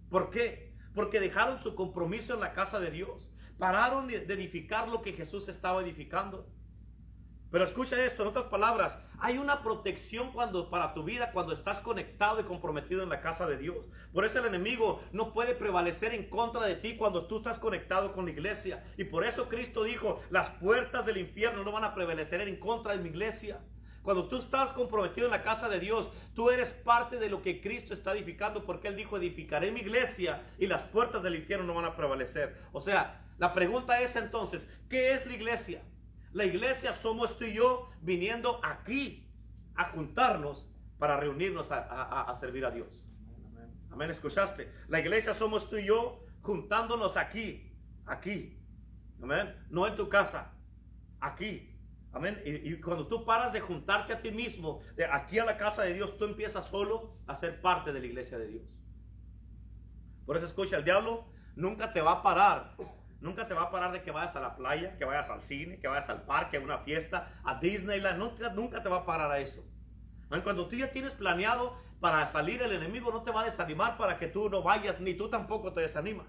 ¿Por 0.10 0.30
qué? 0.30 0.74
Porque 0.94 1.20
dejaron 1.20 1.62
su 1.62 1.76
compromiso 1.76 2.34
en 2.34 2.40
la 2.40 2.54
casa 2.54 2.80
de 2.80 2.92
Dios. 2.92 3.30
Pararon 3.58 4.08
de 4.08 4.18
edificar 4.18 4.88
lo 4.88 5.02
que 5.02 5.14
Jesús 5.14 5.48
estaba 5.50 5.82
edificando. 5.82 6.48
Pero 7.52 7.64
escucha 7.64 8.04
esto, 8.06 8.22
en 8.22 8.30
otras 8.30 8.46
palabras, 8.46 9.00
hay 9.20 9.40
una 9.40 9.64
protección 9.64 10.32
cuando, 10.32 10.70
para 10.70 10.94
tu 10.94 11.04
vida 11.04 11.32
cuando 11.32 11.54
estás 11.54 11.80
conectado 11.80 12.40
y 12.40 12.44
comprometido 12.44 13.02
en 13.02 13.10
la 13.10 13.22
casa 13.22 13.48
de 13.48 13.58
Dios. 13.58 13.88
Por 14.14 14.24
eso 14.24 14.40
el 14.40 14.46
enemigo 14.46 15.02
no 15.14 15.34
puede 15.34 15.56
prevalecer 15.56 16.14
en 16.14 16.30
contra 16.30 16.66
de 16.68 16.76
ti 16.76 16.96
cuando 16.96 17.26
tú 17.26 17.38
estás 17.38 17.58
conectado 17.58 18.14
con 18.14 18.26
la 18.26 18.32
iglesia. 18.32 18.84
Y 18.98 19.06
por 19.06 19.26
eso 19.26 19.50
Cristo 19.50 19.84
dijo, 19.84 20.22
las 20.30 20.52
puertas 20.52 21.08
del 21.08 21.18
infierno 21.18 21.64
no 21.64 21.72
van 21.72 21.86
a 21.86 21.96
prevalecer 21.96 22.42
en 22.42 22.60
contra 22.60 22.96
de 22.96 23.02
mi 23.02 23.10
iglesia. 23.10 23.60
Cuando 24.10 24.28
tú 24.28 24.38
estás 24.38 24.74
comprometido 24.74 25.28
en 25.28 25.32
la 25.32 25.44
casa 25.44 25.70
de 25.70 25.80
Dios, 25.80 26.10
tú 26.34 26.50
eres 26.50 26.72
parte 26.72 27.18
de 27.18 27.30
lo 27.30 27.44
que 27.44 27.62
Cristo 27.62 27.94
está 27.94 28.14
edificando 28.14 28.66
porque 28.66 28.88
Él 28.88 28.96
dijo, 28.96 29.18
edificaré 29.18 29.72
mi 29.72 29.82
iglesia 29.82 30.42
y 30.58 30.66
las 30.66 30.82
puertas 30.82 31.22
del 31.22 31.36
infierno 31.36 31.68
no 31.68 31.76
van 31.76 31.86
a 31.86 31.96
prevalecer. 31.96 32.58
O 32.72 32.82
sea, 32.82 33.24
la 33.38 33.54
pregunta 33.54 34.02
es 34.02 34.16
entonces, 34.16 34.68
¿qué 34.90 35.12
es 35.12 35.28
la 35.28 35.34
iglesia? 35.36 35.84
La 36.34 36.44
iglesia 36.44 36.92
somos 36.94 37.38
tú 37.38 37.44
y 37.44 37.54
yo 37.54 37.92
viniendo 38.02 38.60
aquí 38.64 39.30
a 39.76 39.86
juntarnos 39.92 40.68
para 40.98 41.16
reunirnos 41.16 41.68
a, 41.70 42.34
servir 42.40 42.66
a 42.66 42.72
Dios. 42.72 43.08
Amén, 43.92 44.10
escuchaste. 44.10 44.74
La 44.88 45.00
iglesia 45.00 45.36
somos 45.36 45.70
tú 45.70 45.78
y 45.78 45.86
yo 45.86 46.26
juntándonos 46.42 47.16
aquí, 47.16 47.72
aquí. 48.08 48.60
Amén, 49.22 49.56
no 49.70 49.86
en 49.86 49.96
tu 49.96 50.10
casa, 50.10 50.52
aquí. 51.20 51.69
Amén. 52.12 52.42
Y, 52.44 52.80
cuando 52.82 53.08
tú 53.08 53.24
paras 53.24 53.54
de 53.54 53.60
juntarte 53.60 54.14
a 54.14 54.22
ti 54.22 54.32
mismo, 54.32 54.80
de 54.96 55.06
aquí 55.06 55.38
a 55.38 55.46
la 55.46 55.58
casa 55.58 55.84
de 55.84 55.94
Dios, 55.94 56.18
tú 56.18 56.26
empiezas 56.26 56.66
solo 56.66 57.16
a 57.28 57.36
ser 57.36 57.62
parte 57.62 57.94
de 57.94 58.00
la 58.00 58.06
iglesia 58.08 58.38
de 58.40 58.48
Dios. 58.48 58.64
Por 60.26 60.38
eso 60.38 60.48
escucha, 60.48 60.78
el 60.78 60.84
diablo 60.84 61.26
nunca 61.56 61.94
te 61.94 62.02
va 62.02 62.14
a 62.14 62.24
parar. 62.24 62.76
Nunca 63.22 63.48
te 63.48 63.54
va 63.54 63.64
a 63.64 63.72
parar 63.72 63.92
de 63.92 64.02
que 64.02 64.12
vayas 64.12 64.36
a 64.36 64.40
la 64.40 64.56
playa, 64.56 64.98
que 64.98 65.06
vayas 65.06 65.30
al 65.30 65.42
cine, 65.42 65.80
que 65.80 65.88
vayas 65.88 66.10
al 66.10 66.24
parque, 66.24 66.58
a 66.58 66.62
una 66.62 66.80
fiesta, 66.80 67.40
a 67.44 67.60
Disneyland. 67.60 68.18
Nunca, 68.18 68.50
nunca 68.50 68.82
te 68.82 68.90
va 68.90 68.98
a 68.98 69.06
parar 69.06 69.30
a 69.30 69.40
eso. 69.40 69.64
Cuando 70.44 70.68
tú 70.68 70.76
ya 70.76 70.92
tienes 70.92 71.14
planeado 71.14 71.76
para 72.00 72.26
salir, 72.28 72.62
el 72.62 72.72
enemigo 72.72 73.12
no 73.12 73.24
te 73.24 73.32
va 73.32 73.42
a 73.42 73.46
desanimar 73.46 73.98
para 73.98 74.18
que 74.18 74.28
tú 74.28 74.50
no 74.50 74.62
vayas, 74.62 75.00
ni 75.02 75.16
tú 75.16 75.30
tampoco 75.30 75.74
te 75.74 75.82
desanimas. 75.82 76.28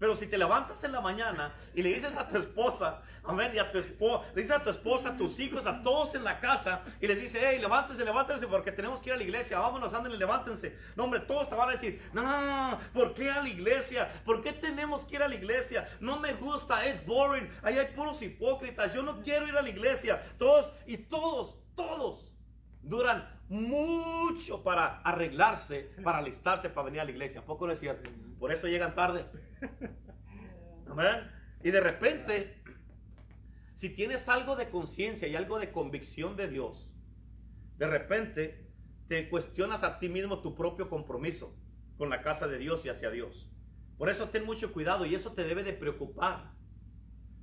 Pero 0.00 0.16
si 0.16 0.26
te 0.26 0.38
levantas 0.38 0.82
en 0.82 0.92
la 0.92 1.02
mañana 1.02 1.54
y 1.74 1.82
le 1.82 1.90
dices 1.90 2.16
a 2.16 2.26
tu 2.26 2.38
esposa, 2.38 3.02
amén, 3.22 3.52
y 3.54 3.58
a 3.58 3.70
tu 3.70 3.76
esposa, 3.76 4.24
le 4.34 4.40
dices 4.40 4.56
a 4.56 4.62
tu 4.62 4.70
esposa, 4.70 5.10
a 5.10 5.16
tus 5.16 5.38
hijos, 5.38 5.66
a 5.66 5.82
todos 5.82 6.14
en 6.14 6.24
la 6.24 6.40
casa, 6.40 6.82
y 7.02 7.06
les 7.06 7.20
dices, 7.20 7.42
hey, 7.44 7.58
levántense, 7.60 8.02
levántense, 8.02 8.46
porque 8.46 8.72
tenemos 8.72 9.00
que 9.02 9.10
ir 9.10 9.14
a 9.14 9.18
la 9.18 9.24
iglesia, 9.24 9.58
vámonos, 9.58 9.92
anden, 9.92 10.18
levántense. 10.18 10.74
No, 10.96 11.04
hombre, 11.04 11.20
todos 11.20 11.50
te 11.50 11.54
van 11.54 11.68
a 11.68 11.72
decir, 11.72 12.02
no, 12.14 12.80
¿por 12.94 13.12
qué 13.12 13.30
a 13.30 13.42
la 13.42 13.48
iglesia? 13.50 14.08
¿Por 14.24 14.42
qué 14.42 14.54
tenemos 14.54 15.04
que 15.04 15.16
ir 15.16 15.22
a 15.22 15.28
la 15.28 15.34
iglesia? 15.34 15.86
No 16.00 16.18
me 16.18 16.32
gusta, 16.32 16.82
es 16.86 17.04
boring, 17.04 17.50
ahí 17.62 17.76
hay 17.76 17.88
puros 17.94 18.22
hipócritas, 18.22 18.94
yo 18.94 19.02
no 19.02 19.20
quiero 19.20 19.46
ir 19.48 19.56
a 19.58 19.60
la 19.60 19.68
iglesia. 19.68 20.18
Todos, 20.38 20.72
y 20.86 20.96
todos, 20.96 21.58
todos 21.76 22.32
duran 22.80 23.39
mucho 23.50 24.62
para 24.62 25.00
arreglarse, 25.00 25.90
para 26.04 26.18
alistarse, 26.18 26.70
para 26.70 26.84
venir 26.84 27.00
a 27.00 27.04
la 27.04 27.10
iglesia. 27.10 27.44
¿Poco 27.44 27.66
no 27.66 27.72
es 27.72 27.80
cierto? 27.80 28.08
Por 28.38 28.52
eso 28.52 28.68
llegan 28.68 28.94
tarde. 28.94 29.26
Amén. 30.88 31.30
Y 31.62 31.72
de 31.72 31.80
repente, 31.80 32.62
si 33.74 33.90
tienes 33.90 34.28
algo 34.28 34.54
de 34.54 34.70
conciencia 34.70 35.26
y 35.26 35.34
algo 35.34 35.58
de 35.58 35.72
convicción 35.72 36.36
de 36.36 36.48
Dios, 36.48 36.94
de 37.76 37.88
repente 37.88 38.70
te 39.08 39.28
cuestionas 39.28 39.82
a 39.82 39.98
ti 39.98 40.08
mismo 40.08 40.40
tu 40.42 40.54
propio 40.54 40.88
compromiso 40.88 41.52
con 41.98 42.08
la 42.08 42.22
casa 42.22 42.46
de 42.46 42.56
Dios 42.56 42.86
y 42.86 42.88
hacia 42.88 43.10
Dios. 43.10 43.50
Por 43.98 44.08
eso 44.08 44.28
ten 44.28 44.46
mucho 44.46 44.72
cuidado 44.72 45.06
y 45.06 45.14
eso 45.16 45.32
te 45.32 45.42
debe 45.42 45.64
de 45.64 45.72
preocupar. 45.72 46.52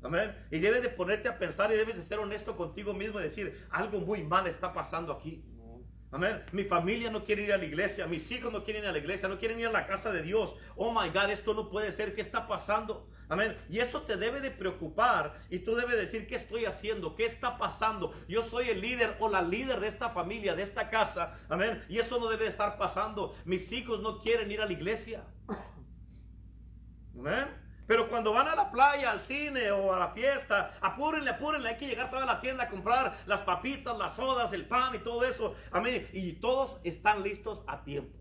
Amén. 0.02 0.34
Y 0.52 0.60
debes 0.60 0.84
de 0.84 0.90
ponerte 0.90 1.28
a 1.28 1.38
pensar 1.38 1.70
y 1.72 1.76
debes 1.76 1.98
de 1.98 2.04
ser 2.04 2.20
honesto 2.20 2.56
contigo 2.56 2.94
mismo 2.94 3.20
y 3.20 3.24
decir, 3.24 3.68
algo 3.70 4.00
muy 4.00 4.24
mal 4.24 4.48
está 4.48 4.74
pasando 4.74 5.12
aquí. 5.12 5.44
Amén. 6.10 6.42
Mi 6.54 6.64
familia 6.64 7.10
no 7.12 7.26
quiere 7.26 7.44
ir 7.44 7.52
a 7.52 7.58
la 7.58 7.66
iglesia, 7.66 8.08
mis 8.08 8.32
hijos 8.32 8.52
no 8.52 8.64
quieren 8.64 8.84
ir 8.84 8.90
a 8.90 8.94
la 8.94 8.98
iglesia, 8.98 9.28
no 9.28 9.38
quieren 9.38 9.60
ir 9.60 9.68
a 9.68 9.72
la 9.72 9.86
casa 9.86 10.12
de 10.12 10.24
Dios. 10.24 10.56
Oh 10.78 10.92
my 10.92 11.10
God, 11.10 11.30
esto 11.32 11.54
no 11.54 11.70
puede 11.70 11.92
ser. 11.92 12.16
¿Qué 12.16 12.22
está 12.22 12.48
pasando? 12.48 13.10
Amén. 13.28 13.58
Y 13.70 13.80
eso 13.80 14.04
te 14.04 14.16
debe 14.16 14.40
de 14.40 14.50
preocupar 14.50 15.38
y 15.50 15.60
tú 15.60 15.76
debes 15.76 15.98
decir 15.98 16.26
qué 16.28 16.36
estoy 16.36 16.64
haciendo, 16.64 17.16
qué 17.16 17.26
está 17.26 17.58
pasando. 17.58 18.14
Yo 18.30 18.42
soy 18.42 18.70
el 18.70 18.80
líder 18.80 19.18
o 19.20 19.28
la 19.28 19.42
líder 19.42 19.82
de 19.82 19.90
esta 19.90 20.10
familia, 20.10 20.56
de 20.56 20.64
esta 20.64 20.90
casa. 20.90 21.38
Amén. 21.50 21.84
Y 21.90 22.00
eso 22.00 22.20
no 22.20 22.30
debe 22.30 22.46
de 22.46 22.52
estar 22.52 22.78
pasando. 22.78 23.36
Mis 23.44 23.70
hijos 23.74 24.00
no 24.02 24.20
quieren 24.20 24.50
ir 24.50 24.62
a 24.62 24.66
la 24.66 24.72
iglesia. 24.72 25.26
Amén. 27.20 27.67
Pero 27.88 28.10
cuando 28.10 28.34
van 28.34 28.50
a 28.50 28.56
la 28.56 28.70
playa, 28.70 29.12
al 29.12 29.22
cine 29.22 29.72
o 29.72 29.94
a 29.94 30.00
la 30.00 30.10
fiesta, 30.10 30.78
apúrenle, 30.82 31.30
apúrenle, 31.30 31.70
hay 31.70 31.78
que 31.78 31.88
llegar 31.88 32.10
toda 32.10 32.26
la 32.26 32.42
tienda 32.42 32.66
a 32.66 32.68
comprar 32.68 33.18
las 33.26 33.42
papitas, 33.42 33.98
las 33.98 34.16
sodas, 34.16 34.52
el 34.52 34.66
pan 34.68 34.94
y 34.96 35.00
todo 35.00 35.24
eso. 35.24 35.56
Amén. 35.72 36.06
Y 36.12 36.34
todos 36.34 36.80
están 36.84 37.24
listos 37.24 37.64
a 37.66 37.84
tiempo. 37.84 38.18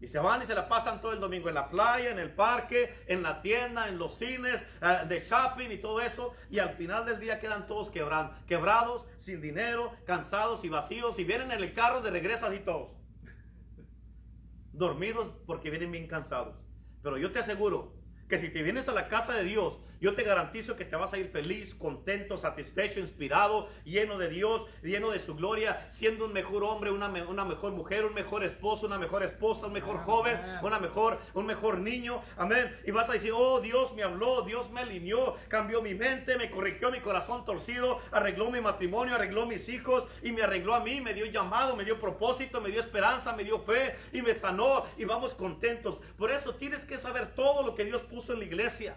Y 0.00 0.06
se 0.08 0.18
van 0.18 0.42
y 0.42 0.46
se 0.46 0.54
la 0.54 0.68
pasan 0.68 1.00
todo 1.00 1.12
el 1.12 1.20
domingo 1.20 1.48
en 1.48 1.54
la 1.54 1.68
playa, 1.68 2.10
en 2.10 2.18
el 2.18 2.32
parque, 2.32 2.92
en 3.06 3.22
la 3.22 3.40
tienda, 3.40 3.88
en 3.88 3.98
los 3.98 4.16
cines, 4.16 4.60
eh, 4.80 5.06
de 5.08 5.20
shopping 5.20 5.70
y 5.70 5.78
todo 5.78 6.00
eso. 6.00 6.34
Y 6.50 6.58
al 6.60 6.74
final 6.74 7.04
del 7.06 7.20
día 7.20 7.38
quedan 7.38 7.66
todos 7.66 7.90
quebrados, 7.90 8.36
quebrados, 8.46 9.06
sin 9.18 9.40
dinero, 9.40 9.92
cansados 10.04 10.64
y 10.64 10.68
vacíos. 10.68 11.18
Y 11.20 11.24
vienen 11.24 11.52
en 11.52 11.62
el 11.62 11.72
carro 11.72 12.00
de 12.00 12.10
regreso 12.10 12.46
así 12.46 12.58
todos. 12.58 12.90
Dormidos 14.72 15.32
porque 15.46 15.70
vienen 15.70 15.92
bien 15.92 16.08
cansados. 16.08 16.71
Pero 17.02 17.18
yo 17.18 17.32
te 17.32 17.40
aseguro 17.40 17.94
que 18.28 18.38
si 18.38 18.48
te 18.48 18.62
vienes 18.62 18.88
a 18.88 18.92
la 18.92 19.08
casa 19.08 19.34
de 19.34 19.44
Dios, 19.44 19.80
yo 20.02 20.16
te 20.16 20.24
garantizo 20.24 20.74
que 20.74 20.84
te 20.84 20.96
vas 20.96 21.12
a 21.12 21.18
ir 21.18 21.28
feliz, 21.28 21.76
contento, 21.76 22.36
satisfecho, 22.36 22.98
inspirado, 22.98 23.68
lleno 23.84 24.18
de 24.18 24.28
Dios, 24.28 24.66
lleno 24.82 25.12
de 25.12 25.20
su 25.20 25.36
gloria, 25.36 25.86
siendo 25.90 26.26
un 26.26 26.32
mejor 26.32 26.64
hombre, 26.64 26.90
una, 26.90 27.06
una 27.06 27.44
mejor 27.44 27.70
mujer, 27.70 28.04
un 28.04 28.12
mejor 28.12 28.42
esposo, 28.42 28.86
una 28.86 28.98
mejor 28.98 29.22
esposa, 29.22 29.68
un 29.68 29.72
mejor 29.72 29.98
joven, 29.98 30.40
una 30.60 30.80
mejor, 30.80 31.20
un 31.34 31.46
mejor 31.46 31.78
niño. 31.78 32.20
Amén. 32.36 32.76
Y 32.84 32.90
vas 32.90 33.08
a 33.08 33.12
decir, 33.12 33.30
oh, 33.32 33.60
Dios 33.60 33.94
me 33.94 34.02
habló, 34.02 34.42
Dios 34.42 34.72
me 34.72 34.80
alineó, 34.80 35.36
cambió 35.46 35.80
mi 35.82 35.94
mente, 35.94 36.36
me 36.36 36.50
corrigió 36.50 36.90
mi 36.90 36.98
corazón 36.98 37.44
torcido, 37.44 38.00
arregló 38.10 38.50
mi 38.50 38.60
matrimonio, 38.60 39.14
arregló 39.14 39.46
mis 39.46 39.68
hijos 39.68 40.08
y 40.20 40.32
me 40.32 40.42
arregló 40.42 40.74
a 40.74 40.80
mí, 40.80 41.00
me 41.00 41.14
dio 41.14 41.26
llamado, 41.26 41.76
me 41.76 41.84
dio 41.84 42.00
propósito, 42.00 42.60
me 42.60 42.70
dio 42.70 42.80
esperanza, 42.80 43.36
me 43.36 43.44
dio 43.44 43.60
fe 43.60 43.94
y 44.12 44.20
me 44.20 44.34
sanó 44.34 44.84
y 44.98 45.04
vamos 45.04 45.34
contentos. 45.34 46.00
Por 46.18 46.32
eso 46.32 46.56
tienes 46.56 46.84
que 46.86 46.98
saber 46.98 47.36
todo 47.36 47.64
lo 47.64 47.76
que 47.76 47.84
Dios 47.84 48.02
puso 48.02 48.32
en 48.32 48.40
la 48.40 48.46
iglesia. 48.46 48.96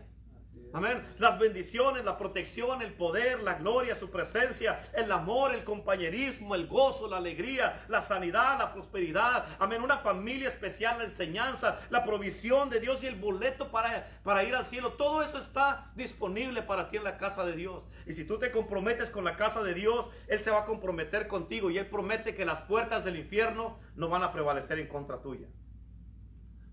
Amén. 0.76 1.02
Las 1.20 1.40
bendiciones, 1.40 2.04
la 2.04 2.18
protección, 2.18 2.82
el 2.82 2.92
poder, 2.92 3.42
la 3.42 3.54
gloria, 3.54 3.96
su 3.96 4.10
presencia, 4.10 4.78
el 4.92 5.10
amor, 5.10 5.56
el 5.56 5.64
compañerismo, 5.64 6.54
el 6.54 6.68
gozo, 6.68 7.08
la 7.08 7.16
alegría, 7.16 7.86
la 7.88 8.02
sanidad, 8.02 8.60
la 8.60 8.74
prosperidad. 8.74 9.46
Amén. 9.58 9.82
Una 9.82 10.00
familia 10.00 10.50
especial, 10.50 10.98
la 10.98 11.06
enseñanza, 11.06 11.80
la 11.90 12.04
provisión 12.04 12.70
de 12.70 12.82
Dios 12.82 13.02
y 13.04 13.08
el 13.08 13.16
boleto 13.16 13.72
para, 13.72 14.20
para 14.22 14.44
ir 14.44 14.54
al 14.54 14.66
cielo. 14.66 14.92
Todo 14.96 15.22
eso 15.22 15.38
está 15.38 15.94
disponible 15.96 16.62
para 16.62 16.90
ti 16.90 16.98
en 16.98 17.06
la 17.06 17.18
casa 17.18 17.46
de 17.46 17.56
Dios. 17.56 17.88
Y 18.06 18.12
si 18.12 18.26
tú 18.26 18.38
te 18.38 18.52
comprometes 18.52 19.10
con 19.10 19.24
la 19.24 19.38
casa 19.38 19.64
de 19.64 19.76
Dios, 19.76 20.10
Él 20.28 20.44
se 20.44 20.52
va 20.52 20.64
a 20.64 20.66
comprometer 20.66 21.30
contigo 21.30 21.72
y 21.72 21.78
Él 21.78 21.88
promete 21.88 22.36
que 22.36 22.44
las 22.44 22.64
puertas 22.64 23.06
del 23.06 23.16
infierno 23.16 23.80
no 23.96 24.10
van 24.10 24.24
a 24.24 24.34
prevalecer 24.34 24.78
en 24.80 24.88
contra 24.88 25.22
tuya. 25.22 25.48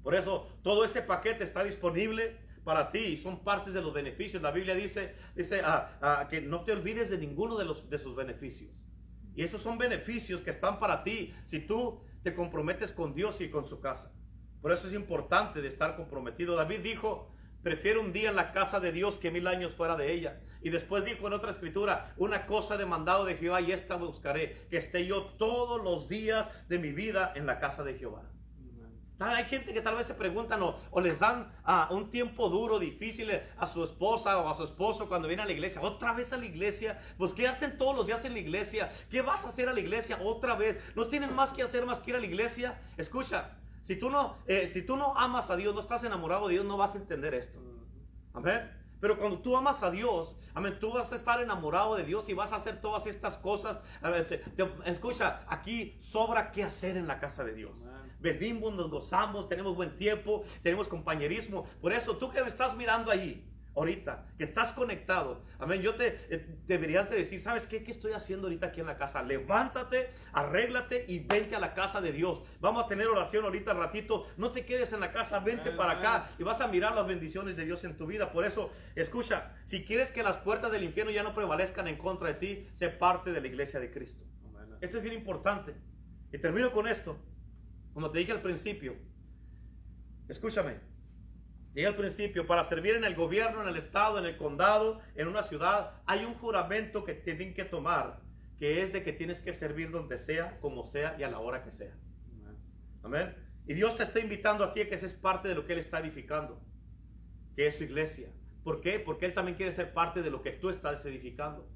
Por 0.03 0.17
eso 0.17 0.49
todo 0.65 0.85
ese 0.85 1.03
paquete 1.03 1.45
está 1.45 1.63
disponible 1.63 2.37
para 2.65 2.91
ti 2.91 2.99
y 2.99 3.17
son 3.17 3.43
partes 3.43 3.75
de 3.75 3.83
los 3.83 3.93
beneficios. 3.93 4.43
La 4.43 4.51
Biblia 4.51 4.75
dice, 4.75 5.15
dice 5.35 5.63
ah, 5.65 5.99
ah, 6.01 6.27
que 6.29 6.41
no 6.41 6.65
te 6.65 6.73
olvides 6.73 7.11
de 7.11 7.19
ninguno 7.19 7.57
de, 7.57 7.65
los, 7.65 7.89
de 7.89 7.99
sus 7.99 8.15
beneficios. 8.15 8.83
Y 9.35 9.43
esos 9.43 9.63
son 9.63 9.79
beneficios 9.79 10.43
que 10.43 10.51
están 10.51 10.79
para 10.79 11.03
ti 11.03 11.35
si 11.45 11.61
tú 11.61 12.01
te 12.23 12.35
comprometes 12.35 12.93
con 12.93 13.15
Dios 13.15 13.41
y 13.41 13.51
con 13.51 13.65
su 13.65 13.81
casa. 13.81 14.13
Por 14.61 14.73
eso 14.73 14.87
es 14.87 14.95
importante 14.95 15.61
de 15.61 15.69
estar 15.69 15.97
comprometido. 15.97 16.55
David 16.55 16.81
dijo, 16.81 17.35
prefiero 17.63 18.01
un 18.01 18.13
día 18.13 18.31
en 18.31 18.37
la 18.37 18.53
casa 18.53 18.79
de 18.79 18.93
Dios 18.93 19.19
que 19.19 19.31
mil 19.31 19.47
años 19.47 19.75
fuera 19.75 19.97
de 19.97 20.13
ella. 20.13 20.41
Y 20.63 20.71
después 20.71 21.05
dijo 21.05 21.27
en 21.27 21.33
otra 21.33 21.51
escritura, 21.51 22.15
una 22.17 22.47
cosa 22.47 22.77
demandado 22.77 23.25
de 23.25 23.37
Jehová 23.37 23.61
y 23.61 23.73
esta 23.73 23.97
buscaré, 23.97 24.67
que 24.71 24.77
esté 24.77 25.05
yo 25.07 25.25
todos 25.39 25.83
los 25.83 26.09
días 26.09 26.49
de 26.69 26.79
mi 26.79 26.93
vida 26.93 27.33
en 27.35 27.47
la 27.47 27.59
casa 27.59 27.83
de 27.83 27.95
Jehová. 27.95 28.23
Hay 29.25 29.45
gente 29.45 29.73
que 29.73 29.81
tal 29.81 29.97
vez 29.97 30.07
se 30.07 30.15
preguntan 30.15 30.61
o, 30.63 31.01
les 31.01 31.19
dan 31.19 31.53
ah, 31.65 31.89
un 31.91 32.11
tiempo 32.11 32.49
duro, 32.49 32.79
difícil 32.79 33.31
a 33.57 33.67
su 33.67 33.85
esposa 33.85 34.39
o 34.39 34.49
a 34.49 34.55
su 34.55 34.65
esposo 34.65 35.09
cuando 35.09 35.29
viene 35.29 35.43
a 35.43 35.47
la 35.47 35.53
iglesia. 35.53 35.81
Otra 35.81 36.13
vez 36.13 36.33
a 36.33 36.37
la 36.37 36.47
iglesia. 36.47 37.01
Pues 37.19 37.33
¿qué 37.33 37.49
hacen 37.49 37.79
todos 37.79 37.97
los 37.97 38.07
días 38.07 38.25
en 38.25 38.33
la 38.33 38.41
iglesia? 38.41 38.91
¿Qué 39.11 39.23
vas 39.23 39.45
a 39.45 39.49
hacer 39.49 39.69
a 39.69 39.73
la 39.73 39.81
iglesia 39.81 40.19
otra 40.23 40.57
vez? 40.57 40.79
¿No 40.95 41.07
tienen 41.07 41.35
más 41.35 41.53
que 41.53 41.63
hacer 41.63 41.87
más 41.87 42.01
que 42.01 42.11
ir 42.11 42.17
a 42.17 42.21
la 42.21 42.27
iglesia? 42.27 42.81
Escucha, 42.97 43.57
si 43.83 43.97
tú 43.97 44.11
no, 44.11 44.37
eh, 44.47 44.69
si 44.69 44.83
tú 44.83 44.97
no 44.97 45.17
amas 45.17 45.51
a 45.51 45.57
Dios, 45.57 45.75
no 45.75 45.81
estás 45.81 46.05
enamorado 46.05 46.49
de 46.49 46.55
Dios, 46.55 46.65
no 46.67 46.77
vas 46.77 46.95
a 46.95 46.99
entender 46.99 47.35
esto. 47.35 47.59
Amén. 48.35 48.82
Pero 49.03 49.19
cuando 49.19 49.41
tú 49.41 49.57
amas 49.57 49.83
a 49.83 49.91
Dios, 49.91 50.37
amén, 50.55 50.79
tú 50.79 50.93
vas 50.93 51.11
a 51.11 51.17
estar 51.17 51.43
enamorado 51.43 51.97
de 51.97 52.05
Dios 52.05 52.29
y 52.29 52.35
vas 52.35 52.53
a 52.53 52.57
hacer 52.57 52.81
todas 52.81 53.05
estas 53.09 53.35
cosas. 53.35 53.81
escucha, 54.85 55.41
aquí 55.49 55.97
sobra 56.01 56.53
qué 56.53 56.63
hacer 56.63 56.97
en 56.97 57.09
la 57.09 57.19
casa 57.19 57.43
de 57.43 57.53
Dios. 57.53 57.85
Venimos, 58.21 58.73
nos 58.75 58.89
gozamos, 58.93 59.49
tenemos 59.49 59.75
buen 59.75 59.97
tiempo, 59.97 60.45
tenemos 60.63 60.87
compañerismo. 60.87 61.67
Por 61.81 61.93
eso 61.93 62.17
tú 62.17 62.31
que 62.31 62.43
me 62.43 62.49
estás 62.49 62.77
mirando 62.77 63.11
allí, 63.11 63.45
ahorita, 63.75 64.27
que 64.37 64.45
estás 64.45 64.73
conectado. 64.73 65.45
Amén. 65.59 65.81
Yo 65.81 65.95
te 65.95 66.17
eh, 66.31 66.47
deberías 66.67 67.09
de 67.11 67.17
decir, 67.17 67.41
¿sabes 67.41 67.67
qué? 67.67 67.83
¿Qué 67.83 67.91
estoy 67.91 68.13
haciendo 68.13 68.47
ahorita 68.47 68.67
aquí 68.67 68.81
en 68.81 68.87
la 68.87 68.97
casa? 68.97 69.23
Levántate, 69.23 70.11
arréglate 70.33 71.05
y 71.09 71.21
vente 71.21 71.57
a 71.57 71.61
la 71.61 71.75
casa 71.75 72.01
de 72.01 72.13
Dios. 72.13 72.43
Vamos 72.61 72.85
a 72.85 72.89
tener 72.89 73.07
oración 73.07 73.45
ahorita 73.45 73.75
ratito. 73.75 74.25
No 74.37 74.53
te 74.53 74.65
quedes 74.65 74.93
en 74.93 75.01
la 75.01 75.11
casa, 75.11 75.41
vente 75.41 75.71
para 75.71 75.93
acá 75.93 76.29
y 76.39 76.43
vas 76.43 76.61
a 76.61 76.69
mirar 76.69 76.95
las 76.95 77.07
bendiciones 77.07 77.57
de 77.57 77.65
Dios 77.65 77.85
en 77.85 77.97
tu 77.97 78.07
vida. 78.07 78.33
Por 78.33 78.45
eso, 78.45 78.71
escucha, 78.95 79.55
si 79.65 79.85
quieres 79.85 80.11
que 80.11 80.23
las 80.23 80.39
puertas 80.39 80.71
del 80.71 80.85
infierno 80.85 81.11
ya 81.11 81.23
no 81.23 81.35
prevalezcan 81.35 81.89
en 81.89 81.97
contra 81.97 82.29
de 82.29 82.35
ti, 82.35 82.69
sé 82.73 82.89
parte 82.91 83.33
de 83.33 83.41
la 83.41 83.47
iglesia 83.47 83.81
de 83.81 83.91
Cristo. 83.91 84.25
Esto 84.81 84.99
es 84.99 85.03
bien 85.03 85.15
importante. 85.15 85.75
Y 86.33 86.39
termino 86.39 86.73
con 86.73 86.87
esto. 86.87 87.19
Como 87.95 88.11
te 88.11 88.19
dije 88.19 88.33
al 88.33 88.41
principio, 88.41 88.97
escúchame, 90.29 90.92
Dije 91.75 91.87
al 91.87 91.97
principio, 91.97 92.47
para 92.47 92.65
servir 92.65 92.97
en 92.97 93.05
el 93.05 93.15
gobierno, 93.15 93.63
en 93.63 93.69
el 93.69 93.77
estado, 93.77 94.19
en 94.19 94.27
el 94.27 94.37
condado, 94.37 95.01
en 95.15 95.29
una 95.29 95.43
ciudad, 95.43 96.03
hay 96.05 96.25
un 96.25 96.35
juramento 96.35 97.05
que 97.05 97.15
tienen 97.15 97.55
que 97.55 97.65
tomar, 97.65 98.21
que 98.59 98.83
es 98.83 98.93
de 98.93 99.03
que 99.03 99.13
tienes 99.13 99.41
que 99.41 99.55
servir 99.55 99.91
donde 99.91 100.19
sea, 100.19 100.59
como 100.61 100.85
sea 100.85 101.17
y 101.19 101.23
a 101.23 101.31
la 101.31 101.39
hora 101.39 101.65
que 101.65 101.73
sea. 101.73 101.97
Amén. 103.03 103.35
Y 103.67 103.75
Dios 103.75 103.97
te 103.97 104.03
está 104.03 104.21
invitando 104.21 104.65
a 104.65 104.73
ti 104.73 104.83
a 104.83 104.89
que 104.89 104.99
seas 104.99 105.15
parte 105.15 105.49
de 105.49 105.55
lo 105.55 105.65
que 105.65 105.73
Él 105.73 105.79
está 105.79 106.01
edificando, 106.01 106.61
que 107.57 107.67
es 107.67 107.77
su 107.77 107.85
iglesia. 107.85 108.29
¿Por 108.65 108.81
qué? 108.81 109.01
Porque 109.01 109.25
Él 109.27 109.35
también 109.35 109.57
quiere 109.57 109.73
ser 109.73 109.95
parte 109.95 110.23
de 110.23 110.31
lo 110.31 110.43
que 110.43 110.53
tú 110.53 110.69
estás 110.69 111.05
edificando. 111.07 111.69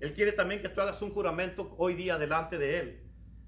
Él 0.00 0.12
quiere 0.12 0.32
también 0.32 0.60
que 0.60 0.68
tú 0.68 0.80
hagas 0.80 1.00
un 1.02 1.12
juramento 1.12 1.74
hoy 1.78 1.94
día 1.94 2.18
delante 2.18 2.58
de 2.58 2.78
Él. 2.78 3.00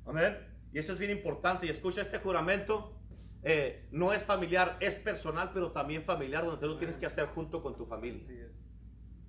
Amén. 0.06 0.38
Y 0.72 0.78
eso 0.78 0.92
es 0.92 0.98
bien 0.98 1.10
importante. 1.10 1.66
Y 1.66 1.70
escucha 1.70 2.00
este 2.00 2.18
juramento 2.18 2.97
eh, 3.42 3.86
no 3.90 4.12
es 4.12 4.22
familiar, 4.24 4.76
es 4.80 4.94
personal, 4.94 5.50
pero 5.54 5.72
también 5.72 6.04
familiar, 6.04 6.44
donde 6.44 6.60
tú 6.60 6.68
lo 6.68 6.78
tienes 6.78 6.96
que 6.96 7.06
hacer 7.06 7.26
junto 7.26 7.62
con 7.62 7.76
tu 7.76 7.86
familia. 7.86 8.48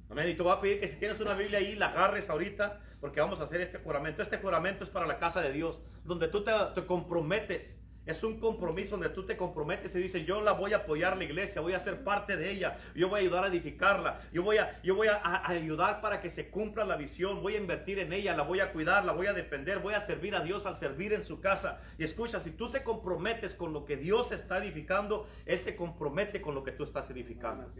Amén. 0.10 0.30
Y 0.30 0.36
te 0.36 0.41
voy 0.41 0.52
a 0.52 0.60
pedir 0.60 0.80
que 0.80 0.88
si 0.88 0.98
tienes 0.98 1.19
una 1.19 1.34
Biblia 1.34 1.60
ahí, 1.60 1.76
la 1.76 1.88
agarres 1.88 2.30
ahorita, 2.30 2.82
porque 3.00 3.19
vamos 3.19 3.39
a 3.39 3.43
hacer 3.43 3.62
este 3.62 3.78
juramento. 3.78 4.22
Este 4.22 4.38
juramento 4.39 4.84
es 4.84 4.89
para 4.89 5.06
la 5.06 5.19
casa 5.19 5.41
de 5.41 5.54
Dios, 5.54 5.80
donde 6.04 6.28
tú 6.28 6.43
te, 6.43 6.52
te 6.74 6.86
comprometes 6.86 7.79
es 8.10 8.24
un 8.24 8.39
compromiso 8.39 8.98
donde 8.98 9.10
tú 9.10 9.24
te 9.24 9.38
comprometes 9.38 9.93
y 9.95 10.00
dices, 10.00 10.26
yo 10.26 10.41
la 10.41 10.54
voy 10.54 10.74
a 10.74 10.78
apoyar 10.78 11.15
la 11.15 11.26
iglesia, 11.26 11.62
voy 11.62 11.74
a 11.74 11.80
ser 11.80 12.04
parte 12.04 12.38
de 12.38 12.50
ella, 12.50 12.78
yo 12.95 13.08
voy 13.08 13.19
a 13.19 13.22
ayudar 13.22 13.43
a 13.43 13.48
edificarla, 13.48 14.19
yo 14.34 14.41
voy 14.41 14.58
a, 14.58 14.82
yo 14.82 14.95
voy 14.95 15.08
a, 15.08 15.48
ayudar 15.48 16.02
para 16.02 16.19
que 16.19 16.32
se 16.32 16.50
cumpla 16.50 16.86
la 16.86 16.98
visión, 16.98 17.43
voy 17.43 17.54
a 17.54 17.60
invertir 17.60 18.00
en 18.00 18.12
ella, 18.12 18.36
la 18.36 18.41
voy 18.41 18.62
a 18.62 18.72
cuidar, 18.72 19.06
la 19.06 19.13
voy 19.13 19.28
a 19.28 19.34
defender, 19.34 19.78
voy 19.78 19.93
a 19.93 20.04
servir 20.08 20.34
a 20.34 20.41
Dios 20.41 20.65
al 20.65 20.76
servir 20.76 21.13
en 21.13 21.24
su 21.24 21.39
casa. 21.39 21.82
Y 22.00 22.04
escucha, 22.04 22.39
si 22.39 22.50
tú 22.50 22.72
te 22.72 22.84
comprometes 22.84 23.54
con 23.54 23.74
lo 23.74 23.86
que 23.86 23.95
Dios 23.95 24.32
está 24.32 24.58
edificando, 24.58 25.28
Él 25.45 25.60
se 25.60 25.76
compromete 25.76 26.41
con 26.41 26.56
lo 26.56 26.63
que 26.63 26.72
tú 26.72 26.84
estás 26.84 27.12
edificando. 27.12 27.72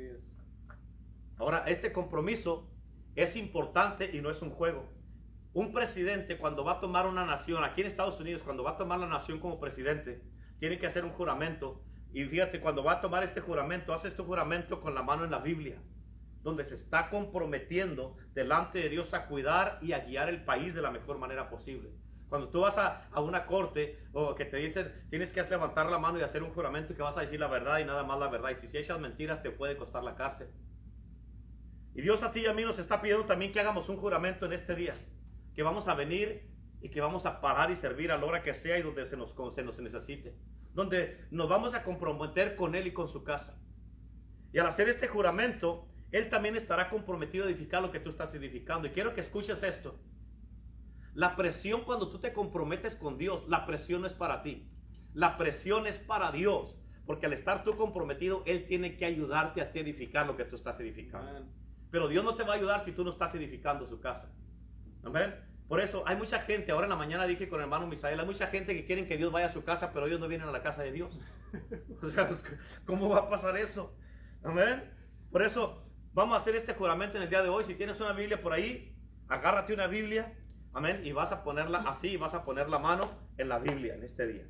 Ahora, 1.38 1.64
este 1.66 1.92
compromiso 1.92 2.70
es 3.16 3.36
importante 3.36 4.12
y 4.14 4.22
no 4.22 4.30
es 4.30 4.44
un 4.44 4.52
juego. 4.52 4.99
Un 5.60 5.74
presidente 5.74 6.38
cuando 6.38 6.64
va 6.64 6.72
a 6.72 6.80
tomar 6.80 7.06
una 7.06 7.26
nación, 7.26 7.66
aquí 7.66 7.82
en 7.82 7.88
Estados 7.88 8.18
Unidos, 8.18 8.44
cuando 8.44 8.64
va 8.64 8.72
a 8.72 8.78
tomar 8.78 8.98
la 8.98 9.08
nación 9.08 9.42
como 9.42 9.60
presidente, 9.60 10.24
tiene 10.58 10.80
que 10.80 10.88
hacer 10.88 11.04
un 11.04 11.12
juramento. 11.12 11.84
Y 12.14 12.24
fíjate, 12.24 12.62
cuando 12.62 12.82
va 12.82 12.94
a 12.94 13.02
tomar 13.02 13.26
este 13.26 13.42
juramento, 13.42 13.94
hace 13.94 14.08
este 14.08 14.24
juramento 14.24 14.80
con 14.80 14.96
la 14.96 15.04
mano 15.04 15.26
en 15.26 15.32
la 15.32 15.40
Biblia, 15.40 15.76
donde 16.44 16.64
se 16.64 16.76
está 16.76 17.10
comprometiendo 17.10 18.16
delante 18.34 18.80
de 18.80 18.88
Dios 18.88 19.14
a 19.14 19.26
cuidar 19.26 19.80
y 19.82 19.92
a 19.92 20.00
guiar 20.00 20.30
el 20.30 20.46
país 20.46 20.74
de 20.74 20.82
la 20.82 20.92
mejor 20.92 21.18
manera 21.18 21.50
posible. 21.50 21.92
Cuando 22.30 22.48
tú 22.48 22.62
vas 22.62 22.78
a, 22.78 23.10
a, 23.12 23.20
una 23.20 23.46
corte 23.46 24.00
o 24.14 24.36
que 24.36 24.46
te 24.46 24.56
dicen 24.56 25.08
tienes 25.10 25.34
que 25.34 25.44
levantar 25.44 25.88
la 25.88 26.00
mano 26.00 26.20
y 26.20 26.22
hacer 26.22 26.42
un 26.42 26.54
juramento 26.54 26.96
que 26.96 27.02
vas 27.02 27.18
a 27.18 27.22
decir 27.22 27.38
la 27.38 27.50
verdad 27.50 27.80
y 27.80 27.84
nada 27.84 28.04
más 28.04 28.18
la 28.18 28.30
verdad. 28.30 28.52
Y 28.52 28.56
si, 28.56 28.68
si 28.68 28.78
echas 28.78 28.98
mentiras 29.02 29.44
te 29.44 29.52
puede 29.52 29.76
costar 29.76 30.06
la 30.06 30.16
cárcel. 30.16 30.48
Y 31.94 32.02
Dios 32.02 32.24
a 32.24 32.32
ti 32.32 32.44
y 32.44 32.46
a 32.46 32.54
mí 32.54 32.64
nos 32.64 32.80
está 32.80 33.02
pidiendo 33.02 33.26
también 33.26 33.52
que 33.52 33.60
hagamos 33.60 33.90
un 33.90 33.98
juramento 33.98 34.46
en 34.46 34.54
este 34.54 34.74
día 34.74 34.96
que 35.60 35.64
vamos 35.64 35.90
a 35.90 35.94
venir 35.94 36.48
y 36.80 36.88
que 36.88 37.02
vamos 37.02 37.26
a 37.26 37.42
parar 37.42 37.70
y 37.70 37.76
servir 37.76 38.14
a 38.14 38.18
la 38.18 38.26
hora 38.26 38.42
que 38.42 38.54
sea 38.54 38.80
y 38.80 38.82
donde 38.82 39.06
se 39.06 39.18
nos, 39.18 39.36
se 39.54 39.62
nos 39.62 39.78
necesite. 39.78 40.34
Donde 40.74 41.28
nos 41.32 41.50
vamos 41.50 41.74
a 41.74 41.84
comprometer 41.84 42.56
con 42.56 42.76
Él 42.76 42.88
y 42.88 42.94
con 42.94 43.10
su 43.10 43.26
casa. 43.26 43.62
Y 44.54 44.60
al 44.60 44.68
hacer 44.68 44.88
este 44.88 45.10
juramento, 45.10 45.86
Él 46.14 46.30
también 46.30 46.56
estará 46.56 46.90
comprometido 46.90 47.44
a 47.44 47.50
edificar 47.50 47.82
lo 47.82 47.92
que 47.92 48.00
tú 48.00 48.10
estás 48.10 48.34
edificando. 48.36 48.88
Y 48.88 48.92
quiero 48.92 49.14
que 49.14 49.20
escuches 49.20 49.62
esto. 49.62 50.00
La 51.14 51.36
presión 51.36 51.82
cuando 51.82 52.10
tú 52.10 52.20
te 52.20 52.32
comprometes 52.32 52.96
con 52.96 53.18
Dios, 53.18 53.44
la 53.50 53.66
presión 53.66 54.00
no 54.00 54.08
es 54.08 54.14
para 54.14 54.42
ti. 54.42 54.66
La 55.14 55.36
presión 55.36 55.88
es 55.88 55.98
para 55.98 56.32
Dios. 56.32 56.80
Porque 57.06 57.26
al 57.26 57.34
estar 57.34 57.66
tú 57.66 57.76
comprometido, 57.76 58.44
Él 58.46 58.66
tiene 58.66 58.96
que 58.96 59.04
ayudarte 59.04 59.60
a 59.60 59.74
ti 59.74 59.80
edificar 59.80 60.26
lo 60.26 60.38
que 60.38 60.46
tú 60.46 60.56
estás 60.56 60.80
edificando. 60.80 61.32
Amén. 61.32 61.50
Pero 61.92 62.08
Dios 62.08 62.24
no 62.24 62.36
te 62.36 62.44
va 62.44 62.54
a 62.54 62.56
ayudar 62.56 62.80
si 62.80 62.94
tú 62.94 63.04
no 63.04 63.10
estás 63.10 63.36
edificando 63.36 63.86
su 63.86 64.00
casa. 64.00 64.34
Amén. 65.04 65.49
Por 65.70 65.80
eso 65.80 66.04
hay 66.08 66.16
mucha 66.18 66.40
gente, 66.40 66.72
ahora 66.72 66.88
en 66.88 66.90
la 66.90 66.96
mañana 66.96 67.28
dije 67.28 67.48
con 67.48 67.60
el 67.60 67.66
hermano 67.66 67.86
Misael, 67.86 68.20
hay 68.20 68.26
mucha 68.26 68.48
gente 68.48 68.74
que 68.76 68.86
quieren 68.86 69.08
que 69.08 69.18
Dios 69.18 69.32
vaya 69.32 69.46
a 69.46 69.50
su 69.50 69.64
casa, 69.64 69.94
pero 69.94 70.08
ellos 70.08 70.20
no 70.20 70.28
vienen 70.28 70.48
a 70.48 70.52
la 70.52 70.64
casa 70.64 70.82
de 70.82 70.92
Dios. 70.92 71.18
O 72.02 72.10
sea, 72.10 72.30
¿cómo 72.86 73.10
va 73.10 73.20
a 73.20 73.30
pasar 73.30 73.56
eso? 73.56 73.96
Amén. 74.44 74.84
Por 75.32 75.44
eso 75.44 75.86
vamos 76.14 76.36
a 76.36 76.42
hacer 76.42 76.56
este 76.56 76.74
juramento 76.74 77.18
en 77.18 77.24
el 77.24 77.30
día 77.30 77.44
de 77.44 77.50
hoy. 77.50 77.64
Si 77.66 77.76
tienes 77.76 78.00
una 78.00 78.14
Biblia 78.14 78.42
por 78.42 78.52
ahí, 78.52 78.96
agárrate 79.28 79.74
una 79.74 79.86
Biblia. 79.86 80.34
Amén. 80.74 81.02
Y 81.04 81.12
vas 81.12 81.32
a 81.32 81.44
ponerla 81.44 81.80
así, 81.88 82.18
vas 82.18 82.34
a 82.34 82.44
poner 82.44 82.68
la 82.68 82.80
mano 82.80 83.12
en 83.38 83.50
la 83.50 83.60
Biblia 83.60 83.94
en 83.94 84.04
este 84.04 84.26
día. 84.26 84.48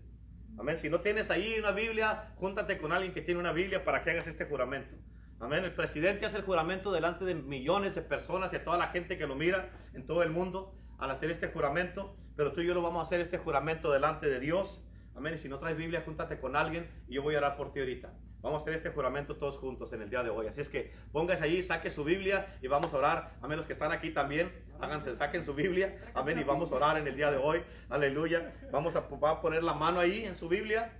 Amén. 0.57 0.77
Si 0.77 0.89
no 0.89 1.01
tienes 1.01 1.29
ahí 1.31 1.59
una 1.59 1.71
Biblia, 1.71 2.33
júntate 2.35 2.77
con 2.77 2.93
alguien 2.93 3.13
que 3.13 3.21
tiene 3.21 3.41
una 3.41 3.51
Biblia 3.51 3.83
para 3.83 4.03
que 4.03 4.11
hagas 4.11 4.27
este 4.27 4.45
juramento. 4.45 4.95
Amén. 5.41 5.65
El 5.65 5.73
presidente 5.73 6.25
hace 6.25 6.37
el 6.37 6.43
juramento 6.43 6.93
delante 6.93 7.25
de 7.25 7.35
millones 7.35 7.95
de 7.95 8.03
personas 8.03 8.53
y 8.53 8.55
a 8.55 8.63
toda 8.63 8.77
la 8.77 8.87
gente 8.87 9.17
que 9.17 9.27
lo 9.27 9.35
mira 9.35 9.69
en 9.93 10.05
todo 10.05 10.23
el 10.23 10.29
mundo 10.29 10.78
al 10.99 11.11
hacer 11.11 11.31
este 11.31 11.47
juramento. 11.47 12.15
Pero 12.35 12.53
tú 12.53 12.61
y 12.61 12.67
yo 12.67 12.73
lo 12.73 12.81
vamos 12.81 13.01
a 13.01 13.03
hacer 13.03 13.19
este 13.19 13.37
juramento 13.37 13.91
delante 13.91 14.27
de 14.27 14.39
Dios. 14.39 14.81
Amén. 15.15 15.33
Y 15.33 15.37
si 15.37 15.49
no 15.49 15.59
traes 15.59 15.77
Biblia, 15.77 16.03
júntate 16.05 16.39
con 16.39 16.55
alguien 16.55 16.89
y 17.07 17.15
yo 17.15 17.23
voy 17.23 17.35
a 17.35 17.39
orar 17.39 17.57
por 17.57 17.73
ti 17.73 17.79
ahorita. 17.79 18.13
Vamos 18.41 18.61
a 18.61 18.63
hacer 18.63 18.73
este 18.73 18.89
juramento 18.89 19.35
todos 19.35 19.57
juntos 19.57 19.91
en 19.91 20.01
el 20.01 20.09
día 20.09 20.23
de 20.23 20.29
hoy. 20.29 20.47
Así 20.47 20.61
es 20.61 20.69
que 20.69 20.93
póngase 21.11 21.43
allí, 21.43 21.61
saque 21.61 21.89
su 21.89 22.05
Biblia 22.05 22.47
y 22.61 22.67
vamos 22.67 22.93
a 22.93 22.97
orar. 22.97 23.35
Amén. 23.41 23.57
Los 23.57 23.65
que 23.65 23.73
están 23.73 23.91
aquí 23.91 24.11
también, 24.11 24.49
háganse, 24.79 25.15
saquen 25.17 25.43
su 25.43 25.53
Biblia. 25.53 25.99
Amén. 26.13 26.39
Y 26.39 26.43
vamos 26.43 26.71
a 26.71 26.75
orar 26.75 26.97
en 26.97 27.07
el 27.07 27.15
día 27.17 27.31
de 27.31 27.37
hoy. 27.37 27.61
Aleluya. 27.89 28.53
Vamos 28.71 28.95
a, 28.95 29.01
va 29.01 29.31
a 29.31 29.41
poner 29.41 29.63
la 29.63 29.73
mano 29.73 29.99
ahí 29.99 30.23
en 30.23 30.35
su 30.35 30.47
Biblia. 30.47 30.93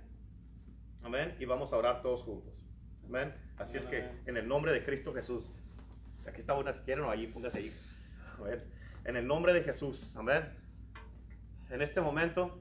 Amén. 1.02 1.34
Y 1.38 1.46
vamos 1.46 1.72
a 1.72 1.78
orar 1.78 2.02
todos 2.02 2.22
juntos. 2.22 2.66
Amén. 3.06 3.34
Así 3.56 3.78
es 3.78 3.86
que 3.86 4.06
en 4.26 4.36
el 4.36 4.46
nombre 4.46 4.72
de 4.72 4.84
Cristo 4.84 5.14
Jesús. 5.14 5.50
Aquí 6.26 6.40
está 6.40 6.54
una 6.54 6.74
si 6.74 6.80
quieren 6.80 7.04
o 7.04 7.10
allí, 7.10 7.26
póngase 7.26 7.58
ahí. 7.58 7.72
Amén. 8.38 8.79
En 9.04 9.16
el 9.16 9.26
nombre 9.26 9.52
de 9.52 9.62
Jesús. 9.62 10.14
Amén. 10.16 10.44
En 11.70 11.82
este 11.82 12.00
momento, 12.00 12.60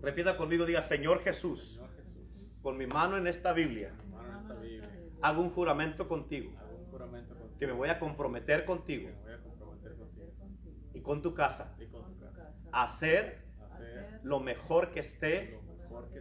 repita 0.00 0.36
conmigo, 0.36 0.66
diga, 0.66 0.82
Señor 0.82 1.20
Jesús, 1.20 1.74
Señor 1.74 1.90
Jesús, 1.96 2.28
con 2.62 2.76
mi 2.76 2.86
mano 2.86 3.16
en 3.16 3.26
esta 3.26 3.52
Biblia, 3.52 3.88
hermano, 3.88 4.28
en 4.28 4.38
esta 4.42 4.54
Biblia, 4.54 4.90
hago 5.22 5.42
un 5.42 5.50
juramento 5.50 6.08
contigo, 6.08 6.52
hago 6.58 6.76
un 6.76 6.86
juramento 6.86 7.34
contigo. 7.34 7.58
que 7.58 7.66
me 7.66 7.72
voy 7.72 7.88
a 7.88 7.98
comprometer 7.98 8.64
contigo 8.64 9.08
que 9.08 9.14
me 9.14 9.22
voy 9.22 9.32
a 9.32 9.42
comprometer 9.42 9.96
contigo 9.96 10.76
y 10.94 11.00
con 11.00 11.22
tu 11.22 11.34
casa 11.34 11.74
y 11.78 11.86
con 11.86 12.04
tu 12.04 12.18
casa. 12.18 12.52
a 12.72 12.84
hacer 12.84 13.48
Hacer 13.72 14.20
lo 14.22 14.40
mejor 14.40 14.90
que 14.90 15.00
esté 15.00 15.58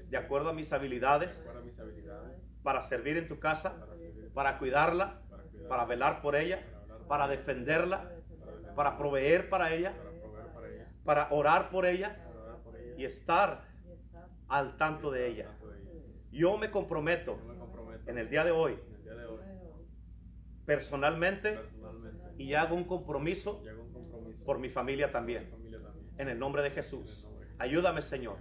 de 0.09 0.17
acuerdo 0.17 0.49
a 0.49 0.53
mis 0.53 0.71
habilidades 0.71 1.39
para 2.63 2.83
servir 2.83 3.17
en 3.17 3.27
tu 3.27 3.39
casa, 3.39 3.75
para 4.33 4.57
cuidarla, 4.59 5.21
para 5.69 5.85
velar 5.85 6.21
por 6.21 6.35
ella, 6.35 6.63
para 7.07 7.27
defenderla, 7.27 7.97
defender, 7.97 8.16
para 8.77 8.95
proveer 8.95 9.49
para 9.49 9.73
ella, 9.73 9.91
para 11.03 11.29
orar 11.31 11.71
por 11.71 11.87
ella 11.87 12.15
y 12.95 13.05
estar 13.05 13.65
al 14.47 14.77
tanto 14.77 15.09
de 15.09 15.27
ella. 15.27 15.49
Yo 16.31 16.59
me 16.59 16.69
comprometo 16.69 17.39
en 18.05 18.19
el 18.19 18.29
día 18.29 18.45
de 18.45 18.51
hoy 18.51 18.77
personalmente 20.67 21.59
y 22.37 22.53
hago 22.53 22.75
un 22.75 22.83
compromiso 22.83 23.63
por 24.45 24.59
mi 24.59 24.69
familia 24.69 25.11
también. 25.11 25.49
En 26.19 26.29
el 26.29 26.37
nombre 26.37 26.61
de 26.61 26.69
Jesús. 26.69 27.27
Ayúdame, 27.57 28.03
Señor, 28.03 28.37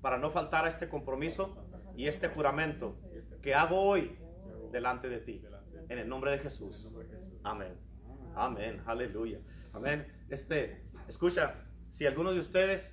para 0.00 0.18
no 0.18 0.30
faltar 0.30 0.66
a 0.66 0.68
este 0.68 0.88
compromiso 0.88 1.66
y 1.96 2.06
este 2.06 2.28
juramento 2.28 2.96
este 3.12 3.40
que 3.42 3.54
hago 3.54 3.80
hoy 3.80 4.16
delante 4.70 5.08
de 5.08 5.18
ti. 5.18 5.44
En 5.88 5.98
el 5.98 6.08
nombre 6.08 6.30
de 6.30 6.38
Jesús. 6.38 6.94
Amén. 7.42 7.93
Amén. 8.34 8.82
Aleluya. 8.86 9.38
Amén. 9.72 10.06
Este, 10.28 10.82
escucha, 11.08 11.54
si 11.90 12.06
alguno 12.06 12.32
de 12.32 12.40
ustedes 12.40 12.92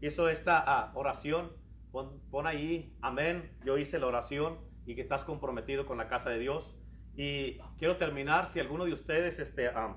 hizo 0.00 0.28
esta 0.28 0.62
ah, 0.66 0.92
oración, 0.94 1.52
pon, 1.90 2.20
pon 2.30 2.46
ahí, 2.46 2.96
amén. 3.02 3.50
Yo 3.64 3.78
hice 3.78 3.98
la 3.98 4.06
oración 4.06 4.58
y 4.86 4.94
que 4.94 5.02
estás 5.02 5.24
comprometido 5.24 5.86
con 5.86 5.98
la 5.98 6.08
casa 6.08 6.30
de 6.30 6.38
Dios. 6.38 6.76
Y 7.14 7.58
quiero 7.78 7.96
terminar, 7.96 8.46
si 8.46 8.60
alguno 8.60 8.84
de 8.84 8.92
ustedes 8.92 9.38
este, 9.38 9.68
ah, 9.68 9.96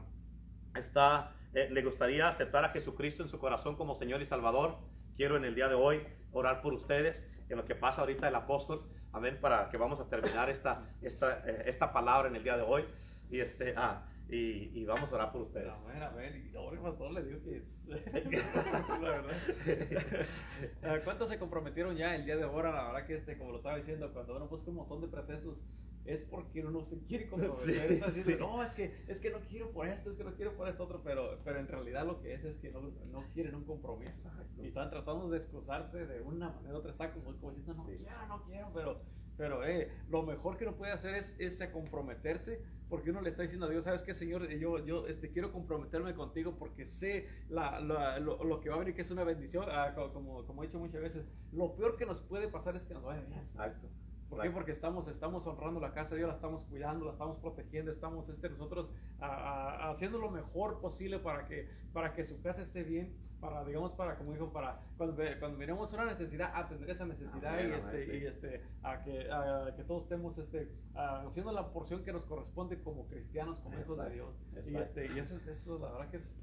está, 0.76 1.34
eh, 1.54 1.70
le 1.72 1.82
gustaría 1.82 2.28
aceptar 2.28 2.66
a 2.66 2.70
Jesucristo 2.70 3.24
en 3.24 3.30
su 3.30 3.40
corazón 3.40 3.76
como 3.76 3.96
Señor 3.96 4.22
y 4.22 4.26
Salvador, 4.26 4.78
quiero 5.16 5.38
en 5.38 5.46
el 5.46 5.56
día 5.56 5.70
de 5.70 5.76
hoy 5.76 6.02
orar 6.32 6.62
por 6.62 6.74
ustedes 6.74 7.24
en 7.50 7.58
lo 7.58 7.66
que 7.66 7.76
pasa 7.76 8.02
ahorita 8.02 8.28
el 8.28 8.36
apóstol. 8.36 8.84
Amén, 9.14 9.38
para 9.40 9.70
que 9.70 9.78
vamos 9.78 10.00
a 10.02 10.10
terminar 10.10 10.50
esta, 10.50 10.84
esta, 11.02 11.42
eh, 11.48 11.64
esta 11.68 11.94
palabra 11.94 12.28
en 12.28 12.36
el 12.36 12.44
día 12.44 12.58
de 12.58 12.64
hoy. 12.64 12.84
Y, 13.30 13.40
este, 13.40 13.74
ah, 13.78 14.06
y, 14.30 14.72
y 14.80 14.86
vamos 14.86 15.12
a 15.12 15.16
orar 15.16 15.32
por 15.32 15.42
ustedes. 15.44 15.68
Amén, 15.70 16.02
amén. 16.02 16.50
Y 16.52 16.56
ahora 16.56 16.78
el 16.78 16.82
pastor 16.84 17.12
le 17.14 17.24
digo 17.24 17.42
que 17.44 17.58
es. 17.58 17.64
la 19.02 19.10
verdad. 19.22 21.04
¿Cuántos 21.04 21.30
se 21.30 21.38
comprometieron 21.40 21.96
ya 21.96 22.16
el 22.16 22.26
día 22.26 22.36
de 22.38 22.44
ahora? 22.44 22.72
La 22.72 22.88
verdad 22.88 23.06
que, 23.06 23.16
este, 23.16 23.38
como 23.38 23.52
lo 23.52 23.58
estaba 23.58 23.78
diciendo, 23.78 24.12
cuando 24.14 24.36
uno 24.36 24.48
busca 24.48 24.70
un 24.72 24.78
montón 24.78 25.02
de 25.02 25.08
pretextos, 25.08 25.58
es 26.06 26.22
porque 26.24 26.62
uno 26.62 26.72
no 26.72 26.86
se 26.86 27.00
quiere 27.06 27.28
comprometer. 27.28 28.04
Sí, 28.12 28.24
sí. 28.24 28.36
no, 28.40 28.64
es 28.64 28.72
que, 28.74 29.04
es 29.08 29.20
que 29.20 29.32
no 29.32 29.40
quiero 29.42 29.72
por 29.72 29.88
esto, 29.88 30.12
es 30.12 30.18
que 30.18 30.24
no 30.24 30.36
quiero 30.36 30.56
por 30.56 30.68
esto 30.68 30.84
otro, 30.84 31.02
pero, 31.04 31.40
pero 31.44 31.60
en 31.60 31.68
realidad 31.68 32.06
lo 32.06 32.22
que 32.22 32.34
es 32.34 32.44
es 32.46 32.58
que 32.58 32.70
no, 32.72 32.82
no 33.12 33.24
quieren 33.34 33.56
un 33.56 33.66
compromiso. 33.66 34.30
Y 34.62 34.68
están 34.68 34.90
tratando 34.90 35.30
de 35.30 35.38
excusarse 35.38 36.06
de 36.06 36.22
una 36.22 36.50
manera 36.52 36.76
u 36.76 36.78
otra. 36.78 36.92
Está 36.92 37.12
como, 37.12 37.36
como 37.38 37.54
diciendo, 37.54 37.84
no 37.84 37.90
Sí. 37.90 37.98
quiero, 37.98 38.28
no 38.28 38.44
quiero, 38.44 38.72
pero, 38.74 39.02
pero 39.38 39.66
eh, 39.66 39.92
lo 40.10 40.24
mejor 40.24 40.58
que 40.58 40.66
uno 40.66 40.76
puede 40.76 40.92
hacer 40.92 41.16
es, 41.16 41.36
es 41.40 41.60
comprometerse 41.70 42.62
porque 42.88 43.10
uno 43.10 43.22
le 43.22 43.30
está 43.32 43.42
diciendo 43.42 43.66
a 43.66 43.70
Dios, 43.70 43.84
¿sabes 43.84 44.04
qué, 44.04 44.14
Señor? 44.14 44.48
Yo, 44.48 44.86
yo 44.86 45.08
este, 45.08 45.32
quiero 45.32 45.52
comprometerme 45.52 46.14
contigo 46.14 46.56
porque 46.58 46.86
sé 46.86 47.28
la, 47.50 47.80
la- 47.80 48.20
lo, 48.20 48.44
lo 48.44 48.60
que 48.62 48.70
va 48.70 48.76
a 48.76 48.80
venir, 48.80 48.94
que 48.94 49.02
es 49.02 49.10
una 49.12 49.24
bendición. 49.24 49.66
Ah, 49.70 49.94
co- 49.96 50.14
como, 50.14 50.46
como 50.46 50.64
he 50.64 50.68
dicho 50.68 50.80
muchas 50.80 51.02
veces, 51.02 51.26
lo 51.52 51.76
peor 51.76 51.98
que 51.98 52.06
nos 52.06 52.22
puede 52.22 52.48
pasar 52.48 52.76
es 52.76 52.84
que 52.84 52.94
nos 52.94 53.04
vaya 53.04 53.22
bien. 53.22 53.40
Exacto. 53.40 53.90
¿Por 54.30 54.42
qué? 54.42 54.50
Porque 54.52 54.72
estamos, 54.72 55.08
estamos 55.08 55.46
honrando 55.48 55.80
la 55.80 55.94
casa 55.94 56.12
de 56.12 56.18
Dios, 56.18 56.30
la 56.30 56.36
estamos 56.36 56.66
cuidando, 56.66 57.06
la 57.06 57.12
estamos 57.12 57.38
protegiendo, 57.40 57.92
estamos 57.92 58.28
este, 58.30 58.50
nosotros 58.50 58.92
a- 59.20 59.28
a- 59.88 59.92
haciendo 59.92 60.18
lo 60.20 60.30
mejor 60.32 60.80
posible 60.80 61.20
para 61.20 61.46
que, 61.48 61.68
para 61.92 62.14
que 62.14 62.24
su 62.24 62.42
casa 62.42 62.62
esté 62.62 62.84
bien, 62.84 63.16
para, 63.40 63.64
digamos, 63.66 63.92
para, 63.94 64.18
como 64.18 64.34
dijo, 64.34 64.52
para 64.52 64.80
cuando, 64.98 65.16
cuando 65.40 65.58
miremos 65.58 65.92
una 65.94 66.06
necesidad, 66.06 66.52
atender 66.54 66.90
esa 66.90 67.06
necesidad 67.06 67.54
Amén, 67.54 67.70
y, 67.70 67.74
este, 67.74 68.06
sí. 68.06 68.12
y 68.18 68.26
este, 68.26 68.62
a 68.84 69.04
que, 69.04 69.32
a 69.32 69.74
que 69.76 69.84
todos 69.84 70.04
estemos 70.04 70.38
este, 70.38 70.72
a- 70.96 71.22
haciendo 71.28 71.52
la 71.52 71.72
porción 71.72 72.04
que 72.04 72.12
nos 72.14 72.24
corresponde 72.26 72.82
como 72.82 73.08
cristianos, 73.08 73.60
como 73.60 73.80
hijos 73.80 73.98
de 73.98 74.04
Exacto, 74.04 74.14
Dios. 74.14 74.36
Y, 74.54 74.58
exacto. 74.58 74.80
este, 75.02 75.14
y 75.16 75.20
eso 75.20 75.36
es, 75.36 75.48
eso, 75.48 75.80
la 75.80 75.92
verdad 75.92 76.10
que 76.10 76.18
es... 76.18 76.36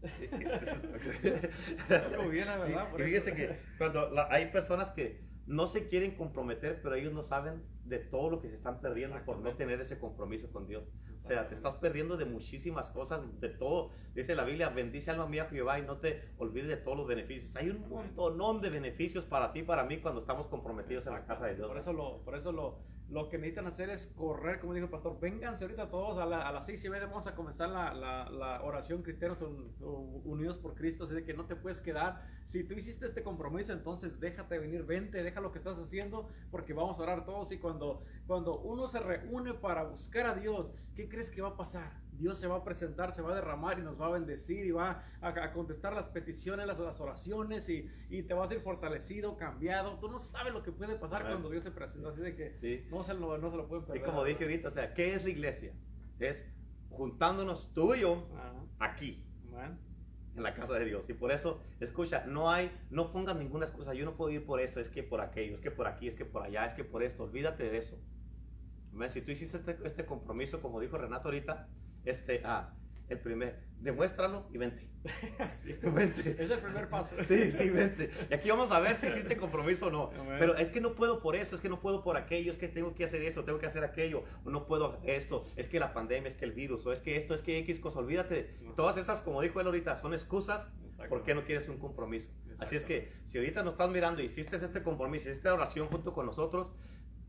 Algo 1.90 2.28
bien, 2.30 2.46
verdad, 2.46 2.90
por 2.90 3.00
y 3.00 3.04
fíjese 3.04 3.34
que 3.34 3.58
cuando 3.78 4.10
la- 4.10 4.28
hay 4.30 4.46
personas 4.50 4.90
que 4.92 5.28
no 5.50 5.66
se 5.66 5.88
quieren 5.88 6.14
comprometer, 6.14 6.80
pero 6.80 6.94
ellos 6.94 7.12
no 7.12 7.24
saben 7.24 7.64
de 7.84 7.98
todo 7.98 8.30
lo 8.30 8.40
que 8.40 8.48
se 8.48 8.54
están 8.54 8.80
perdiendo 8.80 9.16
por 9.24 9.40
no 9.40 9.56
tener 9.56 9.80
ese 9.80 9.98
compromiso 9.98 10.48
con 10.52 10.68
Dios. 10.68 10.84
O 11.24 11.26
sea, 11.26 11.48
te 11.48 11.54
estás 11.54 11.74
perdiendo 11.78 12.16
de 12.16 12.24
muchísimas 12.24 12.88
cosas, 12.90 13.20
de 13.40 13.48
todo. 13.48 13.90
Dice 14.14 14.36
la 14.36 14.44
Biblia, 14.44 14.68
bendice 14.68 15.10
alma 15.10 15.26
mía 15.26 15.46
Jehová 15.50 15.80
y 15.80 15.82
no 15.82 15.98
te 15.98 16.22
olvides 16.38 16.68
de 16.68 16.76
todos 16.76 16.96
los 16.96 17.08
beneficios. 17.08 17.56
Hay 17.56 17.68
un 17.68 17.88
montón 17.88 18.60
de 18.60 18.70
beneficios 18.70 19.24
para 19.24 19.52
ti, 19.52 19.64
para 19.64 19.82
mí, 19.82 19.98
cuando 19.98 20.20
estamos 20.20 20.46
comprometidos 20.46 21.08
en 21.08 21.14
la 21.14 21.26
casa 21.26 21.46
de 21.46 21.56
Dios. 21.56 21.66
Por 21.66 21.78
eso 21.78 21.92
lo, 21.92 22.22
por 22.24 22.36
eso 22.36 22.52
lo, 22.52 22.78
lo 23.10 23.28
que 23.28 23.38
necesitan 23.38 23.66
hacer 23.66 23.90
es 23.90 24.06
correr, 24.16 24.60
como 24.60 24.72
dijo 24.72 24.84
el 24.86 24.90
pastor. 24.90 25.18
Vénganse 25.20 25.64
ahorita 25.64 25.90
todos 25.90 26.18
a, 26.18 26.26
la- 26.26 26.48
a 26.48 26.52
las 26.52 26.64
seis 26.66 26.84
y 26.84 26.88
media. 26.90 27.06
Vamos 27.06 27.26
a 27.26 27.34
comenzar 27.34 27.68
la, 27.68 27.92
la- 27.92 28.30
la 28.30 28.62
oración 28.62 29.02
cristianos 29.02 29.40
un- 29.42 29.74
unidos 30.24 30.58
por 30.58 30.74
Cristo. 30.74 31.04
Así 31.04 31.14
de 31.14 31.24
que 31.24 31.34
no 31.34 31.46
te 31.46 31.56
puedes 31.56 31.80
quedar. 31.80 32.22
Si 32.44 32.62
tú 32.64 32.74
hiciste 32.74 33.06
este 33.06 33.22
compromiso, 33.22 33.72
entonces 33.72 34.20
déjate 34.20 34.58
venir, 34.58 34.84
vente, 34.84 35.22
deja 35.22 35.40
lo 35.40 35.50
que 35.52 35.58
estás 35.58 35.78
haciendo, 35.78 36.28
porque 36.50 36.72
vamos 36.72 36.98
a 36.98 37.02
orar 37.02 37.24
todos. 37.24 37.50
Y 37.52 37.58
cuando, 37.58 38.04
cuando 38.26 38.60
uno 38.60 38.86
se 38.86 39.00
reúne 39.00 39.54
para 39.54 39.82
buscar 39.84 40.26
a 40.26 40.34
Dios, 40.34 40.72
¿qué 40.94 41.08
crees 41.08 41.30
que 41.30 41.42
va 41.42 41.48
a 41.50 41.56
pasar? 41.56 41.92
Dios 42.20 42.38
se 42.38 42.46
va 42.46 42.56
a 42.56 42.64
presentar, 42.64 43.12
se 43.12 43.22
va 43.22 43.32
a 43.32 43.34
derramar 43.34 43.78
y 43.78 43.82
nos 43.82 44.00
va 44.00 44.06
a 44.06 44.10
bendecir 44.10 44.64
y 44.64 44.70
va 44.70 45.02
a, 45.20 45.28
a 45.28 45.52
contestar 45.52 45.92
las 45.94 46.08
peticiones, 46.08 46.66
las, 46.66 46.78
las 46.78 47.00
oraciones 47.00 47.68
y, 47.68 47.90
y 48.10 48.22
te 48.22 48.34
vas 48.34 48.50
a 48.50 48.54
ir 48.54 48.60
fortalecido, 48.60 49.36
cambiado. 49.36 49.98
Tú 49.98 50.08
no 50.10 50.18
sabes 50.18 50.52
lo 50.52 50.62
que 50.62 50.70
puede 50.70 50.94
pasar 50.96 51.22
cuando 51.22 51.50
Dios 51.50 51.64
se 51.64 51.70
presenta. 51.70 52.10
Así 52.10 52.20
de 52.20 52.36
que 52.36 52.56
Sí. 52.60 52.86
no, 52.90 53.02
se 53.02 53.14
lo, 53.14 53.38
no 53.38 53.50
se 53.50 53.56
lo 53.56 53.66
pueden 53.66 53.84
Y 53.84 53.86
perder. 53.88 54.04
como 54.04 54.22
dije 54.24 54.44
ahorita, 54.44 54.68
o 54.68 54.70
sea, 54.70 54.94
¿qué 54.94 55.14
es 55.14 55.24
la 55.24 55.30
iglesia? 55.30 55.72
Es 56.18 56.46
juntándonos 56.90 57.72
tú 57.72 57.94
y 57.94 58.00
yo 58.00 58.28
Ajá. 58.36 58.52
aquí, 58.80 59.24
en 60.36 60.42
la 60.42 60.54
casa 60.54 60.74
de 60.74 60.84
Dios. 60.84 61.08
Y 61.10 61.14
por 61.14 61.32
eso, 61.32 61.60
escucha, 61.80 62.24
no 62.26 62.50
hay, 62.50 62.70
no 62.90 63.12
pongan 63.12 63.38
ninguna 63.38 63.66
excusa. 63.66 63.94
Yo 63.94 64.04
no 64.04 64.16
puedo 64.16 64.30
ir 64.30 64.44
por 64.46 64.60
eso, 64.60 64.78
es 64.80 64.88
que 64.88 65.02
por 65.02 65.20
aquello, 65.20 65.54
es 65.54 65.60
que 65.60 65.70
por 65.70 65.86
aquí, 65.86 66.06
es 66.06 66.14
que 66.14 66.24
por 66.24 66.42
allá, 66.42 66.66
es 66.66 66.74
que 66.74 66.84
por 66.84 67.02
esto. 67.02 67.24
Olvídate 67.24 67.64
de 67.70 67.78
eso. 67.78 67.98
Si 69.08 69.22
tú 69.22 69.30
hiciste 69.30 69.56
este, 69.58 69.78
este 69.84 70.04
compromiso, 70.04 70.60
como 70.60 70.80
dijo 70.80 70.98
Renato 70.98 71.28
ahorita, 71.28 71.68
este, 72.04 72.42
ah, 72.44 72.74
el 73.08 73.18
primer, 73.18 73.60
demuéstralo 73.80 74.46
y 74.52 74.58
vente. 74.58 74.88
Así 75.38 75.72
es. 75.72 75.94
Vente. 75.94 76.36
Es 76.38 76.50
el 76.50 76.58
primer 76.58 76.88
paso. 76.88 77.16
Sí, 77.24 77.50
sí, 77.52 77.70
vente. 77.70 78.10
Y 78.30 78.34
aquí 78.34 78.50
vamos 78.50 78.70
a 78.70 78.80
ver 78.80 78.96
si 78.96 79.06
existe 79.06 79.36
compromiso 79.38 79.86
o 79.86 79.90
no. 79.90 80.10
Pero 80.38 80.56
es 80.56 80.70
que 80.70 80.80
no 80.80 80.94
puedo 80.94 81.20
por 81.20 81.36
eso, 81.36 81.56
es 81.56 81.60
que 81.60 81.68
no 81.68 81.80
puedo 81.80 82.02
por 82.02 82.16
aquello, 82.16 82.50
es 82.50 82.58
que 82.58 82.68
tengo 82.68 82.94
que 82.94 83.04
hacer 83.04 83.22
esto, 83.22 83.44
tengo 83.44 83.58
que 83.58 83.66
hacer 83.66 83.82
aquello, 83.82 84.24
o 84.44 84.50
no 84.50 84.66
puedo 84.66 85.00
esto, 85.04 85.44
es 85.56 85.68
que 85.68 85.80
la 85.80 85.92
pandemia, 85.94 86.28
es 86.28 86.36
que 86.36 86.44
el 86.44 86.52
virus, 86.52 86.84
o 86.86 86.92
es 86.92 87.00
que 87.00 87.16
esto, 87.16 87.34
es 87.34 87.42
que 87.42 87.58
X 87.58 87.80
cosa, 87.80 87.98
olvídate. 87.98 88.54
Todas 88.76 88.96
esas, 88.96 89.22
como 89.22 89.40
dijo 89.40 89.60
él 89.60 89.66
ahorita, 89.66 89.96
son 89.96 90.12
excusas 90.12 90.68
¿Por 91.08 91.22
qué 91.22 91.34
no 91.34 91.44
quieres 91.44 91.68
un 91.68 91.78
compromiso? 91.78 92.30
Así 92.58 92.76
es 92.76 92.84
que 92.84 93.12
si 93.24 93.38
ahorita 93.38 93.62
nos 93.62 93.74
estás 93.74 93.90
mirando 93.90 94.22
hiciste 94.22 94.56
este 94.56 94.82
compromiso, 94.82 95.30
hiciste 95.30 95.48
oración 95.48 95.88
junto 95.88 96.12
con 96.12 96.26
nosotros, 96.26 96.72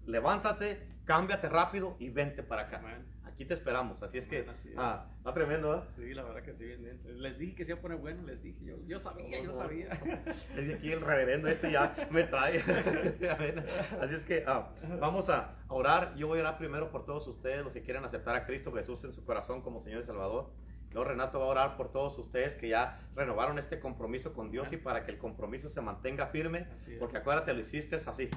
levántate, 0.06 0.88
cámbiate 1.06 1.50
rápido 1.50 1.96
y 2.00 2.10
vente 2.10 2.44
para 2.44 2.64
acá. 2.64 2.78
Amén. 2.78 3.06
Aquí 3.26 3.46
te 3.46 3.54
esperamos. 3.54 4.04
Así 4.04 4.18
es 4.18 4.26
que, 4.26 4.40
Amén, 4.40 4.50
así 4.52 4.70
es. 4.70 4.76
ah, 4.78 5.08
está 5.18 5.34
tremendo, 5.34 5.76
¿eh? 5.76 5.82
Sí, 5.96 6.14
la 6.14 6.24
verdad 6.24 6.44
que 6.44 6.54
sí. 6.54 6.66
Les 7.06 7.38
dije 7.40 7.56
que 7.56 7.66
se 7.66 7.72
iba 7.72 7.80
a 7.80 7.82
poner 7.82 7.98
bueno, 7.98 8.24
les 8.24 8.42
dije. 8.44 8.64
Yo, 8.64 8.76
yo 8.86 9.00
sabía, 9.00 9.42
yo 9.42 9.54
sabía. 9.54 9.90
Es 10.58 10.68
de 10.68 10.74
aquí 10.76 10.92
el 10.92 11.02
reverendo 11.02 11.48
este 11.48 11.72
ya 11.72 11.96
me 12.12 12.24
trae. 12.24 12.60
Así 14.02 14.16
es 14.16 14.24
que 14.24 14.44
ah, 14.46 14.70
vamos 15.00 15.30
a 15.30 15.56
orar. 15.70 16.14
Yo 16.16 16.28
voy 16.28 16.40
a 16.40 16.42
orar 16.42 16.58
primero 16.58 16.92
por 16.92 17.06
todos 17.06 17.28
ustedes, 17.28 17.64
los 17.64 17.74
que 17.74 17.82
quieren 17.82 18.04
aceptar 18.04 18.36
a 18.36 18.46
Cristo 18.46 18.72
Jesús 18.74 19.04
en 19.06 19.14
su 19.14 19.24
corazón 19.26 19.62
como 19.62 19.82
Señor 19.82 20.02
y 20.02 20.04
Salvador. 20.04 20.52
Luego 20.94 21.10
Renato 21.10 21.40
va 21.40 21.46
a 21.46 21.50
orar 21.50 21.78
por 21.78 21.92
todos 21.92 22.18
ustedes 22.20 22.56
que 22.56 22.68
ya 22.68 23.00
renovaron 23.16 23.58
este 23.58 23.80
compromiso 23.80 24.34
con 24.34 24.52
Dios 24.52 24.74
y 24.74 24.78
para 24.78 25.06
que 25.06 25.12
el 25.12 25.18
compromiso 25.18 25.70
se 25.70 25.80
mantenga 25.82 26.28
firme. 26.28 26.68
Porque 27.00 27.18
acuérdate, 27.18 27.54
lo 27.54 27.62
hiciste 27.62 27.96
así, 27.96 28.30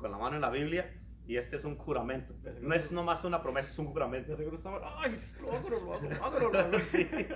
con 0.00 0.10
la 0.10 0.18
mano 0.18 0.36
en 0.36 0.42
la 0.42 0.50
Biblia. 0.50 0.96
Y 1.26 1.36
este 1.36 1.56
es 1.56 1.64
un 1.64 1.76
juramento. 1.76 2.34
No 2.60 2.74
es 2.74 2.90
nomás 2.90 3.24
una 3.24 3.40
promesa, 3.40 3.70
es 3.70 3.78
un 3.78 3.86
juramento. 3.86 4.32
De 4.32 4.38
seguro 4.38 4.56
estaban, 4.56 4.82
ay, 4.96 5.20
lo 5.40 5.52
hago, 5.52 5.70
lo 5.70 5.76
hago, 5.76 6.08
lo 6.08 6.24
hago, 6.24 6.50
lo 6.50 6.58
hago. 6.58 6.78
Sí, 6.80 7.04
sí. 7.04 7.26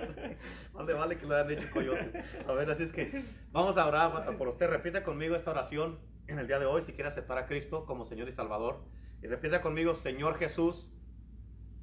Más 0.73 0.85
le 0.85 0.93
vale 0.93 1.17
que 1.17 1.25
lo 1.25 1.35
hayan 1.35 1.51
hecho 1.51 1.71
coyotes. 1.71 2.45
A 2.45 2.51
ver, 2.51 2.69
así 2.69 2.83
es 2.83 2.91
que 2.91 3.23
vamos 3.51 3.77
a 3.77 3.87
orar 3.87 4.37
por 4.37 4.49
usted. 4.49 4.69
Repite 4.69 5.01
conmigo 5.01 5.35
esta 5.35 5.51
oración 5.51 5.99
en 6.27 6.39
el 6.39 6.47
día 6.47 6.59
de 6.59 6.65
hoy 6.65 6.81
si 6.81 6.91
quiere 6.91 7.07
aceptar 7.07 7.37
a 7.37 7.45
Cristo 7.45 7.85
como 7.85 8.03
Señor 8.03 8.27
y 8.27 8.33
Salvador. 8.33 8.83
Y 9.21 9.27
repita 9.27 9.61
conmigo, 9.61 9.95
Señor 9.95 10.37
Jesús, 10.37 10.91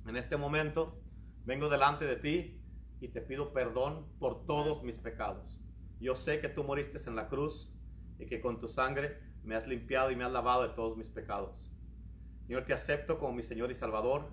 en 0.07 0.17
este 0.17 0.37
momento 0.37 1.01
vengo 1.45 1.71
delante 1.71 2.05
de 2.05 2.17
ti 2.17 2.63
y 3.01 3.09
te 3.09 3.23
pido 3.23 3.55
perdón 3.55 4.07
por 4.19 4.45
todos 4.45 4.83
mis 4.83 4.99
pecados. 4.99 5.61
Yo 5.99 6.15
sé 6.15 6.41
que 6.41 6.49
tú 6.49 6.63
moriste 6.63 6.99
en 7.07 7.17
la 7.17 7.29
cruz 7.29 7.73
y 8.19 8.27
que 8.27 8.41
con 8.41 8.61
tu 8.61 8.69
sangre 8.69 9.19
me 9.45 9.55
has 9.55 9.67
limpiado 9.67 10.11
y 10.11 10.17
me 10.17 10.25
has 10.25 10.33
lavado 10.33 10.63
de 10.63 10.75
todos 10.75 10.97
mis 10.97 11.09
pecados. 11.09 11.71
Señor, 12.47 12.65
te 12.65 12.73
acepto 12.73 13.19
como 13.19 13.33
mi 13.33 13.43
Señor 13.43 13.71
y 13.71 13.75
Salvador 13.75 14.31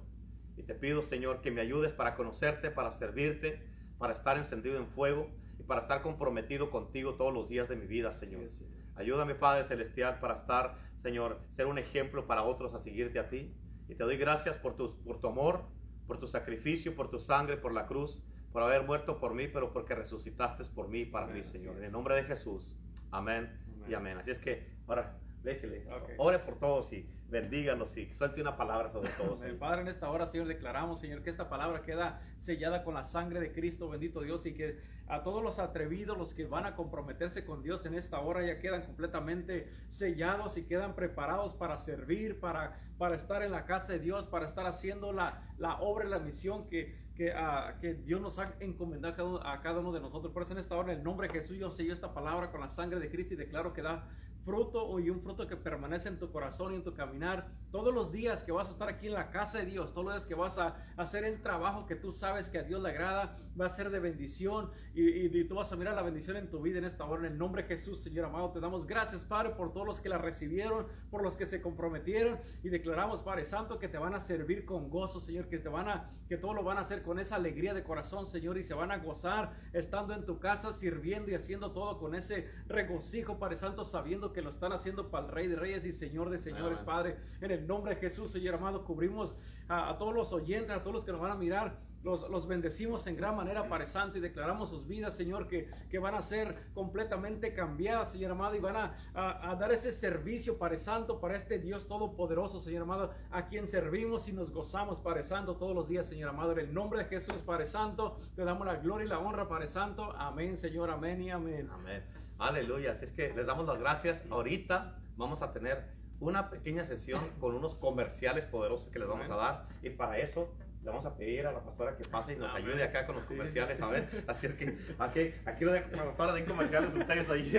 y 0.58 0.64
te 0.64 0.76
pido, 0.76 1.02
Señor, 1.02 1.42
que 1.42 1.52
me 1.52 1.62
ayudes 1.62 1.94
para 1.94 2.16
conocerte, 2.16 2.70
para 2.70 2.92
servirte, 2.92 3.64
para 3.98 4.14
estar 4.14 4.38
encendido 4.38 4.78
en 4.78 4.88
fuego 4.88 5.30
y 5.58 5.64
para 5.64 5.82
estar 5.82 6.02
comprometido 6.02 6.70
contigo 6.70 7.16
todos 7.16 7.34
los 7.34 7.48
días 7.48 7.70
de 7.70 7.76
mi 7.76 7.86
vida, 7.86 8.12
Señor. 8.12 8.42
Sí, 8.50 8.58
Señor. 8.58 8.80
Ayúdame, 8.96 9.36
Padre 9.36 9.64
Celestial, 9.64 10.20
para 10.20 10.34
estar, 10.34 10.76
Señor, 10.98 11.40
ser 11.52 11.68
un 11.68 11.78
ejemplo 11.78 12.28
para 12.28 12.44
otros 12.44 12.74
a 12.74 12.80
seguirte 12.80 13.20
a 13.20 13.30
ti. 13.30 13.56
Y 13.88 13.96
te 13.96 14.04
doy 14.04 14.18
gracias 14.18 14.58
por 14.58 14.76
tu, 14.76 15.02
por 15.04 15.22
tu 15.22 15.28
amor, 15.28 15.64
por 16.06 16.20
tu 16.20 16.28
sacrificio, 16.28 16.96
por 16.96 17.10
tu 17.10 17.20
sangre, 17.20 17.56
por 17.56 17.74
la 17.74 17.88
cruz, 17.88 18.22
por 18.52 18.62
haber 18.62 18.84
muerto 18.84 19.20
por 19.20 19.34
mí, 19.34 19.48
pero 19.48 19.72
porque 19.72 19.96
resucitaste 19.96 20.66
por 20.76 20.90
mí 20.90 21.02
y 21.02 21.06
para 21.06 21.26
Amén, 21.26 21.38
mí, 21.38 21.44
Señor. 21.44 21.78
En 21.78 21.86
el 21.86 21.92
nombre 21.92 22.16
de 22.16 22.24
Jesús. 22.24 22.78
Amén, 23.12 23.50
y 23.88 23.94
amén. 23.94 24.18
Así 24.18 24.32
es 24.32 24.40
que, 24.40 24.68
ahora, 24.90 25.16
déjele, 25.44 25.86
Ok. 25.92 26.10
ore 26.18 26.40
por 26.40 26.60
todos 26.60 26.92
y 26.94 27.08
bendíganos 27.30 27.96
y 27.96 28.12
suelte 28.14 28.42
una 28.42 28.58
palabra 28.58 28.90
sobre 28.92 29.10
todos. 29.18 29.42
Padre, 29.60 29.82
en 29.82 29.88
esta 29.88 30.10
hora, 30.10 30.26
Señor, 30.28 30.48
declaramos, 30.48 31.00
Señor, 31.00 31.22
que 31.24 31.30
esta 31.30 31.48
palabra 31.50 31.82
queda 31.82 32.22
sellada 32.40 32.84
con 32.84 32.94
la 32.96 33.06
sangre 33.06 33.40
de 33.40 33.52
Cristo, 33.52 33.88
bendito 33.90 34.22
Dios, 34.22 34.46
y 34.46 34.54
que 34.54 34.80
a 35.08 35.24
todos 35.24 35.42
los 35.44 35.58
atrevidos, 35.60 36.18
los 36.18 36.34
que 36.34 36.46
van 36.46 36.66
a 36.66 36.76
comprometerse 36.76 37.44
con 37.46 37.64
Dios 37.64 37.86
en 37.86 37.94
esta 37.96 38.20
hora, 38.20 38.46
ya 38.46 38.60
quedan 38.60 38.84
completamente 38.84 39.70
sellados 39.90 40.58
y 40.58 40.66
quedan 40.66 40.94
preparados 40.96 41.54
para 41.54 41.78
servir, 41.80 42.40
para, 42.40 42.78
para 42.98 43.16
estar 43.16 43.42
en 43.42 43.52
la 43.52 43.66
casa 43.66 43.94
de 43.94 44.00
Dios, 44.00 44.28
para 44.28 44.46
estar 44.46 44.66
haciendo 44.68 45.12
la, 45.14 45.42
la 45.58 45.80
obra 45.82 46.06
y 46.06 46.10
la 46.10 46.20
misión 46.20 46.68
que, 46.68 46.96
que, 47.16 47.32
ah, 47.34 47.78
que 47.82 47.96
Dios 47.96 48.22
nos 48.22 48.38
ha 48.40 48.54
encomendado 48.60 49.14
a 49.14 49.16
cada, 49.16 49.30
uno- 49.30 49.42
a 49.44 49.62
cada 49.62 49.80
uno 49.80 49.92
de 49.92 50.00
nosotros. 50.00 50.32
Por 50.32 50.44
eso 50.44 50.54
en 50.54 50.60
esta 50.60 50.76
hora, 50.76 50.92
en 50.94 51.00
el 51.00 51.04
nombre 51.04 51.28
de 51.28 51.34
Jesús, 51.34 51.58
yo 51.58 51.72
sello 51.72 51.94
esta 51.94 52.14
palabra 52.14 52.52
con 52.52 52.62
la 52.62 52.70
sangre 52.70 53.00
de 53.00 53.10
Cristo 53.10 53.34
y 53.34 53.38
declaro 53.38 53.74
que 53.74 53.82
da 53.82 54.08
fruto 54.44 55.00
y 55.00 55.10
un 55.10 55.22
fruto 55.22 55.48
que 55.48 55.56
permanece 55.56 56.10
en 56.10 56.20
tu 56.20 56.32
corazón 56.32 56.74
y 56.74 56.76
en 56.78 56.84
tu 56.84 56.94
caminar. 56.94 57.48
Todos 57.72 57.94
los 57.94 58.12
días 58.12 58.44
que 58.44 58.52
vas 58.52 58.68
a 58.68 58.72
estar 58.72 58.90
aquí 58.90 59.08
en 59.08 59.14
la 59.14 59.30
casa 59.30 59.60
de 59.60 59.66
Dios, 59.66 59.94
todos 59.94 60.06
los 60.06 60.16
días 60.16 60.26
que 60.26 60.36
vas 60.36 60.58
a 60.58 60.76
hacer 60.98 61.24
el 61.24 61.42
trabajo 61.42 61.86
que 61.86 61.96
tú 61.96 62.12
sabes 62.12 62.50
que 62.50 62.60
a 62.60 62.64
Dios 62.64 62.82
le 62.82 62.90
agrada, 62.90 63.38
va 63.60 63.66
a 63.66 63.70
ser 63.70 63.90
de 63.90 64.00
bendición 64.00 64.70
y, 64.94 65.30
tú 65.46 65.56
vas 65.56 65.72
a 65.72 65.76
mirar 65.76 65.96
la 65.96 66.02
bendición 66.02 66.38
en 66.38 66.50
tu 66.50 66.62
vida 66.62 66.80
en 66.80 66.86
esta 66.86 67.06
hora. 67.06 67.26
En 67.26 67.34
el 67.34 67.38
nombre 67.38 67.64
de 67.64 67.70
Jesús, 67.70 68.00
Señor 68.02 68.26
amado, 68.26 68.52
te 68.52 68.60
damos 68.60 68.86
gracias, 68.86 69.24
Padre, 69.26 69.52
por 69.52 69.74
todos 69.74 69.86
los 69.86 70.00
que 70.00 70.10
la 70.10 70.18
recibieron, 70.18 70.88
por 71.10 71.24
los 71.24 71.36
que 71.36 71.46
se 71.46 71.62
comprometieron 71.62 72.40
y 72.64 72.70
declaramos, 72.70 73.22
Padre 73.22 73.46
Santo, 73.46 73.80
que 73.80 73.88
te 73.88 73.98
van 73.98 74.14
a 74.14 74.20
servir 74.20 74.66
con 74.66 74.90
gozo, 74.90 75.20
Señor, 75.20 75.48
que 75.48 75.58
te 75.58 75.70
van 75.70 75.90
a, 75.90 76.12
que 76.28 76.38
todo 76.38 76.54
lo 76.54 76.64
van 76.64 76.78
a 76.78 76.82
hacer 76.82 77.04
con 77.04 77.20
esa 77.20 77.36
alegría 77.36 77.74
de 77.74 77.84
corazón, 77.84 78.28
Señor, 78.28 78.58
y 78.58 78.64
se 78.64 78.74
van 78.74 78.92
a 78.92 78.98
gozar 78.98 79.54
estando 79.74 80.14
en 80.14 80.26
tu 80.26 80.40
casa, 80.40 80.74
sirviendo 80.74 81.32
y 81.32 81.36
haciendo 81.36 81.72
todo 81.72 81.98
con 81.98 82.16
ese 82.16 82.50
regocijo, 82.68 83.40
Padre 83.40 83.58
Santo, 83.58 83.84
sabiendo 83.86 84.29
que 84.34 84.42
lo 84.42 84.50
están 84.50 84.72
haciendo 84.74 85.10
para 85.10 85.26
el 85.28 85.32
Rey 85.32 85.48
de 85.48 85.56
Reyes 85.56 85.86
y 85.86 85.92
Señor 85.92 86.30
de 86.30 86.38
Señores, 86.40 86.80
Amén. 86.80 86.86
Padre. 86.86 87.18
En 87.42 87.52
el 87.52 87.66
nombre 87.68 87.96
de 87.96 88.02
Jesús, 88.02 88.32
Señor 88.32 88.56
amado, 88.56 88.84
cubrimos 88.84 89.36
a, 89.68 89.90
a 89.90 89.98
todos 89.98 90.14
los 90.14 90.32
oyentes, 90.34 90.72
a 90.72 90.82
todos 90.82 90.96
los 90.96 91.06
que 91.06 91.12
nos 91.12 91.22
van 91.22 91.32
a 91.32 91.36
mirar. 91.36 91.88
Los, 92.02 92.30
los 92.30 92.48
bendecimos 92.48 93.06
en 93.08 93.18
gran 93.18 93.36
manera, 93.36 93.68
Padre 93.68 93.86
Santo, 93.86 94.18
y 94.18 94.22
declaramos 94.22 94.70
sus 94.70 94.88
vidas, 94.88 95.16
Señor, 95.16 95.50
que, 95.50 95.70
que 95.90 96.00
van 96.00 96.16
a 96.16 96.22
ser 96.22 96.56
completamente 96.74 97.54
cambiadas, 97.54 98.14
Señor 98.14 98.32
amado, 98.32 98.56
y 98.56 98.60
van 98.60 98.78
a, 98.78 98.96
a- 99.14 99.52
a 99.52 99.56
dar 99.58 99.74
ese 99.74 99.92
servicio, 99.92 100.58
Padre 100.58 100.80
Santo, 100.80 101.20
para 101.20 101.36
este 101.36 101.60
Dios 101.60 101.90
todopoderoso, 101.90 102.62
Señor 102.62 102.84
amado, 102.84 103.12
a 103.32 103.48
quien 103.48 103.68
servimos 103.68 104.30
y 104.30 104.32
nos 104.32 104.50
gozamos, 104.50 105.02
Padre 105.02 105.26
Santo, 105.26 105.58
todos 105.58 105.76
los 105.76 105.90
días, 105.90 106.08
Señor 106.08 106.30
amado. 106.30 106.54
En 106.54 106.60
el 106.60 106.74
nombre 106.74 107.00
de 107.00 107.06
Jesús, 107.10 107.36
Padre 107.46 107.66
Santo, 107.68 108.18
te 108.34 108.46
damos 108.46 108.66
la 108.66 108.78
gloria 108.78 109.04
y 109.06 109.10
la 109.10 109.20
honra, 109.20 109.50
Padre 109.50 109.68
Santo. 109.68 110.14
Amén, 110.16 110.58
Señor, 110.58 110.90
amén 110.90 111.22
y 111.22 111.32
amén. 111.32 111.70
Amén. 111.70 112.29
Aleluya. 112.40 112.92
Así 112.92 113.06
es 113.06 113.12
que 113.12 113.34
les 113.34 113.46
damos 113.46 113.66
las 113.68 113.78
gracias. 113.80 114.24
Ahorita 114.32 114.96
vamos 115.18 115.42
a 115.42 115.52
tener 115.52 115.84
una 116.20 116.50
pequeña 116.50 116.86
sesión 116.86 117.22
con 117.40 117.56
unos 117.56 117.76
comerciales 117.76 118.46
poderosos 118.46 118.90
que 118.90 119.00
les 119.00 119.08
vamos 119.08 119.30
a 119.30 119.36
dar. 119.36 119.68
Y 119.84 119.90
para 119.92 120.18
eso 120.18 120.54
le 120.82 120.90
vamos 120.90 121.06
a 121.06 121.16
pedir 121.18 121.46
a 121.46 121.52
la 121.52 121.60
pastora 121.64 121.98
que 121.98 122.06
pase 122.06 122.34
y 122.34 122.36
nos 122.38 122.50
Amén. 122.52 122.64
ayude 122.66 122.84
acá 122.84 123.06
con 123.06 123.16
los 123.16 123.26
Sí. 123.26 123.36
comerciales. 123.36 123.82
A 123.82 123.88
ver. 123.88 124.24
Así 124.28 124.46
es 124.48 124.56
que 124.56 124.78
aquí, 124.98 125.34
aquí 125.46 125.66
lo 125.66 125.72
dejo 125.74 125.90
con 125.90 126.00
la 126.00 126.06
pastora 126.06 126.34
de 126.34 126.46
comerciales 126.46 126.94
ustedes 126.96 127.30
ahí. 127.30 127.52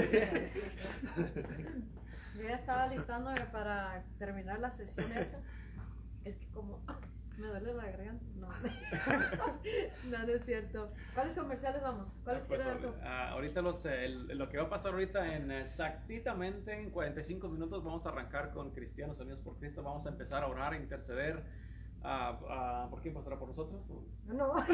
Yo 2.36 2.42
ya 2.42 2.54
estaba 2.54 2.86
listándome 2.86 3.40
para 3.52 4.02
terminar 4.18 4.58
la 4.60 4.70
sesión 4.70 5.12
esta. 5.12 5.38
Es 6.24 6.36
que 6.38 6.46
como 6.48 6.80
me 7.40 7.48
duele 7.48 7.74
la 7.74 7.86
garganta. 7.86 8.24
No. 8.36 8.48
no, 10.10 10.18
no 10.26 10.32
es 10.32 10.44
cierto. 10.44 10.92
¿Cuáles 11.14 11.34
comerciales 11.34 11.82
vamos? 11.82 12.14
¿Cuáles 12.24 12.42
Ah, 12.42 12.46
pues, 12.48 12.80
tú? 12.82 12.88
ah, 13.02 13.28
ahorita 13.30 13.62
los, 13.62 13.84
el- 13.86 14.26
lo 14.38 14.48
que 14.48 14.58
va 14.58 14.64
a 14.64 14.70
pasar 14.70 14.92
ahorita 14.92 15.34
en 15.36 15.50
exactamente 15.50 16.72
en 16.80 16.90
45 16.90 17.48
minutos 17.48 17.82
vamos 17.84 18.04
a 18.06 18.10
arrancar 18.10 18.50
con 18.52 18.70
Cristianos 18.72 19.18
Unidos 19.20 19.40
por 19.40 19.58
Cristo. 19.58 19.82
Vamos 19.82 20.06
a 20.06 20.10
empezar 20.10 20.42
a 20.42 20.46
orar, 20.46 20.72
a 20.72 20.76
interceder. 20.76 21.42
ah, 22.02 22.38
ah, 22.48 22.86
¿Por 22.90 23.00
quién 23.02 23.14
pasará 23.14 23.38
por 23.38 23.48
nosotros? 23.48 23.82
No. 24.26 24.54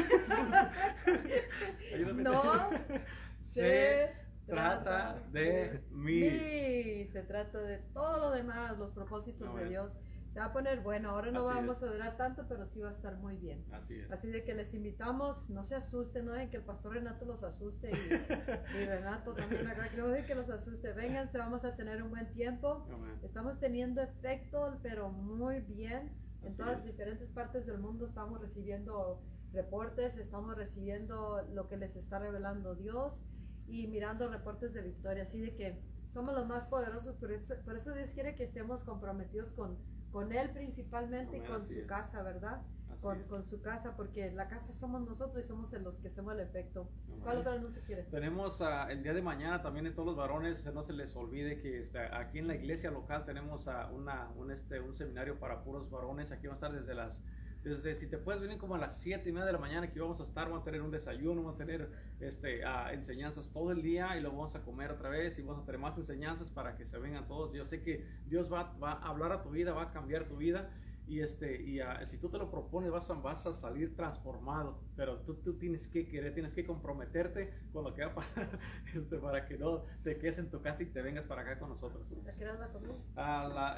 Ayúdame. 1.93 2.23
No. 2.23 2.69
Se 3.45 4.11
trata 4.45 5.19
de 5.31 5.83
mí. 5.91 6.21
mí. 6.21 7.07
Se 7.11 7.23
trata 7.23 7.59
de 7.59 7.77
todo 7.93 8.17
lo 8.19 8.31
demás, 8.31 8.77
los 8.77 8.93
propósitos 8.93 9.53
de 9.55 9.69
Dios. 9.69 9.91
Se 10.37 10.41
va 10.41 10.49
a 10.49 10.53
poner 10.53 10.81
bueno. 10.81 11.09
Ahora 11.09 11.31
no 11.31 11.49
Así 11.49 11.57
vamos 11.57 11.77
es. 11.77 11.83
a 11.83 11.85
durar 11.87 12.15
tanto, 12.15 12.45
pero 12.47 12.67
sí 12.67 12.79
va 12.79 12.89
a 12.89 12.91
estar 12.91 13.17
muy 13.17 13.37
bien. 13.37 13.65
Así 13.71 13.95
es. 13.95 14.11
Así 14.11 14.29
de 14.29 14.43
que 14.43 14.53
les 14.53 14.71
invitamos, 14.75 15.49
no 15.49 15.63
se 15.63 15.73
asusten, 15.73 16.27
no 16.27 16.33
dejen 16.33 16.51
que 16.51 16.57
el 16.57 16.63
pastor 16.63 16.93
Renato 16.93 17.25
los 17.25 17.43
asuste 17.43 17.89
y, 17.89 17.93
y 18.77 18.85
Renato 18.85 19.33
también, 19.33 19.65
¿verdad? 19.65 19.89
Que 19.89 19.97
no 19.97 20.09
dejen 20.09 20.27
que 20.27 20.35
los 20.35 20.47
asuste. 20.51 20.93
Vénganse, 20.93 21.39
vamos 21.39 21.65
a 21.65 21.75
tener 21.75 22.03
un 22.03 22.11
buen 22.11 22.31
tiempo. 22.33 22.85
Estamos 23.23 23.59
teniendo 23.59 23.99
efecto, 24.03 24.77
pero 24.83 25.09
muy 25.09 25.59
bien. 25.61 26.11
En 26.43 26.49
Así 26.49 26.57
todas 26.57 26.73
las 26.73 26.79
es. 26.81 26.91
diferentes 26.91 27.31
partes 27.31 27.65
del 27.65 27.79
mundo 27.79 28.05
estamos 28.05 28.39
recibiendo 28.39 29.19
reportes, 29.53 30.17
estamos 30.17 30.55
recibiendo 30.55 31.41
lo 31.55 31.67
que 31.67 31.77
les 31.77 31.95
está 31.95 32.19
revelando 32.19 32.75
Dios 32.75 33.23
y 33.65 33.87
mirando 33.87 34.29
reportes 34.29 34.71
de 34.75 34.83
victoria. 34.83 35.23
Así 35.23 35.41
de 35.41 35.55
que 35.55 35.81
somos 36.13 36.35
los 36.35 36.45
más 36.45 36.65
poderosos, 36.65 37.15
por 37.15 37.31
eso, 37.31 37.55
por 37.65 37.75
eso 37.75 37.91
Dios 37.91 38.11
quiere 38.11 38.35
que 38.35 38.43
estemos 38.43 38.83
comprometidos 38.83 39.53
con, 39.53 39.77
con 40.17 40.33
Él 40.33 40.49
principalmente 40.49 41.37
y 41.37 41.41
con 41.41 41.67
su 41.67 41.77
es. 41.81 41.85
casa, 41.85 42.23
¿verdad? 42.23 42.63
Con, 43.03 43.21
con 43.25 43.45
su 43.45 43.61
casa, 43.61 43.95
porque 43.95 44.31
la 44.31 44.47
casa 44.47 44.73
somos 44.73 45.07
nosotros 45.07 45.45
y 45.45 45.47
somos 45.47 45.71
los 45.73 45.99
que 45.99 46.07
hacemos 46.07 46.33
el 46.33 46.39
efecto. 46.39 46.89
¿Cuál 47.21 47.37
otro 47.37 47.51
anuncio 47.51 47.83
quieres? 47.85 48.09
Tenemos 48.09 48.59
ah, 48.61 48.87
el 48.89 49.03
día 49.03 49.13
de 49.13 49.21
mañana 49.21 49.61
también 49.61 49.85
en 49.85 49.93
todos 49.93 50.07
los 50.07 50.15
varones, 50.15 50.65
no 50.73 50.81
se 50.81 50.93
les 50.93 51.15
olvide 51.15 51.61
que 51.61 51.83
está, 51.83 52.17
aquí 52.17 52.39
en 52.39 52.47
la 52.47 52.55
iglesia 52.55 52.89
local 52.89 53.25
tenemos 53.25 53.67
ah, 53.67 53.91
una, 53.93 54.31
un, 54.37 54.49
este, 54.49 54.79
un 54.79 54.95
seminario 54.95 55.37
para 55.37 55.63
puros 55.63 55.87
varones. 55.91 56.31
Aquí 56.31 56.47
va 56.47 56.53
a 56.53 56.55
estar 56.55 56.71
desde 56.71 56.95
las, 56.95 57.21
desde 57.67 57.95
si 57.95 58.07
te 58.07 58.17
puedes 58.17 58.41
venir 58.41 58.57
como 58.57 58.75
a 58.75 58.77
las 58.79 58.99
7 59.01 59.29
y 59.29 59.31
media 59.33 59.45
de 59.45 59.51
la 59.53 59.57
mañana 59.59 59.91
que 59.91 59.99
vamos 59.99 60.19
a 60.19 60.23
estar, 60.23 60.45
vamos 60.49 60.61
a 60.61 60.65
tener 60.65 60.81
un 60.81 60.91
desayuno, 60.91 61.41
vamos 61.43 61.55
a 61.55 61.57
tener 61.57 61.89
este, 62.19 62.63
ah, 62.65 62.93
enseñanzas 62.93 63.51
todo 63.51 63.71
el 63.71 63.81
día 63.81 64.17
y 64.17 64.21
luego 64.21 64.37
vamos 64.37 64.55
a 64.55 64.63
comer 64.63 64.91
otra 64.91 65.09
vez 65.09 65.37
y 65.39 65.41
vamos 65.43 65.63
a 65.63 65.65
tener 65.65 65.79
más 65.81 65.97
enseñanzas 65.97 66.49
para 66.51 66.75
que 66.75 66.85
se 66.85 66.97
vengan 66.99 67.27
todos. 67.27 67.53
Yo 67.53 67.65
sé 67.65 67.81
que 67.81 68.05
Dios 68.25 68.51
va, 68.51 68.73
va 68.81 68.93
a 68.93 69.09
hablar 69.09 69.31
a 69.31 69.41
tu 69.43 69.49
vida, 69.51 69.73
va 69.73 69.83
a 69.83 69.91
cambiar 69.91 70.27
tu 70.27 70.37
vida 70.37 70.69
y, 71.05 71.21
este, 71.21 71.61
y 71.61 71.79
ah, 71.79 72.05
si 72.05 72.17
tú 72.17 72.29
te 72.29 72.37
lo 72.37 72.51
propones 72.51 72.91
vas 72.91 73.09
a, 73.09 73.13
vas 73.13 73.45
a 73.47 73.53
salir 73.53 73.95
transformado, 73.95 74.83
pero 74.95 75.21
tú, 75.21 75.35
tú 75.35 75.57
tienes 75.57 75.87
que 75.87 76.07
querer, 76.07 76.33
tienes 76.33 76.53
que 76.53 76.65
comprometerte 76.65 77.53
con 77.71 77.83
lo 77.85 77.93
que 77.93 78.03
va 78.05 78.11
a 78.11 78.15
pasar 78.15 78.59
este, 78.93 79.17
para 79.17 79.45
que 79.45 79.57
no 79.57 79.85
te 80.03 80.17
quedes 80.17 80.37
en 80.39 80.49
tu 80.51 80.61
casa 80.61 80.83
y 80.83 80.87
te 80.87 81.01
vengas 81.01 81.25
para 81.25 81.41
acá 81.43 81.59
con 81.59 81.69
nosotros. 81.69 82.03
¿A 82.27 82.33
qué 82.35 82.43
hora 82.45 82.57
la 82.57 82.67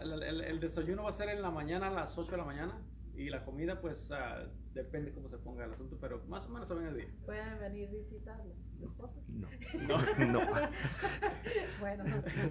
la- 0.05 0.27
el- 0.27 0.41
el 0.41 0.59
desayuno 0.59 1.03
va 1.03 1.09
a 1.11 1.13
ser 1.13 1.29
en 1.29 1.41
la 1.41 1.51
mañana 1.51 1.87
a 1.87 1.91
las 1.91 2.17
8 2.17 2.31
de 2.31 2.37
la 2.37 2.45
mañana 2.45 2.81
y 3.19 3.29
la 3.29 3.43
comida 3.43 3.79
pues 3.81 4.09
ah, 4.11 4.45
depende 4.73 5.11
cómo 5.13 5.27
se 5.29 5.37
ponga 5.37 5.65
el 5.65 5.73
asunto, 5.73 5.97
pero 5.99 6.23
más 6.27 6.45
o 6.47 6.49
menos 6.49 6.67
se 6.67 6.73
ven 6.73 6.87
el 6.87 6.95
día. 6.95 7.07
¿Pueden 7.25 7.59
venir 7.59 7.89
a 7.89 7.91
visitar 7.91 8.37
las 8.45 8.81
esposas? 8.89 9.27
No. 9.29 9.47
No. 9.87 9.97
No. 10.29 10.39
Bueno, 11.79 12.03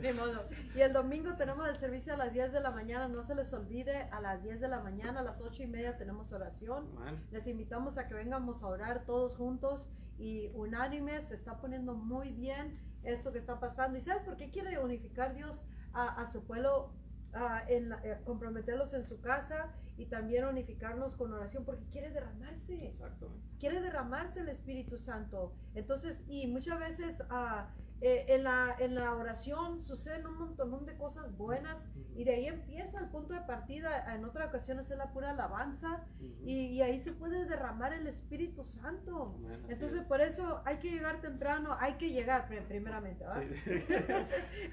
ni 0.02 0.12
modo. 0.12 0.48
Y 0.74 0.80
el 0.80 0.92
domingo 0.92 1.34
tenemos 1.36 1.68
el 1.68 1.76
servicio 1.76 2.14
a 2.14 2.16
las 2.16 2.32
10 2.32 2.52
de 2.52 2.60
la 2.60 2.70
mañana. 2.70 3.08
No 3.08 3.22
se 3.22 3.34
les 3.34 3.52
olvide, 3.52 4.02
a 4.10 4.20
las 4.20 4.42
10 4.42 4.60
de 4.60 4.68
la 4.68 4.80
mañana, 4.80 5.20
a 5.20 5.22
las 5.22 5.40
8 5.40 5.62
y 5.62 5.66
media 5.66 5.96
tenemos 5.96 6.32
oración. 6.32 6.94
Man. 6.94 7.22
Les 7.30 7.46
invitamos 7.46 7.98
a 7.98 8.06
que 8.08 8.14
vengamos 8.14 8.62
a 8.62 8.66
orar 8.68 9.04
todos 9.04 9.36
juntos 9.36 9.88
y 10.18 10.48
unánimes. 10.54 11.24
Se 11.28 11.34
está 11.34 11.58
poniendo 11.60 11.94
muy 11.94 12.32
bien 12.32 12.78
esto 13.04 13.32
que 13.32 13.38
está 13.38 13.60
pasando. 13.60 13.96
¿Y 13.98 14.00
sabes 14.00 14.22
por 14.22 14.36
qué 14.36 14.50
quiere 14.50 14.78
unificar 14.78 15.34
Dios 15.34 15.60
a, 15.92 16.20
a 16.20 16.26
su 16.26 16.44
pueblo? 16.44 16.92
en 17.68 17.90
la- 17.90 18.00
eh, 18.04 18.18
comprometerlos 18.24 18.94
en 18.94 19.04
su 19.06 19.20
casa 19.20 19.70
y 19.98 20.06
también 20.06 20.44
unificarnos 20.46 21.14
con 21.16 21.32
oración 21.32 21.64
porque 21.64 21.84
quiere 21.90 22.10
derramarse 22.10 22.86
Exacto. 22.88 23.30
quiere 23.58 23.80
derramarse 23.80 24.40
el 24.40 24.48
Espíritu 24.48 24.96
Santo. 24.98 25.52
Entonces, 25.74 26.24
y 26.28 26.46
muchas 26.46 26.78
veces 26.78 27.22
ah, 27.30 27.68
eh, 28.00 28.26
en, 28.28 28.44
la, 28.44 28.76
en 28.78 28.94
la 28.94 29.12
oración 29.14 29.82
suceden 29.82 30.24
un 30.26 30.38
montón 30.38 30.86
de 30.86 30.96
cosas 30.96 31.36
buenas 31.36 31.84
y 32.14 32.22
de 32.22 32.32
ahí 32.34 32.46
empieza 32.46 33.00
el 33.00 33.08
punto 33.08 33.34
de 33.34 33.40
partida. 33.40 34.14
En 34.14 34.24
otra 34.24 34.46
ocasión 34.46 34.78
es 34.78 34.88
la 34.90 35.12
pura 35.12 35.30
alabanza 35.32 36.04
Ujú. 36.20 36.26
y, 36.44 36.66
y 36.76 36.82
ahí 36.82 37.00
se 37.00 37.10
puede 37.12 37.44
derramar 37.46 37.92
el 37.92 38.06
Espíritu 38.06 38.64
Santo. 38.64 39.34
Así 39.64 39.72
Entonces, 39.72 40.00
es. 40.02 40.06
por 40.06 40.20
eso 40.20 40.62
hay 40.64 40.76
que 40.78 40.90
llegar 40.92 41.20
temprano, 41.20 41.76
hay 41.80 41.94
que 41.94 42.10
llegar 42.10 42.46
pri- 42.48 42.60
primeramente, 42.68 43.24
¿verdad? 43.24 43.42
Sí. 43.64 43.72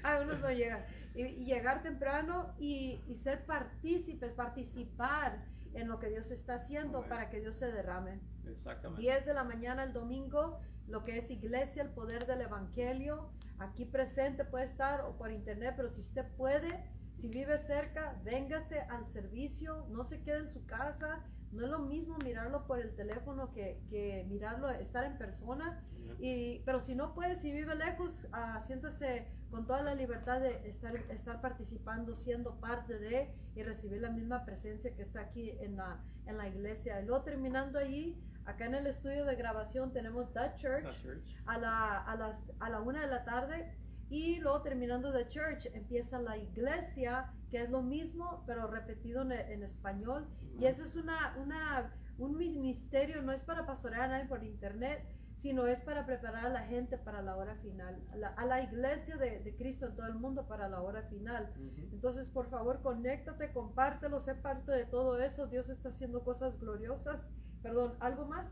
Algunos 0.04 0.40
no 0.40 0.50
llegan. 0.52 0.84
Y, 1.16 1.22
y 1.22 1.44
llegar 1.46 1.82
temprano 1.82 2.54
y, 2.58 3.00
y 3.08 3.14
ser 3.16 3.44
partícipes, 3.46 4.32
participar 4.32 5.44
en 5.74 5.88
lo 5.88 5.98
que 5.98 6.08
Dios 6.08 6.30
está 6.30 6.54
haciendo 6.54 6.98
Amén. 6.98 7.10
para 7.10 7.30
que 7.30 7.40
Dios 7.40 7.56
se 7.56 7.70
derrame. 7.70 8.20
Exactamente. 8.46 9.02
10 9.02 9.26
de 9.26 9.34
la 9.34 9.44
mañana 9.44 9.84
el 9.84 9.92
domingo, 9.92 10.60
lo 10.88 11.04
que 11.04 11.18
es 11.18 11.30
iglesia, 11.30 11.82
el 11.82 11.90
poder 11.90 12.26
del 12.26 12.42
evangelio. 12.42 13.30
Aquí 13.58 13.84
presente 13.84 14.44
puede 14.44 14.66
estar 14.66 15.02
o 15.02 15.16
por 15.16 15.30
internet, 15.30 15.74
pero 15.76 15.90
si 15.90 16.00
usted 16.00 16.26
puede, 16.36 16.84
si 17.18 17.28
vive 17.28 17.58
cerca, 17.58 18.20
véngase 18.24 18.80
al 18.80 19.06
servicio, 19.08 19.86
no 19.90 20.04
se 20.04 20.22
quede 20.22 20.38
en 20.38 20.48
su 20.48 20.66
casa. 20.66 21.24
No 21.56 21.64
es 21.64 21.70
lo 21.70 21.78
mismo 21.80 22.16
mirarlo 22.22 22.66
por 22.66 22.78
el 22.78 22.94
teléfono 22.94 23.52
que, 23.52 23.80
que 23.88 24.24
mirarlo, 24.28 24.70
estar 24.70 25.04
en 25.04 25.16
persona. 25.16 25.82
Y, 26.20 26.60
pero 26.64 26.78
si 26.78 26.94
no 26.94 27.14
puede, 27.14 27.34
si 27.36 27.50
vive 27.50 27.74
lejos, 27.74 28.26
ah, 28.32 28.60
siéntase 28.60 29.26
con 29.50 29.66
toda 29.66 29.82
la 29.82 29.94
libertad 29.94 30.40
de 30.40 30.68
estar, 30.68 30.94
estar 31.10 31.40
participando, 31.40 32.14
siendo 32.14 32.60
parte 32.60 32.98
de 32.98 33.34
y 33.54 33.62
recibir 33.62 34.00
la 34.02 34.10
misma 34.10 34.44
presencia 34.44 34.94
que 34.94 35.02
está 35.02 35.20
aquí 35.20 35.50
en 35.60 35.76
la, 35.76 35.98
en 36.26 36.36
la 36.36 36.48
iglesia. 36.48 37.00
Y 37.00 37.06
luego 37.06 37.24
terminando 37.24 37.78
allí, 37.78 38.20
acá 38.44 38.66
en 38.66 38.74
el 38.74 38.86
estudio 38.86 39.24
de 39.24 39.34
grabación 39.34 39.92
tenemos 39.92 40.32
The 40.32 40.52
Church 40.56 41.02
church. 41.02 41.36
a 41.46 41.58
la, 41.58 42.02
a 42.02 42.16
las, 42.16 42.40
a 42.60 42.68
la 42.70 42.80
una 42.80 43.00
de 43.00 43.08
la 43.08 43.24
tarde. 43.24 43.72
Y 44.08 44.36
luego 44.36 44.62
terminando 44.62 45.12
The 45.12 45.26
Church 45.28 45.66
empieza 45.74 46.20
la 46.20 46.36
iglesia, 46.36 47.32
que 47.50 47.62
es 47.62 47.70
lo 47.70 47.82
mismo, 47.82 48.44
pero 48.46 48.66
repetido 48.66 49.22
en, 49.22 49.32
en 49.32 49.62
español. 49.62 50.26
Y 50.58 50.66
ese 50.66 50.82
es 50.84 50.96
una, 50.96 51.36
una, 51.38 51.92
un 52.18 52.36
ministerio, 52.36 53.22
no 53.22 53.32
es 53.32 53.42
para 53.42 53.66
pastorear 53.66 54.02
a 54.02 54.08
nadie 54.08 54.26
por 54.26 54.42
internet, 54.42 55.06
sino 55.36 55.66
es 55.66 55.82
para 55.82 56.06
preparar 56.06 56.46
a 56.46 56.48
la 56.48 56.62
gente 56.62 56.96
para 56.96 57.20
la 57.20 57.36
hora 57.36 57.56
final, 57.56 58.02
a 58.10 58.16
la, 58.16 58.28
a 58.28 58.46
la 58.46 58.62
iglesia 58.62 59.16
de, 59.18 59.40
de 59.40 59.54
Cristo 59.54 59.86
en 59.86 59.94
todo 59.94 60.06
el 60.06 60.14
mundo 60.14 60.46
para 60.48 60.66
la 60.68 60.80
hora 60.80 61.02
final. 61.02 61.52
Entonces, 61.92 62.30
por 62.30 62.48
favor, 62.48 62.80
conéctate, 62.82 63.52
compártelo, 63.52 64.18
sé 64.18 64.34
parte 64.34 64.72
de 64.72 64.86
todo 64.86 65.18
eso. 65.20 65.46
Dios 65.46 65.68
está 65.68 65.90
haciendo 65.90 66.24
cosas 66.24 66.58
gloriosas. 66.58 67.20
Perdón, 67.62 67.94
¿algo 68.00 68.24
más? 68.24 68.46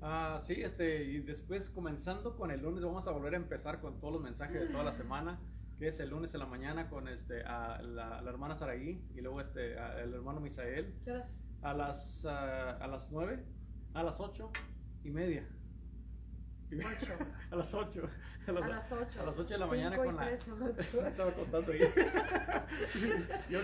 Ah, 0.00 0.40
sí, 0.42 0.62
este, 0.62 1.02
y 1.04 1.20
después 1.20 1.70
comenzando 1.70 2.36
con 2.36 2.52
el 2.52 2.62
lunes, 2.62 2.84
vamos 2.84 3.06
a 3.08 3.10
volver 3.10 3.34
a 3.34 3.38
empezar 3.38 3.80
con 3.80 3.98
todos 3.98 4.12
los 4.14 4.22
mensajes 4.22 4.60
de 4.60 4.68
toda 4.68 4.84
la 4.84 4.92
semana, 4.92 5.40
que 5.78 5.88
es 5.88 6.00
el 6.00 6.10
lunes 6.10 6.34
en 6.34 6.40
la 6.40 6.46
mañana 6.46 6.88
con 6.88 7.08
este, 7.08 7.42
a 7.44 7.80
la, 7.82 8.20
la 8.20 8.30
hermana 8.30 8.56
Saraí 8.56 9.06
y 9.14 9.20
luego 9.20 9.40
este, 9.40 9.78
a 9.78 10.00
el 10.02 10.12
hermano 10.12 10.40
Misael 10.40 10.92
¿Qué 11.04 11.12
horas? 11.12 11.28
a 11.62 11.74
las, 11.74 12.26
ah, 12.26 12.78
a 12.80 12.86
las 12.86 13.10
9, 13.10 13.44
a 13.94 14.02
las 14.02 14.20
8 14.20 14.50
y 15.04 15.10
media. 15.10 15.48
Ocho. 16.70 17.12
a 17.50 17.56
las 17.56 17.74
8. 17.74 18.02
A 18.46 18.50
A 18.50 18.52
las 18.52 18.92
8. 18.92 19.20
a 19.20 19.26
las 19.26 19.38
8 19.38 19.54
de 19.54 19.58
la 19.58 19.66
mañana 19.66 19.96
con 19.96 20.16
la... 20.16 20.26
tres 20.26 20.40
son 20.40 20.62
ocho. 20.78 21.06
Estaba 21.06 21.32
contando 21.32 21.72
ahí. 21.72 21.80
Yo, 23.50 23.60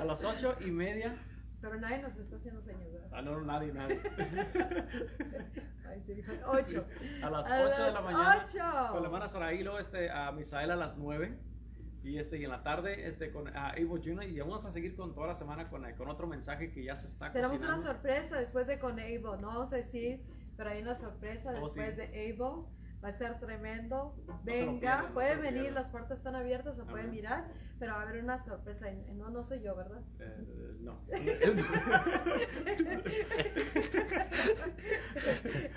a 0.00 0.04
las 0.04 0.24
8 0.24 0.56
y 0.60 0.70
media. 0.70 1.16
Pero 1.60 1.76
nadie 1.80 1.98
nos 1.98 2.16
está 2.16 2.36
haciendo 2.36 2.62
señas, 2.62 2.92
¿verdad? 2.92 3.08
Ah, 3.12 3.22
no, 3.22 3.40
nadie, 3.40 3.72
nadie. 3.72 4.00
Ay, 5.88 6.02
sí, 6.06 6.22
ocho. 6.46 6.86
A 7.22 7.30
las 7.30 7.50
A 7.50 7.64
8 7.72 7.84
de 7.86 7.92
la 7.92 8.00
mañana. 8.00 8.44
ocho. 8.46 8.92
Con 8.92 9.02
la 9.02 9.06
hermana 9.08 9.28
Saraí, 9.28 9.62
luego 9.62 9.78
este, 9.78 10.10
a 10.10 10.30
Misael 10.32 10.70
a 10.70 10.76
las 10.76 10.96
9. 10.96 11.36
Y, 12.04 12.18
este, 12.18 12.38
y 12.38 12.44
en 12.44 12.50
la 12.50 12.62
tarde 12.62 13.08
este, 13.08 13.32
con 13.32 13.48
a 13.56 13.72
Evo 13.76 13.98
Juna. 14.02 14.24
Y 14.24 14.38
vamos 14.38 14.64
a 14.64 14.70
seguir 14.72 14.94
con 14.94 15.14
toda 15.14 15.26
la 15.28 15.34
semana 15.34 15.68
con, 15.68 15.82
con 15.94 16.08
otro 16.08 16.26
mensaje 16.28 16.70
que 16.70 16.84
ya 16.84 16.96
se 16.96 17.08
está 17.08 17.32
Tenemos 17.32 17.58
una 17.58 17.74
cocinando. 17.74 17.92
sorpresa 17.92 18.36
después 18.38 18.66
de 18.66 18.78
con 18.78 18.98
Avo, 19.00 19.36
no 19.36 19.48
vamos 19.48 19.72
a 19.72 19.76
decir, 19.76 20.22
pero 20.56 20.70
hay 20.70 20.82
una 20.82 20.94
sorpresa 20.94 21.50
Oh, 21.60 21.64
después 21.64 21.90
sí. 21.96 21.96
de 21.96 22.32
Avo. 22.32 22.70
Va 23.02 23.08
a 23.10 23.12
ser 23.12 23.38
tremendo. 23.38 24.16
Venga, 24.42 25.02
no 25.02 25.06
se 25.08 25.12
puede 25.14 25.36
lo 25.36 25.42
venir, 25.42 25.62
pierdan. 25.62 25.82
las 25.82 25.90
puertas 25.90 26.18
están 26.18 26.34
abiertas, 26.34 26.76
se 26.76 26.82
puede 26.84 27.02
Amén. 27.04 27.14
mirar, 27.14 27.44
pero 27.78 27.92
va 27.92 28.00
a 28.00 28.02
haber 28.08 28.22
una 28.24 28.38
sorpresa. 28.40 28.86
No, 29.14 29.30
no 29.30 29.42
soy 29.44 29.60
yo, 29.62 29.76
¿verdad? 29.76 30.00
Eh, 30.18 30.76
no. 30.80 31.00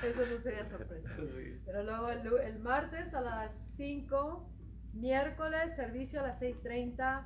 Eso 0.04 0.26
no 0.26 0.42
sería 0.42 0.66
sorpresa. 0.70 1.10
Sí. 1.22 1.62
Pero 1.66 1.84
luego 1.84 2.10
el, 2.10 2.28
el 2.44 2.60
martes 2.60 3.14
a 3.14 3.22
las 3.22 3.52
5, 3.76 4.50
miércoles 4.94 5.76
servicio 5.76 6.20
a 6.22 6.28
las 6.28 6.42
6.30, 6.42 7.24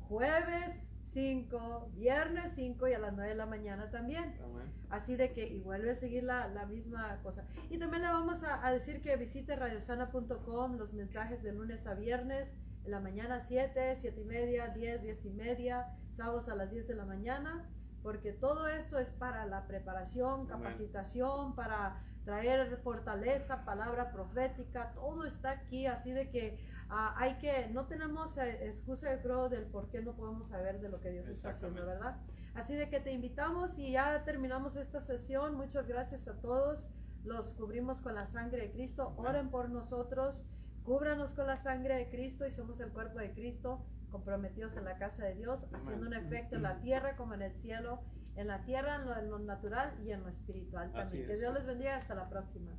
jueves 0.00 0.85
5, 1.16 1.92
viernes 1.94 2.52
5 2.56 2.88
y 2.88 2.92
a 2.92 2.98
las 2.98 3.14
9 3.14 3.30
de 3.30 3.36
la 3.36 3.46
mañana 3.46 3.90
también. 3.90 4.34
Amén. 4.44 4.70
Así 4.90 5.16
de 5.16 5.32
que 5.32 5.48
y 5.48 5.60
vuelve 5.60 5.92
a 5.92 5.94
seguir 5.94 6.24
la, 6.24 6.46
la 6.48 6.66
misma 6.66 7.18
cosa. 7.22 7.46
Y 7.70 7.78
también 7.78 8.02
le 8.02 8.08
vamos 8.08 8.44
a, 8.44 8.66
a 8.66 8.70
decir 8.70 9.00
que 9.00 9.16
visite 9.16 9.56
radiosana.com 9.56 10.76
los 10.76 10.92
mensajes 10.92 11.42
de 11.42 11.52
lunes 11.52 11.86
a 11.86 11.94
viernes, 11.94 12.52
en 12.84 12.90
la 12.90 13.00
mañana 13.00 13.40
7, 13.40 13.96
7 13.98 14.20
y 14.20 14.24
media, 14.24 14.68
10, 14.68 15.00
10 15.00 15.24
y 15.24 15.30
media, 15.30 15.86
sábados 16.12 16.50
a 16.50 16.54
las 16.54 16.70
10 16.70 16.86
de 16.86 16.94
la 16.94 17.06
mañana, 17.06 17.64
porque 18.02 18.32
todo 18.32 18.68
esto 18.68 18.98
es 18.98 19.08
para 19.08 19.46
la 19.46 19.66
preparación, 19.66 20.40
Amén. 20.40 20.48
capacitación, 20.48 21.54
para 21.54 22.02
traer 22.26 22.76
fortaleza, 22.84 23.64
palabra 23.64 24.12
profética, 24.12 24.92
todo 24.92 25.24
está 25.24 25.52
aquí, 25.52 25.86
así 25.86 26.12
de 26.12 26.28
que 26.28 26.58
ah, 26.88 27.14
hay 27.16 27.38
que, 27.38 27.68
no 27.68 27.86
tenemos 27.86 28.36
eh, 28.38 28.66
excusa 28.66 29.14
yo 29.14 29.22
creo 29.22 29.48
del 29.48 29.66
por 29.66 29.88
qué 29.88 30.02
no 30.02 30.14
podemos 30.14 30.48
saber 30.48 30.80
de 30.80 30.88
lo 30.88 31.00
que 31.00 31.10
Dios 31.10 31.28
está 31.28 31.50
haciendo. 31.50 31.84
¿verdad? 31.84 32.16
Así 32.54 32.74
de 32.74 32.88
que 32.88 33.00
te 33.00 33.12
invitamos 33.12 33.78
y 33.78 33.92
ya 33.92 34.24
terminamos 34.24 34.76
esta 34.76 35.00
sesión. 35.00 35.56
Muchas 35.56 35.88
gracias 35.88 36.28
a 36.28 36.40
todos. 36.40 36.86
Los 37.24 37.54
cubrimos 37.54 38.00
con 38.00 38.14
la 38.14 38.26
sangre 38.26 38.62
de 38.62 38.70
Cristo. 38.70 39.14
Oren 39.16 39.50
por 39.50 39.68
nosotros. 39.68 40.44
Cúbranos 40.84 41.34
con 41.34 41.46
la 41.46 41.56
sangre 41.56 41.96
de 41.96 42.08
Cristo 42.08 42.46
y 42.46 42.52
somos 42.52 42.78
el 42.80 42.92
cuerpo 42.92 43.18
de 43.18 43.32
Cristo 43.32 43.84
comprometidos 44.10 44.76
en 44.76 44.84
la 44.84 44.96
casa 44.96 45.24
de 45.24 45.34
Dios, 45.34 45.66
haciendo 45.72 46.06
un 46.06 46.14
efecto 46.14 46.56
en 46.56 46.62
la 46.62 46.80
tierra 46.80 47.16
como 47.16 47.34
en 47.34 47.42
el 47.42 47.52
cielo, 47.52 48.00
en 48.36 48.46
la 48.46 48.64
tierra, 48.64 48.96
en 48.96 49.06
lo, 49.06 49.16
en 49.18 49.30
lo 49.30 49.38
natural 49.38 49.94
y 50.04 50.12
en 50.12 50.22
lo 50.22 50.28
espiritual 50.28 50.92
también. 50.92 51.26
Que. 51.26 51.36
Dios 51.36 51.52
les 51.54 51.66
bendiga. 51.66 51.96
Hasta 51.96 52.14
la 52.14 52.28
próxima. 52.28 52.72